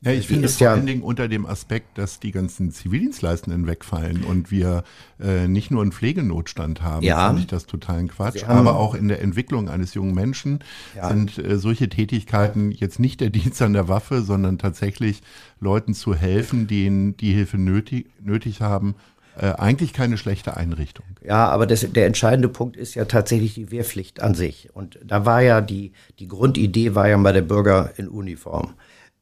Ja, 0.03 0.12
ich 0.12 0.27
finde 0.27 0.47
es 0.47 0.59
vor 0.59 0.66
ja, 0.66 0.72
allen 0.74 0.87
Dingen 0.87 1.03
unter 1.03 1.27
dem 1.27 1.47
Aspekt, 1.47 1.97
dass 1.97 2.20
die 2.20 2.31
ganzen 2.31 2.70
Zivildienstleistenden 2.70 3.66
wegfallen 3.66 4.24
und 4.24 4.51
wir 4.51 4.85
äh, 5.18 5.49
nicht 5.49 5.70
nur 5.70 5.81
einen 5.83 5.91
Pflegenotstand 5.91 6.83
haben, 6.83 7.03
ja, 7.03 7.29
finde 7.29 7.41
ich 7.41 7.47
das 7.49 7.66
totalen 7.66 8.09
Quatsch, 8.09 8.45
aber 8.45 8.77
auch 8.77 8.95
in 8.95 9.09
der 9.09 9.22
Entwicklung 9.22 9.68
eines 9.68 9.95
jungen 9.95 10.14
Menschen 10.14 10.61
ja. 10.95 11.09
sind 11.09 11.39
äh, 11.39 11.59
solche 11.59 11.89
Tätigkeiten 11.89 12.70
jetzt 12.72 13.01
nicht 13.01 13.20
der 13.20 13.31
Dienst 13.31 13.61
an 13.62 13.72
der 13.72 13.89
Waffe, 13.89 14.22
sondern 14.22 14.59
tatsächlich 14.59 15.22
Leuten 15.61 15.95
zu 15.95 16.14
helfen, 16.14 16.66
denen 16.66 17.16
die 17.16 17.33
Hilfe 17.33 17.57
nötig, 17.57 18.07
nötig 18.20 18.61
haben, 18.61 18.97
äh, 19.39 19.53
eigentlich 19.53 19.93
keine 19.93 20.16
schlechte 20.16 20.57
Einrichtung. 20.57 21.05
Ja, 21.22 21.49
aber 21.49 21.66
das, 21.66 21.87
der 21.93 22.07
entscheidende 22.07 22.49
Punkt 22.49 22.76
ist 22.76 22.95
ja 22.95 23.05
tatsächlich 23.05 23.55
die 23.55 23.70
Wehrpflicht 23.70 24.22
an 24.22 24.34
sich. 24.34 24.70
Und 24.74 24.99
da 25.05 25.26
war 25.26 25.43
ja 25.43 25.61
die, 25.61 25.93
die 26.18 26.28
Grundidee 26.28 26.95
war 26.95 27.09
ja 27.09 27.18
mal 27.18 27.32
der 27.32 27.43
Bürger 27.43 27.93
in 27.97 28.09
Uniform. 28.09 28.74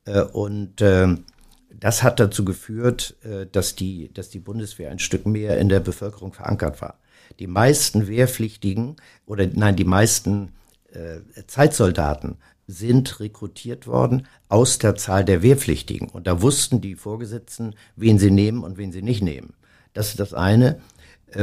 Äh, 0.04 0.22
und 0.22 0.80
ähm, 0.80 1.24
das 1.68 2.02
hat 2.02 2.20
dazu 2.20 2.44
geführt, 2.44 3.16
äh, 3.24 3.46
dass 3.50 3.74
die, 3.74 4.12
dass 4.14 4.30
die 4.30 4.38
Bundeswehr 4.38 4.90
ein 4.90 5.00
Stück 5.00 5.26
mehr 5.26 5.58
in 5.58 5.68
der 5.68 5.80
Bevölkerung 5.80 6.32
verankert 6.32 6.80
war. 6.80 6.98
Die 7.40 7.48
meisten 7.48 8.06
Wehrpflichtigen 8.06 8.96
oder 9.26 9.46
nein, 9.52 9.74
die 9.74 9.84
meisten 9.84 10.52
äh, 10.92 11.42
Zeitsoldaten 11.46 12.36
sind 12.66 13.20
rekrutiert 13.20 13.86
worden 13.86 14.26
aus 14.48 14.78
der 14.78 14.94
Zahl 14.94 15.24
der 15.24 15.42
Wehrpflichtigen. 15.42 16.08
Und 16.08 16.26
da 16.26 16.40
wussten 16.40 16.80
die 16.80 16.94
Vorgesetzten, 16.94 17.74
wen 17.96 18.18
sie 18.18 18.30
nehmen 18.30 18.62
und 18.62 18.78
wen 18.78 18.92
sie 18.92 19.02
nicht 19.02 19.22
nehmen. 19.22 19.54
Das 19.94 20.08
ist 20.08 20.20
das 20.20 20.34
eine. 20.34 20.80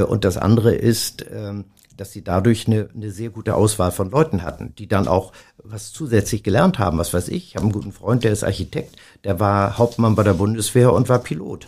Und 0.08 0.24
das 0.24 0.38
andere 0.38 0.74
ist, 0.74 1.26
ähm, 1.30 1.66
dass 2.02 2.12
sie 2.12 2.24
dadurch 2.24 2.66
eine, 2.68 2.89
eine 2.95 3.12
sehr 3.12 3.30
gute 3.30 3.56
Auswahl 3.56 3.91
von 3.91 4.10
Leuten 4.10 4.41
hatten, 4.41 4.74
die 4.76 4.88
dann 4.88 5.08
auch 5.08 5.34
was 5.58 5.93
zusätzlich 5.93 6.43
gelernt 6.43 6.80
haben. 6.80 6.97
Was 6.97 7.14
weiß 7.14 7.28
ich, 7.28 7.49
ich 7.49 7.56
habe 7.56 7.66
einen 7.66 7.74
guten 7.74 7.91
Freund, 7.91 8.24
der 8.24 8.32
ist 8.32 8.43
Architekt, 8.43 8.95
der 9.24 9.39
war 9.39 9.78
Hauptmann 9.78 10.16
bei 10.16 10.24
der 10.24 10.34
Bundeswehr 10.34 10.93
und 10.93 11.10
war 11.10 11.20
Pilot 11.20 11.68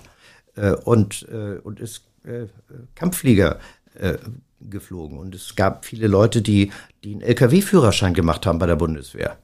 äh, 0.56 0.72
und, 0.72 1.28
äh, 1.32 1.60
und 1.60 1.80
ist 1.80 2.06
äh, 2.26 2.48
Kampfflieger 2.96 3.60
äh, 3.94 4.18
geflogen. 4.60 5.20
Und 5.20 5.36
es 5.36 5.56
gab 5.56 5.86
viele 5.86 6.08
Leute, 6.08 6.42
die, 6.42 6.72
die 7.04 7.14
einen 7.14 7.22
Lkw-Führerschein 7.22 8.14
gemacht 8.14 8.46
haben 8.46 8.60
bei 8.60 8.66
der 8.66 8.76
Bundeswehr. 8.76 9.38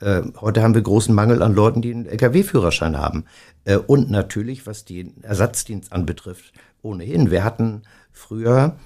Äh, 0.00 0.22
heute 0.40 0.62
haben 0.62 0.74
wir 0.74 0.82
großen 0.82 1.14
Mangel 1.14 1.42
an 1.42 1.54
Leuten, 1.54 1.82
die 1.82 1.92
einen 1.92 2.06
Lkw-Führerschein 2.06 2.98
haben. 2.98 3.24
Äh, 3.64 3.78
und 3.78 4.10
natürlich, 4.10 4.66
was 4.66 4.84
den 4.84 5.22
Ersatzdienst 5.24 5.92
anbetrifft, 5.92 6.52
ohnehin. 6.82 7.30
Wir 7.30 7.44
hatten 7.44 7.82
früher 8.12 8.76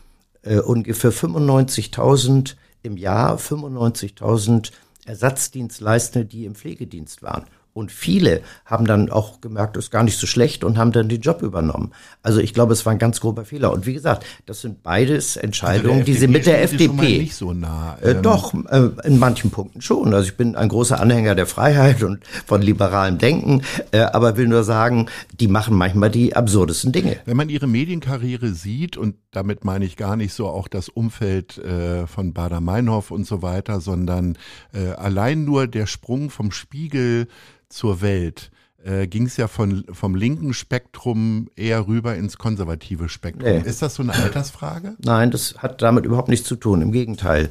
äh, 0.43 0.59
ungefähr 0.59 1.13
95.000 1.13 2.57
im 2.83 2.97
Jahr, 2.97 3.37
95.000 3.37 4.73
Ersatzdienstleister, 5.07 6.25
die 6.25 6.45
im 6.45 6.55
Pflegedienst 6.55 7.23
waren. 7.23 7.45
Und 7.75 7.91
viele 7.91 8.43
haben 8.65 8.87
dann 8.87 9.11
auch 9.11 9.41
gemerkt, 9.41 9.77
das 9.77 9.87
ist 9.87 9.91
gar 9.91 10.05
nicht 10.05 10.17
so 10.17 10.29
schlecht 10.29 10.63
und 10.63 10.79
haben 10.79 10.93
dann 10.93 11.09
den 11.09 11.21
Job 11.21 11.43
übernommen. 11.43 11.91
Also 12.23 12.39
ich 12.39 12.55
glaube, 12.55 12.73
es 12.73 12.87
war 12.87 12.93
ein 12.93 13.01
ganz 13.01 13.21
grober 13.21 13.45
Fehler. 13.45 13.73
Und 13.73 13.85
wie 13.85 13.93
gesagt, 13.93 14.25
das 14.47 14.61
sind 14.61 14.85
beides 14.85 15.37
Entscheidungen, 15.37 15.99
also 15.99 16.05
die 16.05 16.15
sind 16.15 16.31
mit 16.31 16.47
der 16.47 16.63
FDP. 16.63 17.19
Nicht 17.19 17.35
so 17.35 17.53
nah. 17.53 17.99
Äh, 18.01 18.13
ähm. 18.13 18.23
doch, 18.23 18.55
äh, 18.55 18.91
in 19.03 19.19
manchen 19.19 19.51
Punkten 19.51 19.83
schon. 19.83 20.15
Also 20.15 20.29
ich 20.29 20.37
bin 20.37 20.55
ein 20.55 20.69
großer 20.69 21.01
Anhänger 21.01 21.35
der 21.35 21.47
Freiheit 21.47 22.05
und 22.05 22.23
von 22.47 22.63
liberalem 22.63 23.19
Denken, 23.19 23.63
äh, 23.91 23.99
aber 24.03 24.37
will 24.37 24.47
nur 24.47 24.63
sagen, 24.63 25.07
die 25.41 25.49
machen 25.49 25.75
manchmal 25.75 26.11
die 26.11 26.37
absurdesten 26.37 26.93
Dinge. 26.93 27.17
Wenn 27.25 27.37
man 27.37 27.49
ihre 27.49 27.67
Medienkarriere 27.67 28.53
sieht, 28.53 28.97
und 28.97 29.17
damit 29.33 29.65
meine 29.65 29.85
ich 29.85 29.97
gar 29.97 30.15
nicht 30.15 30.33
so 30.33 30.47
auch 30.47 30.69
das 30.69 30.89
Umfeld 30.89 31.59
äh, 31.59 32.07
von 32.07 32.33
Bader-Meinhof 32.35 33.11
und 33.11 33.27
so 33.27 33.43
weiter, 33.43 33.81
sondern 33.81 34.39
äh, 34.73 34.91
allein 34.91 35.45
nur 35.45 35.67
der 35.67 35.87
Sprung 35.87 36.31
vom 36.31 36.53
Spiegel 36.53 37.27
zur 37.75 38.01
Welt 38.01 38.51
äh, 38.85 39.07
ging 39.07 39.27
es 39.27 39.37
ja 39.37 39.49
von, 39.49 39.85
vom 39.91 40.15
linken 40.15 40.55
Spektrum 40.55 41.49
eher 41.57 41.87
rüber 41.87 42.15
ins 42.15 42.39
konservative 42.39 43.09
Spektrum. 43.09 43.51
Nee. 43.51 43.63
Ist 43.69 43.83
das 43.83 43.97
so 43.97 44.03
eine 44.03 44.15
Altersfrage? 44.15 44.95
Nein, 45.05 45.31
das 45.31 45.57
hat 45.59 45.83
damit 45.83 46.05
überhaupt 46.05 46.29
nichts 46.29 46.47
zu 46.47 46.57
tun. 46.57 46.83
Im 46.83 46.93
Gegenteil. 46.93 47.51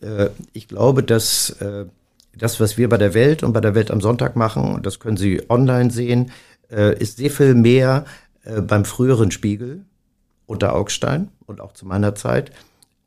Äh, 0.00 0.30
ich 0.52 0.66
glaube, 0.66 1.02
dass 1.02 1.50
äh, 1.60 1.84
das, 2.36 2.58
was 2.58 2.78
wir 2.78 2.88
bei 2.88 2.96
der 2.96 3.12
Welt 3.14 3.42
und 3.42 3.52
bei 3.52 3.60
der 3.60 3.74
Welt 3.74 3.90
am 3.90 4.00
Sonntag 4.00 4.34
machen, 4.34 4.74
und 4.74 4.86
das 4.86 4.98
können 4.98 5.16
Sie 5.16 5.42
online 5.50 5.90
sehen, 5.90 6.30
äh, 6.70 6.98
ist 6.98 7.18
sehr 7.18 7.30
viel 7.30 7.54
mehr 7.54 8.06
äh, 8.44 8.62
beim 8.62 8.84
früheren 8.84 9.30
Spiegel 9.30 9.84
unter 10.46 10.74
Augstein 10.74 11.28
und 11.46 11.60
auch 11.60 11.72
zu 11.72 11.86
meiner 11.86 12.14
Zeit 12.14 12.50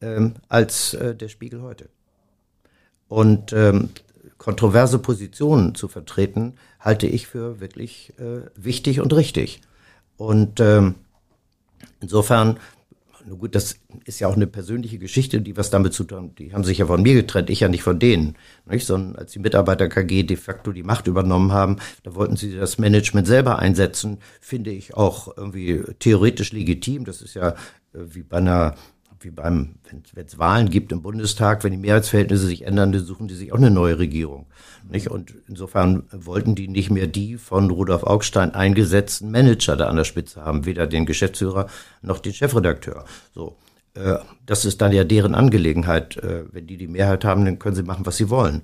ähm, 0.01 0.35
als 0.49 0.93
äh, 0.93 1.15
der 1.15 1.29
Spiegel 1.29 1.61
heute. 1.61 1.89
Und 3.07 3.53
ähm, 3.53 3.89
kontroverse 4.43 4.99
Positionen 4.99 5.73
zu 5.73 5.87
vertreten, 5.87 6.55
halte 6.77 7.07
ich 7.07 7.27
für 7.27 7.61
wirklich 7.61 8.11
äh, 8.19 8.41
wichtig 8.57 8.99
und 8.99 9.13
richtig. 9.13 9.61
Und 10.17 10.59
ähm, 10.59 10.95
insofern, 12.01 12.59
nur 13.25 13.37
gut, 13.37 13.55
das 13.55 13.77
ist 14.03 14.19
ja 14.19 14.27
auch 14.27 14.35
eine 14.35 14.47
persönliche 14.47 14.97
Geschichte, 14.97 15.39
die 15.39 15.55
was 15.55 15.69
damit 15.69 15.93
zu 15.93 16.03
tun, 16.03 16.35
die 16.37 16.53
haben 16.53 16.65
sich 16.65 16.79
ja 16.79 16.87
von 16.87 17.01
mir 17.01 17.13
getrennt, 17.13 17.49
ich 17.49 17.61
ja 17.61 17.69
nicht 17.69 17.83
von 17.83 17.99
denen, 17.99 18.35
nicht? 18.69 18.85
sondern 18.85 19.15
als 19.15 19.31
die 19.31 19.39
Mitarbeiter 19.39 19.87
KG 19.87 20.23
de 20.23 20.35
facto 20.35 20.73
die 20.73 20.83
Macht 20.83 21.07
übernommen 21.07 21.53
haben, 21.53 21.77
da 22.03 22.13
wollten 22.13 22.35
sie 22.35 22.53
das 22.53 22.77
Management 22.77 23.27
selber 23.27 23.59
einsetzen, 23.59 24.17
finde 24.41 24.71
ich 24.71 24.93
auch 24.93 25.37
irgendwie 25.37 25.83
theoretisch 25.99 26.51
legitim. 26.51 27.05
Das 27.05 27.21
ist 27.21 27.33
ja 27.33 27.51
äh, 27.51 27.53
wie 27.93 28.23
bei 28.23 28.39
einer 28.39 28.75
wie 29.23 29.31
beim, 29.31 29.75
wenn 30.13 30.25
es 30.25 30.37
Wahlen 30.37 30.69
gibt 30.69 30.91
im 30.91 31.01
Bundestag, 31.01 31.63
wenn 31.63 31.71
die 31.71 31.77
Mehrheitsverhältnisse 31.77 32.45
sich 32.45 32.63
ändern, 32.63 32.91
dann 32.91 33.03
suchen 33.03 33.27
die 33.27 33.35
sich 33.35 33.51
auch 33.51 33.57
eine 33.57 33.71
neue 33.71 33.99
Regierung. 33.99 34.47
Nicht? 34.89 35.09
Und 35.09 35.33
insofern 35.47 36.03
wollten 36.11 36.55
die 36.55 36.67
nicht 36.67 36.89
mehr 36.89 37.07
die 37.07 37.37
von 37.37 37.69
Rudolf 37.69 38.03
Augstein 38.03 38.53
eingesetzten 38.53 39.31
Manager 39.31 39.77
da 39.77 39.87
an 39.87 39.95
der 39.95 40.03
Spitze 40.03 40.43
haben, 40.43 40.65
weder 40.65 40.87
den 40.87 41.05
Geschäftsführer 41.05 41.67
noch 42.01 42.19
den 42.19 42.33
Chefredakteur. 42.33 43.05
So. 43.33 43.57
Äh, 43.95 44.17
das 44.45 44.65
ist 44.65 44.81
dann 44.81 44.91
ja 44.91 45.03
deren 45.03 45.35
Angelegenheit. 45.35 46.17
Äh, 46.17 46.45
wenn 46.51 46.67
die 46.67 46.77
die 46.77 46.87
Mehrheit 46.87 47.25
haben, 47.25 47.45
dann 47.45 47.59
können 47.59 47.75
sie 47.75 47.83
machen, 47.83 48.05
was 48.05 48.17
sie 48.17 48.29
wollen. 48.29 48.63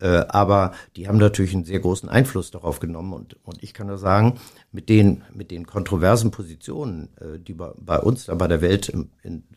Äh, 0.00 0.24
aber 0.28 0.72
die 0.96 1.08
haben 1.08 1.18
natürlich 1.18 1.54
einen 1.54 1.64
sehr 1.64 1.80
großen 1.80 2.08
Einfluss 2.08 2.50
darauf 2.50 2.78
genommen. 2.78 3.12
Und, 3.12 3.36
und 3.44 3.62
ich 3.62 3.74
kann 3.74 3.88
nur 3.88 3.98
sagen, 3.98 4.38
mit 4.70 4.88
den, 4.88 5.22
mit 5.34 5.50
den 5.50 5.66
kontroversen 5.66 6.30
Positionen, 6.30 7.08
die 7.46 7.54
bei, 7.54 7.72
bei 7.76 7.98
uns 7.98 8.26
da 8.26 8.34
bei 8.34 8.46
der 8.46 8.60
Welt 8.60 8.88
in, 8.88 9.10
in 9.22 9.38
äh, 9.38 9.47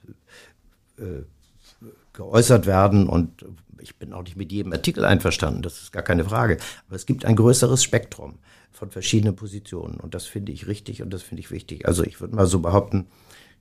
geäußert 2.13 2.65
werden 2.65 3.07
und 3.07 3.45
ich 3.79 3.97
bin 3.97 4.13
auch 4.13 4.23
nicht 4.23 4.37
mit 4.37 4.51
jedem 4.51 4.73
Artikel 4.73 5.05
einverstanden, 5.05 5.61
das 5.61 5.81
ist 5.81 5.91
gar 5.91 6.03
keine 6.03 6.25
Frage. 6.25 6.57
Aber 6.87 6.95
es 6.95 7.05
gibt 7.05 7.25
ein 7.25 7.35
größeres 7.35 7.83
Spektrum 7.83 8.39
von 8.71 8.91
verschiedenen 8.91 9.35
Positionen 9.35 9.99
und 9.99 10.13
das 10.13 10.25
finde 10.25 10.51
ich 10.51 10.67
richtig 10.67 11.01
und 11.01 11.11
das 11.11 11.23
finde 11.23 11.41
ich 11.41 11.51
wichtig. 11.51 11.87
Also 11.87 12.03
ich 12.03 12.21
würde 12.21 12.35
mal 12.35 12.47
so 12.47 12.59
behaupten, 12.59 13.07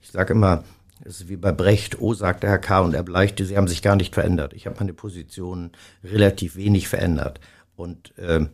ich 0.02 0.10
sage 0.10 0.32
immer, 0.32 0.64
es 1.02 1.22
ist 1.22 1.28
wie 1.28 1.36
bei 1.36 1.52
Brecht, 1.52 2.00
oh, 2.00 2.12
sagte 2.12 2.46
Herr 2.46 2.58
K. 2.58 2.80
und 2.80 2.94
er 2.94 3.02
bleichte, 3.02 3.44
sie 3.46 3.56
haben 3.56 3.68
sich 3.68 3.82
gar 3.82 3.96
nicht 3.96 4.14
verändert. 4.14 4.52
Ich 4.52 4.66
habe 4.66 4.76
meine 4.78 4.92
Positionen 4.92 5.72
relativ 6.04 6.56
wenig 6.56 6.88
verändert. 6.88 7.40
Und 7.74 8.16
äh, 8.18 8.46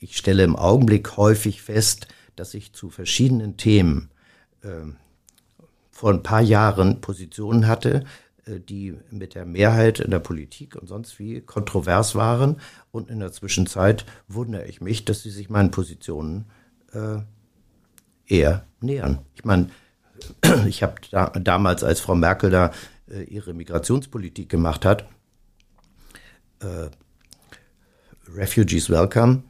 ich 0.00 0.18
stelle 0.18 0.44
im 0.44 0.56
Augenblick 0.56 1.16
häufig 1.16 1.62
fest, 1.62 2.08
dass 2.36 2.52
ich 2.52 2.74
zu 2.74 2.90
verschiedenen 2.90 3.56
Themen 3.56 4.10
äh, 4.62 4.92
vor 5.90 6.12
ein 6.12 6.22
paar 6.22 6.42
Jahren 6.42 7.00
Positionen 7.00 7.66
hatte, 7.66 8.00
äh, 8.00 8.04
die 8.46 8.98
mit 9.10 9.34
der 9.34 9.46
Mehrheit 9.46 10.00
in 10.00 10.10
der 10.10 10.18
Politik 10.18 10.76
und 10.76 10.86
sonst 10.86 11.18
wie 11.18 11.40
kontrovers 11.40 12.14
waren. 12.14 12.60
Und 12.90 13.10
in 13.10 13.20
der 13.20 13.32
Zwischenzeit 13.32 14.04
wundere 14.28 14.66
ich 14.66 14.80
mich, 14.80 15.04
dass 15.04 15.22
sie 15.22 15.30
sich 15.30 15.50
meinen 15.50 15.70
Positionen 15.70 16.46
äh, 16.92 17.18
eher 18.26 18.66
nähern. 18.80 19.20
Ich 19.34 19.44
meine, 19.44 19.70
ich 20.66 20.82
habe 20.82 20.94
da, 21.10 21.30
damals, 21.30 21.84
als 21.84 22.00
Frau 22.00 22.14
Merkel 22.14 22.50
da 22.50 22.72
äh, 23.10 23.22
ihre 23.24 23.54
Migrationspolitik 23.54 24.48
gemacht 24.48 24.84
hat, 24.84 25.06
äh, 26.60 26.88
Refugees 28.34 28.88
Welcome, 28.88 29.42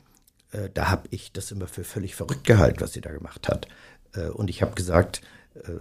äh, 0.53 0.69
da 0.73 0.91
habe 0.91 1.09
ich 1.11 1.33
das 1.33 1.51
immer 1.53 1.67
für 1.67 1.85
völlig 1.85 2.15
verrückt 2.15 2.45
gehalten, 2.45 2.81
was 2.81 2.93
sie 2.93 3.01
da 3.01 3.13
gemacht 3.13 3.49
hat. 3.49 3.69
Äh, 4.15 4.29
und 4.29 4.51
ich 4.51 4.63
habe 4.63 4.75
gesagt, 4.75 5.21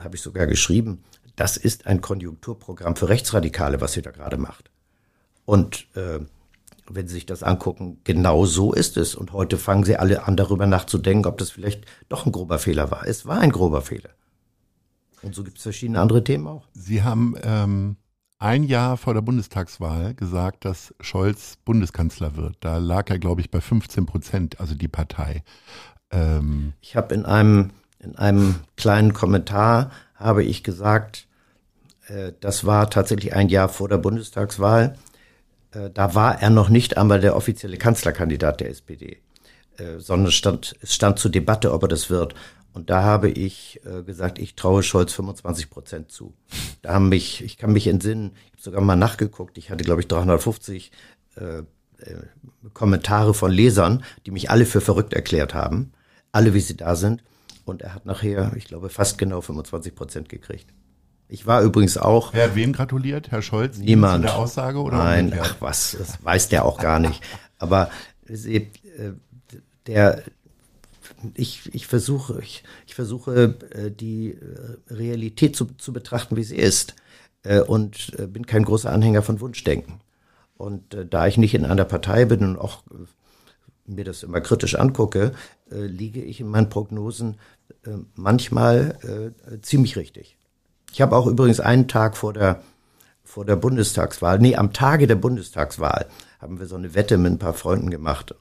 habe 0.01 0.15
ich 0.15 0.21
sogar 0.21 0.45
geschrieben, 0.45 1.03
das 1.35 1.57
ist 1.57 1.87
ein 1.87 2.01
Konjunkturprogramm 2.01 2.95
für 2.95 3.09
Rechtsradikale, 3.09 3.81
was 3.81 3.93
sie 3.93 4.01
da 4.01 4.11
gerade 4.11 4.37
macht. 4.37 4.69
Und 5.45 5.87
äh, 5.95 6.19
wenn 6.87 7.07
Sie 7.07 7.15
sich 7.15 7.25
das 7.25 7.43
angucken, 7.43 7.99
genau 8.03 8.45
so 8.45 8.73
ist 8.73 8.97
es. 8.97 9.15
Und 9.15 9.33
heute 9.33 9.57
fangen 9.57 9.83
Sie 9.83 9.95
alle 9.95 10.27
an, 10.27 10.35
darüber 10.35 10.67
nachzudenken, 10.67 11.27
ob 11.27 11.37
das 11.37 11.51
vielleicht 11.51 11.85
doch 12.09 12.25
ein 12.25 12.31
grober 12.31 12.59
Fehler 12.59 12.91
war. 12.91 13.07
Es 13.07 13.25
war 13.25 13.39
ein 13.39 13.51
grober 13.51 13.81
Fehler. 13.81 14.09
Und 15.21 15.33
so 15.33 15.43
gibt 15.43 15.57
es 15.57 15.63
verschiedene 15.63 15.99
andere 15.99 16.23
Themen 16.23 16.47
auch. 16.47 16.67
Sie 16.73 17.03
haben 17.03 17.35
ähm, 17.41 17.95
ein 18.39 18.63
Jahr 18.63 18.97
vor 18.97 19.13
der 19.13 19.21
Bundestagswahl 19.21 20.13
gesagt, 20.15 20.65
dass 20.65 20.93
Scholz 20.99 21.57
Bundeskanzler 21.63 22.35
wird. 22.35 22.57
Da 22.59 22.77
lag 22.77 23.09
er, 23.09 23.19
glaube 23.19 23.39
ich, 23.39 23.49
bei 23.49 23.61
15 23.61 24.05
Prozent, 24.05 24.59
also 24.59 24.75
die 24.75 24.89
Partei. 24.89 25.43
Ähm 26.11 26.73
ich 26.81 26.97
habe 26.97 27.15
in 27.15 27.25
einem, 27.25 27.71
in 27.99 28.17
einem 28.17 28.55
kleinen 28.75 29.13
Kommentar 29.13 29.91
habe 30.23 30.43
ich 30.43 30.63
gesagt, 30.63 31.27
Äh, 32.07 32.33
das 32.39 32.65
war 32.65 32.89
tatsächlich 32.89 33.33
ein 33.33 33.49
Jahr 33.49 33.69
vor 33.69 33.89
der 33.89 33.97
Bundestagswahl. 33.97 34.95
Äh, 35.71 35.89
da 35.93 36.15
war 36.15 36.41
er 36.41 36.49
noch 36.49 36.69
nicht 36.69 36.97
einmal 36.97 37.19
der 37.19 37.35
offizielle 37.35 37.77
Kanzlerkandidat 37.77 38.59
der 38.59 38.69
SPD, 38.69 39.21
äh, 39.77 39.99
sondern 39.99 40.31
stand, 40.31 40.75
es 40.81 40.93
stand 40.93 41.19
zur 41.19 41.31
Debatte, 41.31 41.71
ob 41.71 41.83
er 41.83 41.87
das 41.87 42.09
wird. 42.09 42.35
Und 42.73 42.89
da 42.89 43.03
habe 43.03 43.29
ich 43.29 43.81
gesagt, 44.07 44.39
ich 44.39 44.55
traue 44.55 44.81
Scholz 44.81 45.13
25 45.13 45.69
Prozent 45.69 46.11
zu. 46.11 46.33
Da 46.81 46.95
haben 46.95 47.07
mich, 47.07 47.43
ich 47.43 47.57
kann 47.57 47.71
mich 47.71 47.85
entsinnen, 47.85 48.31
ich 48.47 48.53
habe 48.53 48.61
sogar 48.63 48.81
mal 48.81 48.95
nachgeguckt, 48.95 49.59
ich 49.59 49.69
hatte, 49.69 49.83
glaube 49.83 50.01
ich, 50.01 50.07
350 50.07 50.91
äh, 51.35 51.61
Kommentare 52.73 53.35
von 53.35 53.51
Lesern, 53.51 54.03
die 54.25 54.31
mich 54.31 54.49
alle 54.49 54.65
für 54.65 54.81
verrückt 54.81 55.13
erklärt 55.13 55.53
haben. 55.53 55.91
Alle, 56.31 56.55
wie 56.55 56.61
sie 56.61 56.75
da 56.75 56.95
sind. 56.95 57.23
Und 57.65 57.81
er 57.81 57.93
hat 57.95 58.05
nachher, 58.05 58.53
ich 58.55 58.65
glaube, 58.65 58.89
fast 58.89 59.17
genau 59.17 59.41
25 59.41 59.95
Prozent 59.95 60.29
gekriegt. 60.29 60.73
Ich 61.27 61.47
war 61.47 61.61
übrigens 61.61 61.97
auch. 61.97 62.33
Wer 62.33 62.45
hat 62.45 62.55
wem 62.55 62.73
gratuliert? 62.73 63.31
Herr 63.31 63.41
Scholz? 63.41 63.77
Niemand. 63.77 64.23
Zu 64.23 64.27
der 64.27 64.35
Aussage 64.35 64.79
oder? 64.79 64.97
Nein, 64.97 65.25
umgekehrt? 65.25 65.55
ach 65.57 65.61
was, 65.61 65.95
das 65.97 66.23
weiß 66.23 66.49
der 66.49 66.65
auch 66.65 66.79
gar 66.79 66.99
nicht. 66.99 67.23
Aber 67.57 67.89
äh, 68.27 68.61
der, 69.87 70.23
ich, 71.33 71.73
ich 71.73 71.87
versuche, 71.87 72.39
ich, 72.41 72.63
ich 72.85 72.95
versuche, 72.95 73.55
äh, 73.71 73.89
die 73.89 74.31
äh, 74.31 74.93
Realität 74.93 75.55
zu, 75.55 75.65
zu 75.65 75.93
betrachten, 75.93 76.35
wie 76.35 76.43
sie 76.43 76.57
ist. 76.57 76.95
Und 77.67 78.15
bin 78.31 78.45
kein 78.45 78.63
großer 78.63 78.89
Anhänger 78.89 79.21
von 79.21 79.41
Wunschdenken. 79.41 79.99
Und 80.55 80.95
da 81.09 81.27
ich 81.27 81.35
nicht 81.35 81.53
in 81.53 81.65
einer 81.65 81.83
Partei 81.83 82.23
bin 82.23 82.41
und 82.41 82.57
auch 82.57 82.83
mir 83.85 84.03
das 84.05 84.23
immer 84.23 84.41
kritisch 84.41 84.75
angucke, 84.75 85.33
liege 85.69 86.21
ich 86.21 86.39
in 86.39 86.47
meinen 86.47 86.69
Prognosen 86.69 87.37
manchmal 88.15 89.33
ziemlich 89.61 89.97
richtig. 89.97 90.37
Ich 90.93 91.01
habe 91.01 91.15
auch 91.15 91.27
übrigens 91.27 91.59
einen 91.59 91.87
Tag 91.87 92.15
vor 92.15 92.33
der, 92.33 92.61
vor 93.23 93.45
der 93.45 93.55
Bundestagswahl, 93.55 94.39
nee, 94.39 94.55
am 94.55 94.71
Tage 94.71 95.07
der 95.07 95.15
Bundestagswahl 95.15 96.05
haben 96.39 96.59
wir 96.59 96.67
so 96.67 96.75
eine 96.75 96.93
Wette 96.93 97.17
mit 97.17 97.33
ein 97.33 97.39
paar 97.39 97.53
Freunden 97.53 97.89
gemacht 97.89 98.35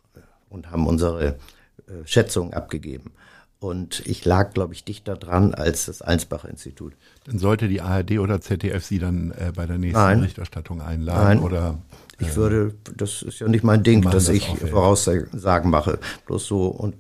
und 0.51 0.71
haben 0.71 0.87
unsere 0.87 1.39
äh, 1.87 2.05
Schätzungen 2.05 2.53
abgegeben. 2.53 3.13
Und 3.59 4.05
ich 4.07 4.25
lag, 4.25 4.53
glaube 4.53 4.75
ich, 4.75 4.85
dichter 4.85 5.17
dran 5.17 5.55
als 5.55 5.87
das 5.87 6.03
Einsbach-Institut. 6.03 6.95
Dann 7.25 7.39
sollte 7.39 7.69
die 7.69 7.81
ARD 7.81 8.19
oder 8.19 8.41
ZDF 8.41 8.85
Sie 8.85 8.99
dann 8.99 9.31
äh, 9.31 9.53
bei 9.55 9.67
der 9.67 9.79
nächsten 9.79 10.01
Nein. 10.01 10.19
Berichterstattung 10.19 10.83
einladen? 10.83 11.25
Nein. 11.25 11.39
Oder, 11.39 11.79
äh, 11.91 11.92
ich 12.19 12.37
würde, 12.37 12.75
das 12.97 13.23
ist 13.23 13.41
ja 13.41 13.49
nicht 13.49 13.65
mein 13.65 13.83
Ding, 13.83 14.03
dass 14.03 14.27
das 14.27 14.29
ich 14.29 14.47
Voraussagen 14.47 15.71
mache. 15.71 15.99
Bloß 16.27 16.47
so. 16.47 16.67
Und 16.67 16.95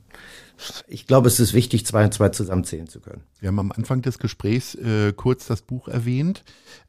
ich 0.87 1.07
glaube, 1.07 1.29
es 1.29 1.41
ist 1.41 1.55
wichtig, 1.55 1.87
zwei 1.87 2.05
und 2.05 2.15
zwei 2.15 2.29
zusammenzählen 2.29 2.87
zu 2.87 3.01
können. 3.01 3.23
Wir 3.41 3.49
haben 3.49 3.59
am 3.59 3.73
Anfang 3.73 4.03
des 4.03 4.19
Gesprächs 4.19 4.75
äh, 4.75 5.13
kurz 5.13 5.47
das 5.47 5.63
Buch 5.63 5.89
erwähnt, 5.89 6.45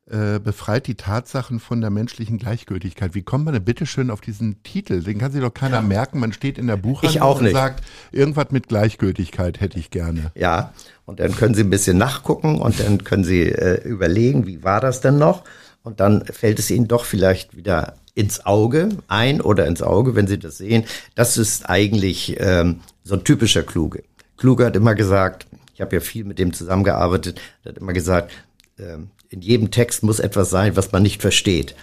äh, 0.10 0.40
befreit 0.40 0.88
die 0.88 0.96
Tatsachen 0.96 1.60
von 1.60 1.82
der 1.82 1.90
menschlichen 1.90 2.38
Gleichgültigkeit. 2.38 3.16
Wie 3.16 3.24
kommt 3.24 3.46
man 3.46 3.54
denn 3.54 3.64
bitte 3.64 3.86
schön 3.86 4.12
auf 4.12 4.22
diesen 4.22 4.62
Titel? 4.64 5.02
Den 5.02 5.18
kann 5.18 5.32
sich 5.32 5.42
doch 5.42 5.54
keiner 5.54 5.82
merken. 5.82 6.20
Man 6.20 6.34
steht 6.34 6.58
in 6.58 6.68
der 6.68 6.78
Buchhandlung 6.78 7.38
und 7.38 7.52
sagt, 7.52 7.84
irgendwas 8.12 8.52
mit 8.52 8.68
Gleichgültigkeit 8.68 9.60
hätte 9.60 9.80
ich 9.80 9.90
gerne. 9.90 10.32
Ja, 10.36 10.74
und 11.06 11.20
dann 11.20 11.36
können 11.36 11.56
Sie 11.56 11.64
ein 11.64 11.70
bisschen 11.70 11.98
nachgucken 11.98 12.62
und 12.62 12.80
dann 12.80 13.04
können 13.04 13.24
Sie 13.24 13.44
äh, 13.44 13.82
überlegen, 13.88 14.46
wie 14.46 14.64
war 14.64 14.82
das 14.82 15.02
denn 15.02 15.18
noch? 15.18 15.44
Und 15.84 16.00
dann 16.00 16.26
fällt 16.26 16.60
es 16.60 16.72
Ihnen 16.72 16.88
doch 16.88 17.06
vielleicht 17.06 17.58
wieder 17.58 17.96
ins 18.16 18.46
Auge, 18.46 18.90
ein 19.08 19.42
oder 19.42 19.68
ins 19.68 19.82
Auge, 19.82 20.16
wenn 20.16 20.28
Sie 20.28 20.38
das 20.38 20.58
sehen. 20.58 20.86
Das 21.16 21.38
ist 21.38 21.70
eigentlich 21.70 22.38
ähm, 22.40 22.82
so 23.04 23.16
ein 23.16 23.24
typischer 23.24 23.64
Kluge. 23.64 24.04
Kluge 24.38 24.66
hat 24.66 24.76
immer 24.76 24.96
gesagt, 24.96 25.48
ich 25.74 25.82
habe 25.82 25.96
ja 25.96 26.00
viel 26.00 26.24
mit 26.24 26.40
dem 26.40 26.54
zusammengearbeitet, 26.54 27.42
hat 27.66 27.78
immer 27.78 27.94
gesagt, 27.94 28.32
ähm, 28.78 29.10
in 29.30 29.42
jedem 29.42 29.72
Text 29.72 30.04
muss 30.04 30.20
etwas 30.20 30.52
sein, 30.52 30.76
was 30.76 30.92
man 30.92 31.02
nicht 31.02 31.22
versteht. 31.22 31.76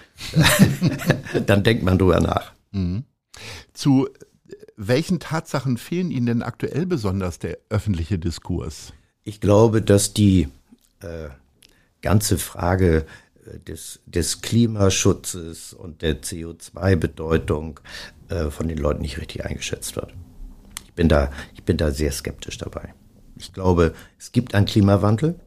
Dann 1.47 1.65
denkt 1.65 1.83
man 1.83 1.99
drüber 1.99 2.21
nach. 2.21 2.53
Mhm. 2.71 3.05
Zu 3.73 4.09
welchen 4.77 5.19
Tatsachen 5.19 5.77
fehlen 5.77 6.11
Ihnen 6.11 6.27
denn 6.27 6.43
aktuell 6.43 6.87
besonders 6.87 7.39
der 7.39 7.59
öffentliche 7.69 8.19
Diskurs? 8.19 8.93
Ich 9.25 9.41
glaube, 9.41 9.83
dass 9.83 10.15
die 10.15 10.49
äh, 11.01 11.29
ganze 12.01 12.39
Frage 12.39 12.99
äh, 12.99 13.05
des, 13.59 14.01
des 14.07 14.43
Klimaschutzes 14.43 15.73
und 15.73 16.03
der 16.03 16.23
CO2-Bedeutung 16.23 17.81
äh, 18.29 18.51
von 18.51 18.69
den 18.69 18.79
Leuten 18.79 19.03
nicht 19.03 19.19
richtig 19.19 19.45
eingeschätzt 19.45 19.97
wird. 19.97 20.13
Ich 20.85 20.95
bin 20.95 21.09
da, 21.09 21.31
ich 21.55 21.63
bin 21.65 21.77
da 21.77 21.91
sehr 21.91 22.13
skeptisch 22.13 22.59
dabei. 22.59 22.95
Ich 23.37 23.53
glaube, 23.53 23.95
es 24.19 24.33
gibt 24.33 24.55
einen 24.55 24.67
Klimawandel, 24.67 25.41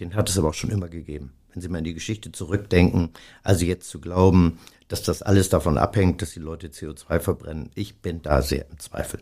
den 0.00 0.14
hat 0.14 0.28
es 0.28 0.38
aber 0.38 0.48
auch 0.48 0.54
schon 0.54 0.70
immer 0.70 0.88
gegeben. 0.88 1.32
Wenn 1.52 1.62
Sie 1.62 1.68
mal 1.68 1.78
in 1.78 1.84
die 1.84 1.94
Geschichte 1.94 2.32
zurückdenken, 2.32 3.10
also 3.42 3.64
jetzt 3.64 3.88
zu 3.88 4.00
glauben, 4.00 4.58
dass 4.88 5.02
das 5.02 5.22
alles 5.22 5.48
davon 5.48 5.78
abhängt, 5.78 6.20
dass 6.20 6.32
die 6.32 6.40
Leute 6.40 6.68
CO2 6.68 7.20
verbrennen, 7.20 7.70
ich 7.74 8.00
bin 8.00 8.22
da 8.22 8.42
sehr 8.42 8.68
im 8.70 8.78
Zweifel. 8.78 9.20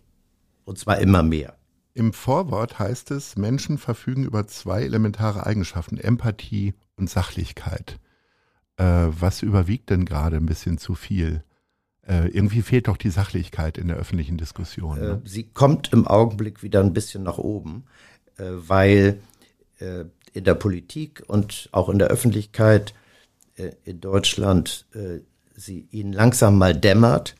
Und 0.64 0.78
zwar 0.78 0.98
immer 0.98 1.22
mehr. 1.22 1.56
Im 1.94 2.14
Vorwort 2.14 2.78
heißt 2.78 3.10
es, 3.10 3.36
Menschen 3.36 3.76
verfügen 3.76 4.24
über 4.24 4.46
zwei 4.46 4.82
elementare 4.82 5.44
Eigenschaften, 5.44 5.98
Empathie 5.98 6.74
und 6.96 7.10
Sachlichkeit. 7.10 7.98
Äh, 8.76 8.84
was 8.84 9.42
überwiegt 9.42 9.90
denn 9.90 10.04
gerade 10.04 10.36
ein 10.36 10.46
bisschen 10.46 10.78
zu 10.78 10.94
viel? 10.94 11.42
Äh, 12.06 12.28
irgendwie 12.28 12.62
fehlt 12.62 12.88
doch 12.88 12.96
die 12.96 13.10
Sachlichkeit 13.10 13.78
in 13.78 13.88
der 13.88 13.96
öffentlichen 13.96 14.36
Diskussion. 14.36 14.98
Ne? 14.98 15.22
Äh, 15.24 15.28
sie 15.28 15.44
kommt 15.44 15.92
im 15.92 16.06
Augenblick 16.06 16.62
wieder 16.62 16.80
ein 16.80 16.92
bisschen 16.92 17.22
nach 17.22 17.38
oben, 17.38 17.84
äh, 18.38 18.44
weil 18.48 19.20
äh, 19.78 20.04
in 20.32 20.44
der 20.44 20.54
Politik 20.54 21.22
und 21.28 21.68
auch 21.72 21.88
in 21.88 21.98
der 21.98 22.08
Öffentlichkeit 22.08 22.94
in 23.84 24.00
Deutschland 24.00 24.86
sie 25.54 25.86
ihnen 25.90 26.14
langsam 26.14 26.56
mal 26.56 26.74
dämmert, 26.74 27.36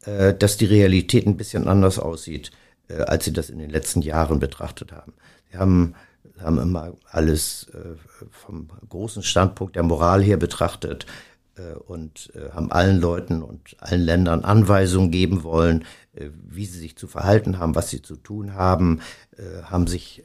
dass 0.00 0.56
die 0.56 0.64
Realität 0.64 1.26
ein 1.26 1.36
bisschen 1.36 1.68
anders 1.68 1.98
aussieht, 1.98 2.52
als 2.88 3.26
sie 3.26 3.34
das 3.34 3.50
in 3.50 3.58
den 3.58 3.68
letzten 3.68 4.00
Jahren 4.00 4.40
betrachtet 4.40 4.92
haben. 4.92 5.12
Sie 5.50 5.58
haben 5.58 5.94
haben 6.42 6.58
immer 6.58 6.96
alles 7.10 7.68
äh, 7.74 7.96
vom 8.30 8.68
großen 8.88 9.22
Standpunkt 9.22 9.76
der 9.76 9.82
Moral 9.82 10.22
her 10.22 10.36
betrachtet 10.36 11.06
äh, 11.56 11.74
und 11.74 12.32
äh, 12.34 12.50
haben 12.52 12.72
allen 12.72 13.00
Leuten 13.00 13.42
und 13.42 13.76
allen 13.78 14.02
Ländern 14.02 14.44
Anweisungen 14.44 15.10
geben 15.10 15.42
wollen, 15.42 15.84
wie 16.14 16.66
sie 16.66 16.78
sich 16.78 16.96
zu 16.96 17.06
verhalten 17.06 17.58
haben, 17.58 17.74
was 17.74 17.88
sie 17.88 18.02
zu 18.02 18.16
tun 18.16 18.52
haben, 18.52 19.00
haben 19.64 19.86
sich 19.86 20.22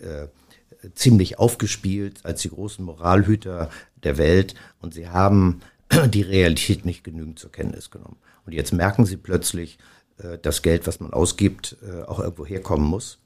ziemlich 0.95 1.39
aufgespielt 1.39 2.25
als 2.25 2.41
die 2.41 2.49
großen 2.49 2.83
Moralhüter 2.83 3.69
der 4.03 4.17
Welt 4.17 4.53
und 4.81 4.93
sie 4.93 5.07
haben 5.07 5.61
die 6.09 6.23
Realität 6.23 6.83
nicht 6.83 7.05
genügend 7.05 7.39
zur 7.39 7.53
Kenntnis 7.53 7.89
genommen. 7.89 8.17
Und 8.45 8.51
jetzt 8.51 8.73
merken 8.73 9.05
sie 9.05 9.15
plötzlich, 9.15 9.77
das 10.41 10.61
Geld, 10.61 10.87
was 10.87 10.99
man 10.99 11.13
ausgibt, 11.13 11.77
auch 12.07 12.19
irgendwo 12.19 12.45
herkommen 12.45 12.85
muss. 12.85 13.19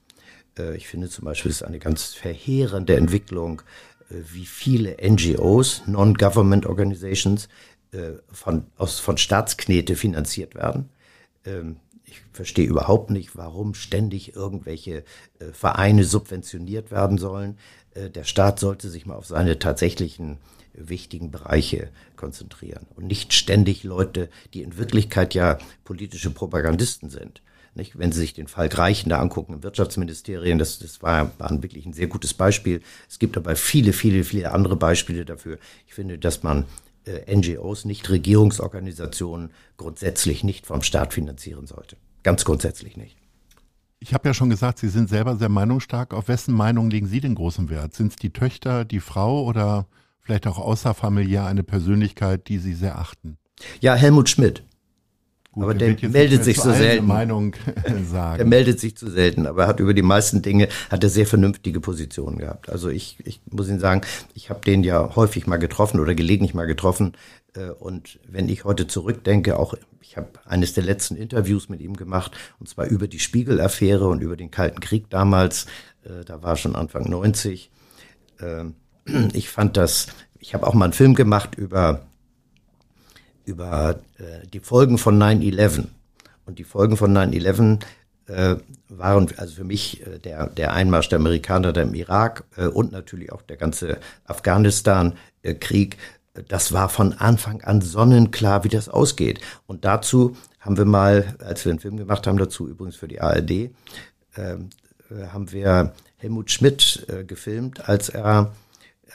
Äh, 0.58 0.76
ich 0.76 0.88
finde 0.88 1.10
zum 1.10 1.26
Beispiel, 1.26 1.52
es 1.52 1.58
ist 1.58 1.68
eine 1.68 1.80
ganz 1.80 2.14
verheerende 2.14 2.96
Entwicklung, 2.96 3.62
äh, 4.10 4.16
wie 4.32 4.46
viele 4.46 4.98
NGOs, 5.02 5.84
Non-Government 5.88 6.66
Organizations, 6.66 7.48
äh, 7.92 8.14
von, 8.32 8.66
aus, 8.78 9.00
von 9.00 9.18
Staatsknete 9.18 9.96
finanziert 9.96 10.56
werden. 10.56 10.90
Ähm, 11.46 11.78
ich 12.06 12.22
verstehe 12.34 12.68
überhaupt 12.68 13.10
nicht, 13.10 13.38
warum 13.38 13.74
ständig 13.74 14.36
irgendwelche 14.36 15.06
Vereine 15.54 16.04
subventioniert 16.04 16.92
werden 16.92 17.18
sollen. 17.18 17.58
Der 17.96 18.26
Staat 18.26 18.60
sollte 18.60 18.90
sich 18.90 19.06
mal 19.06 19.16
auf 19.16 19.28
seine 19.28 19.60
tatsächlichen 19.60 20.38
wichtigen 20.74 21.32
Bereiche 21.32 21.90
konzentrieren 22.18 22.86
und 22.98 23.08
nicht 23.08 23.32
ständig 23.32 23.86
Leute, 23.86 24.30
die 24.54 24.62
in 24.62 24.78
Wirklichkeit 24.78 25.34
ja 25.34 25.58
politische 25.86 26.32
Propagandisten 26.32 27.10
sind, 27.10 27.42
nicht? 27.76 27.98
Wenn 27.98 28.12
Sie 28.12 28.20
sich 28.20 28.34
den 28.34 28.48
Fall 28.48 28.70
Greichen 28.70 29.10
da 29.10 29.20
angucken 29.20 29.54
im 29.54 29.64
Wirtschaftsministerium, 29.64 30.60
das, 30.60 30.80
das 30.80 31.02
war, 31.02 31.32
war 31.38 31.62
wirklich 31.62 31.86
ein 31.86 31.94
sehr 31.94 32.08
gutes 32.08 32.34
Beispiel. 32.34 32.82
Es 33.10 33.20
gibt 33.20 33.38
aber 33.38 33.56
viele, 33.56 33.94
viele, 33.94 34.24
viele 34.24 34.52
andere 34.52 34.76
Beispiele 34.76 35.26
dafür. 35.26 35.58
Ich 35.88 35.94
finde, 35.94 36.18
dass 36.18 36.44
man 36.44 36.66
äh, 37.06 37.36
NGOs, 37.36 37.86
nicht 37.86 38.10
Regierungsorganisationen, 38.10 39.52
grundsätzlich 39.78 40.44
nicht 40.44 40.66
vom 40.66 40.82
Staat 40.82 41.14
finanzieren 41.14 41.68
sollte. 41.68 41.98
Ganz 42.24 42.46
grundsätzlich 42.46 42.98
nicht. 42.98 43.18
Ich 44.00 44.14
habe 44.14 44.28
ja 44.28 44.34
schon 44.34 44.50
gesagt, 44.50 44.80
Sie 44.80 44.90
sind 44.90 45.10
selber 45.10 45.36
sehr 45.36 45.50
meinungsstark. 45.50 46.14
Auf 46.14 46.28
wessen 46.28 46.56
Meinung 46.56 46.90
legen 46.90 47.08
Sie 47.08 47.22
den 47.22 47.36
großen 47.36 47.70
Wert? 47.70 47.94
Sind 47.94 48.12
es 48.12 48.16
die 48.16 48.32
Töchter, 48.32 48.84
die 48.84 49.00
Frau 49.00 49.44
oder 49.44 49.88
vielleicht 50.20 50.48
auch 50.48 50.58
außerfamiliär 50.58 51.46
eine 51.46 51.64
Persönlichkeit, 51.64 52.48
die 52.48 52.58
Sie 52.58 52.74
sehr 52.74 52.98
achten? 52.98 53.38
Ja, 53.80 53.94
Helmut 53.96 54.30
Schmidt. 54.30 54.64
Gut, 55.52 55.64
aber 55.64 55.74
der 55.74 56.10
meldet 56.10 56.46
sich 56.46 56.58
so 56.58 56.72
selten. 56.72 57.06
Meinung 57.06 57.56
sagen. 58.10 58.38
Der 58.38 58.46
meldet 58.46 58.80
sich 58.80 58.96
zu 58.96 59.10
selten, 59.10 59.46
aber 59.46 59.68
hat 59.68 59.82
über 59.82 59.94
die 59.94 60.02
meisten 60.02 60.42
Dinge 60.42 60.70
hat 60.90 61.04
er 61.04 61.10
sehr 61.10 61.28
vernünftige 61.28 61.82
Positionen 61.82 62.38
gehabt. 62.38 62.70
Also 62.70 62.88
ich, 62.90 63.18
ich 63.26 63.42
muss 63.50 63.68
Ihnen 63.68 63.80
sagen, 63.80 64.02
ich 64.34 64.50
habe 64.50 64.62
den 64.62 64.84
ja 64.84 65.16
häufig 65.16 65.48
mal 65.48 65.58
getroffen 65.58 66.00
oder 66.00 66.16
gelegentlich 66.16 66.54
mal 66.54 66.68
getroffen. 66.68 67.14
Äh, 67.54 67.72
und 67.72 68.20
wenn 68.28 68.48
ich 68.48 68.64
heute 68.64 68.88
zurückdenke, 68.88 69.60
auch 69.60 69.74
ich 70.00 70.16
habe 70.16 70.30
eines 70.46 70.74
der 70.74 70.84
letzten 70.84 71.16
Interviews 71.16 71.68
mit 71.68 71.82
ihm 71.82 71.98
gemacht, 71.98 72.32
und 72.60 72.70
zwar 72.70 72.86
über 72.86 73.08
die 73.08 73.20
Spiegel-Affäre 73.20 74.08
und 74.08 74.22
über 74.22 74.38
den 74.38 74.52
Kalten 74.52 74.80
Krieg 74.80 75.10
damals. 75.10 75.66
Äh, 76.04 76.24
da 76.26 76.42
war 76.42 76.56
schon 76.56 76.76
Anfang 76.78 77.10
90. 77.10 77.72
Ähm, 78.40 78.76
ich 79.34 79.50
fand 79.50 79.76
das 79.76 80.08
ich 80.42 80.54
habe 80.54 80.68
auch 80.68 80.74
mal 80.74 80.86
einen 80.86 80.94
Film 80.94 81.14
gemacht 81.16 81.56
über, 81.56 82.02
über 83.52 84.00
äh, 84.18 84.48
die 84.48 84.60
Folgen 84.60 84.98
von 84.98 85.22
9-11. 85.22 85.86
Und 86.46 86.58
die 86.58 86.64
Folgen 86.64 86.98
von 86.98 87.16
9-11 87.16 87.80
äh, 88.28 88.56
waren 88.90 89.28
also 89.38 89.56
für 89.56 89.64
mich 89.64 90.06
äh, 90.06 90.20
der, 90.20 90.48
der 90.48 90.74
Einmarsch 90.74 91.10
der 91.10 91.20
Amerikaner 91.20 91.76
im 91.78 91.94
Irak 91.94 92.44
äh, 92.58 92.68
und 92.68 92.92
natürlich 92.92 93.32
auch 93.32 93.42
der 93.42 93.58
ganze 93.58 93.98
Afghanistan-Krieg. 94.26 95.98
Das 96.48 96.72
war 96.72 96.90
von 96.90 97.14
Anfang 97.14 97.62
an 97.62 97.82
sonnenklar, 97.82 98.64
wie 98.64 98.70
das 98.70 98.90
ausgeht. 98.90 99.42
Und 99.68 99.84
dazu 99.86 100.36
haben 100.62 100.78
wir 100.78 100.86
mal, 100.86 101.36
als 101.40 101.66
wir 101.66 101.72
einen 101.72 101.80
Film 101.80 101.98
gemacht 101.98 102.26
haben, 102.26 102.38
dazu 102.38 102.68
übrigens 102.68 102.96
für 102.96 103.08
die 103.08 103.20
ARD, 103.20 103.52
äh, 103.52 103.70
äh, 104.36 104.58
haben 105.34 105.52
wir 105.52 105.94
Helmut 106.18 106.52
Schmidt 106.52 107.06
äh, 107.10 107.24
gefilmt, 107.24 107.90
als 107.90 108.10
er 108.10 108.54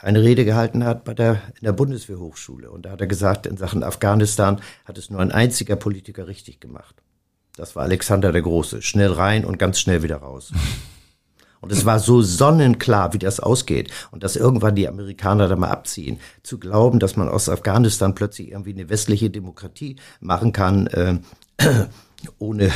eine 0.03 0.23
Rede 0.23 0.45
gehalten 0.45 0.85
hat 0.85 1.05
bei 1.05 1.15
der, 1.15 1.43
in 1.59 1.65
der 1.65 1.73
Bundeswehrhochschule. 1.73 2.71
Und 2.71 2.87
da 2.87 2.91
hat 2.91 3.01
er 3.01 3.07
gesagt, 3.07 3.47
in 3.47 3.57
Sachen 3.57 3.83
Afghanistan 3.83 4.61
hat 4.85 4.99
es 4.99 5.11
nur 5.11 5.21
ein 5.21 5.33
einziger 5.33 5.77
Politiker 5.77 6.29
richtig 6.29 6.61
gemacht. 6.61 7.03
Das 7.57 7.75
war 7.75 7.85
Alexander 7.85 8.33
der 8.33 8.43
Große. 8.43 8.83
Schnell 8.83 9.13
rein 9.13 9.45
und 9.45 9.59
ganz 9.59 9.81
schnell 9.81 10.03
wieder 10.03 10.17
raus. 10.17 10.53
Und 11.63 11.73
es 11.73 11.85
war 11.85 11.99
so 11.99 12.23
sonnenklar, 12.23 13.13
wie 13.13 13.19
das 13.19 13.41
ausgeht. 13.41 13.91
Und 14.13 14.23
dass 14.23 14.37
irgendwann 14.37 14.77
die 14.77 14.87
Amerikaner 14.87 15.49
da 15.49 15.57
mal 15.57 15.71
abziehen. 15.71 16.21
Zu 16.45 16.59
glauben, 16.59 17.01
dass 17.01 17.17
man 17.17 17.29
aus 17.29 17.49
Afghanistan 17.49 18.15
plötzlich 18.15 18.51
irgendwie 18.51 18.73
eine 18.73 18.89
westliche 18.89 19.31
Demokratie 19.31 19.97
machen 20.21 20.53
kann, 20.53 20.87
äh, 20.89 21.19
ohne, 22.39 22.71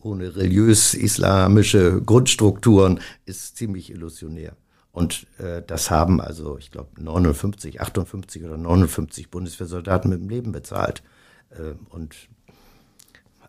ohne 0.00 0.34
religiös-islamische 0.34 2.02
Grundstrukturen, 2.02 3.00
ist 3.26 3.56
ziemlich 3.56 3.90
illusionär. 3.90 4.56
Und 4.92 5.26
äh, 5.38 5.62
das 5.66 5.90
haben 5.90 6.20
also, 6.20 6.58
ich 6.58 6.70
glaube, 6.70 7.02
59, 7.02 7.80
58 7.80 8.44
oder 8.44 8.58
59 8.58 9.30
Bundeswehrsoldaten 9.30 10.10
mit 10.10 10.20
dem 10.20 10.28
Leben 10.28 10.52
bezahlt. 10.52 11.02
Äh, 11.50 11.74
und 11.88 12.14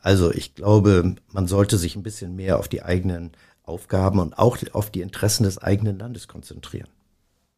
also 0.01 0.31
ich 0.31 0.55
glaube, 0.55 1.15
man 1.31 1.47
sollte 1.47 1.77
sich 1.77 1.95
ein 1.95 2.03
bisschen 2.03 2.35
mehr 2.35 2.59
auf 2.59 2.67
die 2.67 2.83
eigenen 2.83 3.31
Aufgaben 3.63 4.19
und 4.19 4.37
auch 4.37 4.57
auf 4.73 4.89
die 4.89 5.01
Interessen 5.01 5.43
des 5.43 5.57
eigenen 5.57 5.99
Landes 5.99 6.27
konzentrieren. 6.27 6.89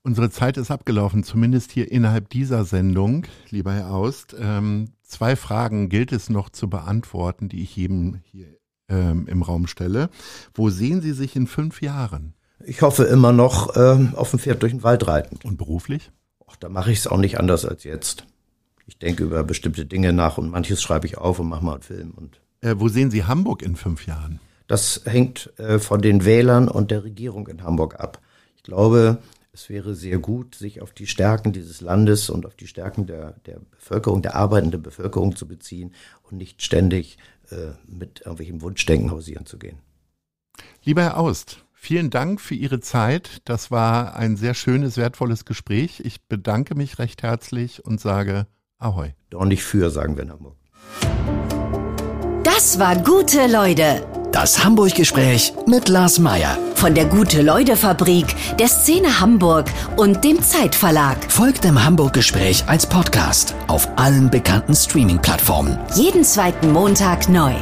Unsere 0.03 0.29
Zeit 0.29 0.57
ist 0.57 0.69
abgelaufen, 0.69 1.23
zumindest 1.23 1.71
hier 1.71 1.91
innerhalb 1.91 2.29
dieser 2.29 2.63
Sendung, 2.63 3.25
lieber 3.49 3.73
Herr 3.73 3.91
Aust. 3.91 4.35
Ähm, 4.39 4.89
zwei 5.01 5.35
Fragen 5.35 5.89
gilt 5.89 6.11
es 6.11 6.29
noch 6.29 6.49
zu 6.49 6.69
beantworten, 6.69 7.49
die 7.49 7.63
ich 7.63 7.75
jedem 7.75 8.21
hier 8.23 8.47
ähm, 8.87 9.25
im 9.27 9.41
Raum 9.41 9.65
stelle. 9.65 10.09
Wo 10.53 10.69
sehen 10.69 11.01
Sie 11.01 11.13
sich 11.13 11.35
in 11.35 11.47
fünf 11.47 11.81
Jahren? 11.81 12.35
Ich 12.65 12.81
hoffe 12.81 13.03
immer 13.03 13.31
noch 13.31 13.75
ähm, 13.75 14.13
auf 14.15 14.31
dem 14.31 14.39
Pferd 14.39 14.61
durch 14.61 14.73
den 14.73 14.83
Wald 14.83 15.07
reiten. 15.07 15.39
Und 15.43 15.57
beruflich? 15.57 16.11
Ach, 16.47 16.55
da 16.55 16.69
mache 16.69 16.91
ich 16.91 16.99
es 16.99 17.07
auch 17.07 17.17
nicht 17.17 17.39
anders 17.39 17.65
als 17.65 17.83
jetzt 17.83 18.25
ich 18.87 18.97
denke 18.97 19.23
über 19.23 19.43
bestimmte 19.43 19.85
Dinge 19.85 20.13
nach 20.13 20.37
und 20.37 20.49
manches 20.49 20.81
schreibe 20.81 21.07
ich 21.07 21.17
auf 21.17 21.39
und 21.39 21.47
mache 21.47 21.65
mal 21.65 21.73
einen 21.73 21.81
Film. 21.81 22.11
Und 22.11 22.41
äh, 22.61 22.75
wo 22.77 22.87
sehen 22.87 23.11
Sie 23.11 23.25
Hamburg 23.25 23.61
in 23.61 23.75
fünf 23.75 24.05
Jahren? 24.05 24.39
Das 24.67 25.01
hängt 25.05 25.51
äh, 25.59 25.79
von 25.79 26.01
den 26.01 26.25
Wählern 26.25 26.67
und 26.67 26.91
der 26.91 27.03
Regierung 27.03 27.47
in 27.47 27.63
Hamburg 27.63 27.99
ab. 27.99 28.21
Ich 28.55 28.63
glaube, 28.63 29.19
es 29.53 29.69
wäre 29.69 29.95
sehr 29.95 30.19
gut, 30.19 30.55
sich 30.55 30.81
auf 30.81 30.91
die 30.91 31.07
Stärken 31.07 31.53
dieses 31.53 31.81
Landes 31.81 32.29
und 32.29 32.45
auf 32.45 32.55
die 32.55 32.67
Stärken 32.67 33.05
der, 33.05 33.33
der 33.45 33.59
Bevölkerung, 33.71 34.21
der 34.21 34.35
arbeitenden 34.35 34.81
Bevölkerung 34.81 35.35
zu 35.35 35.47
beziehen 35.47 35.93
und 36.23 36.37
nicht 36.37 36.61
ständig 36.61 37.17
äh, 37.49 37.71
mit 37.87 38.21
irgendwelchen 38.21 38.61
Wunschdenken 38.61 39.11
hausieren 39.11 39.45
zu 39.45 39.57
gehen. 39.57 39.77
Lieber 40.83 41.03
Herr 41.03 41.17
Aust, 41.17 41.64
vielen 41.85 42.09
Dank 42.09 42.41
für 42.41 42.55
Ihre 42.55 42.79
Zeit. 42.79 43.41
Das 43.45 43.69
war 43.69 44.15
ein 44.15 44.35
sehr 44.37 44.55
schönes, 44.55 44.97
wertvolles 44.97 45.45
Gespräch. 45.45 46.01
Ich 46.03 46.27
bedanke 46.27 46.73
mich 46.73 46.97
recht 46.97 47.21
herzlich 47.21 47.85
und 47.85 48.01
sage 48.01 48.47
Ahoi. 48.79 49.13
Doch 49.29 49.45
nicht 49.45 49.63
für, 49.63 49.91
sagen 49.91 50.17
wir 50.17 50.23
in 50.23 50.31
Hamburg. 50.31 50.57
Das 52.43 52.79
war 52.79 52.95
gute 52.95 53.47
Leute. 53.47 54.05
Das 54.31 54.65
Hamburg-Gespräch 54.65 55.53
mit 55.65 55.87
Lars 55.87 56.19
Meier. 56.19 56.57
Von 56.75 56.93
der 56.93 57.05
Gute-Leute-Fabrik, 57.05 58.25
der 58.57 58.67
Szene 58.67 59.19
Hamburg 59.21 59.67
und 59.95 60.23
dem 60.23 60.41
Zeitverlag. 60.41 61.31
Folgt 61.31 61.63
dem 61.63 61.85
Hamburg-Gespräch 61.85 62.67
als 62.67 62.85
Podcast 62.85 63.55
auf 63.67 63.87
allen 63.97 64.29
bekannten 64.29 64.75
Streaming-Plattformen. 64.75 65.77
Jeden 65.95 66.23
zweiten 66.23 66.71
Montag 66.71 67.29
neu. 67.29 67.53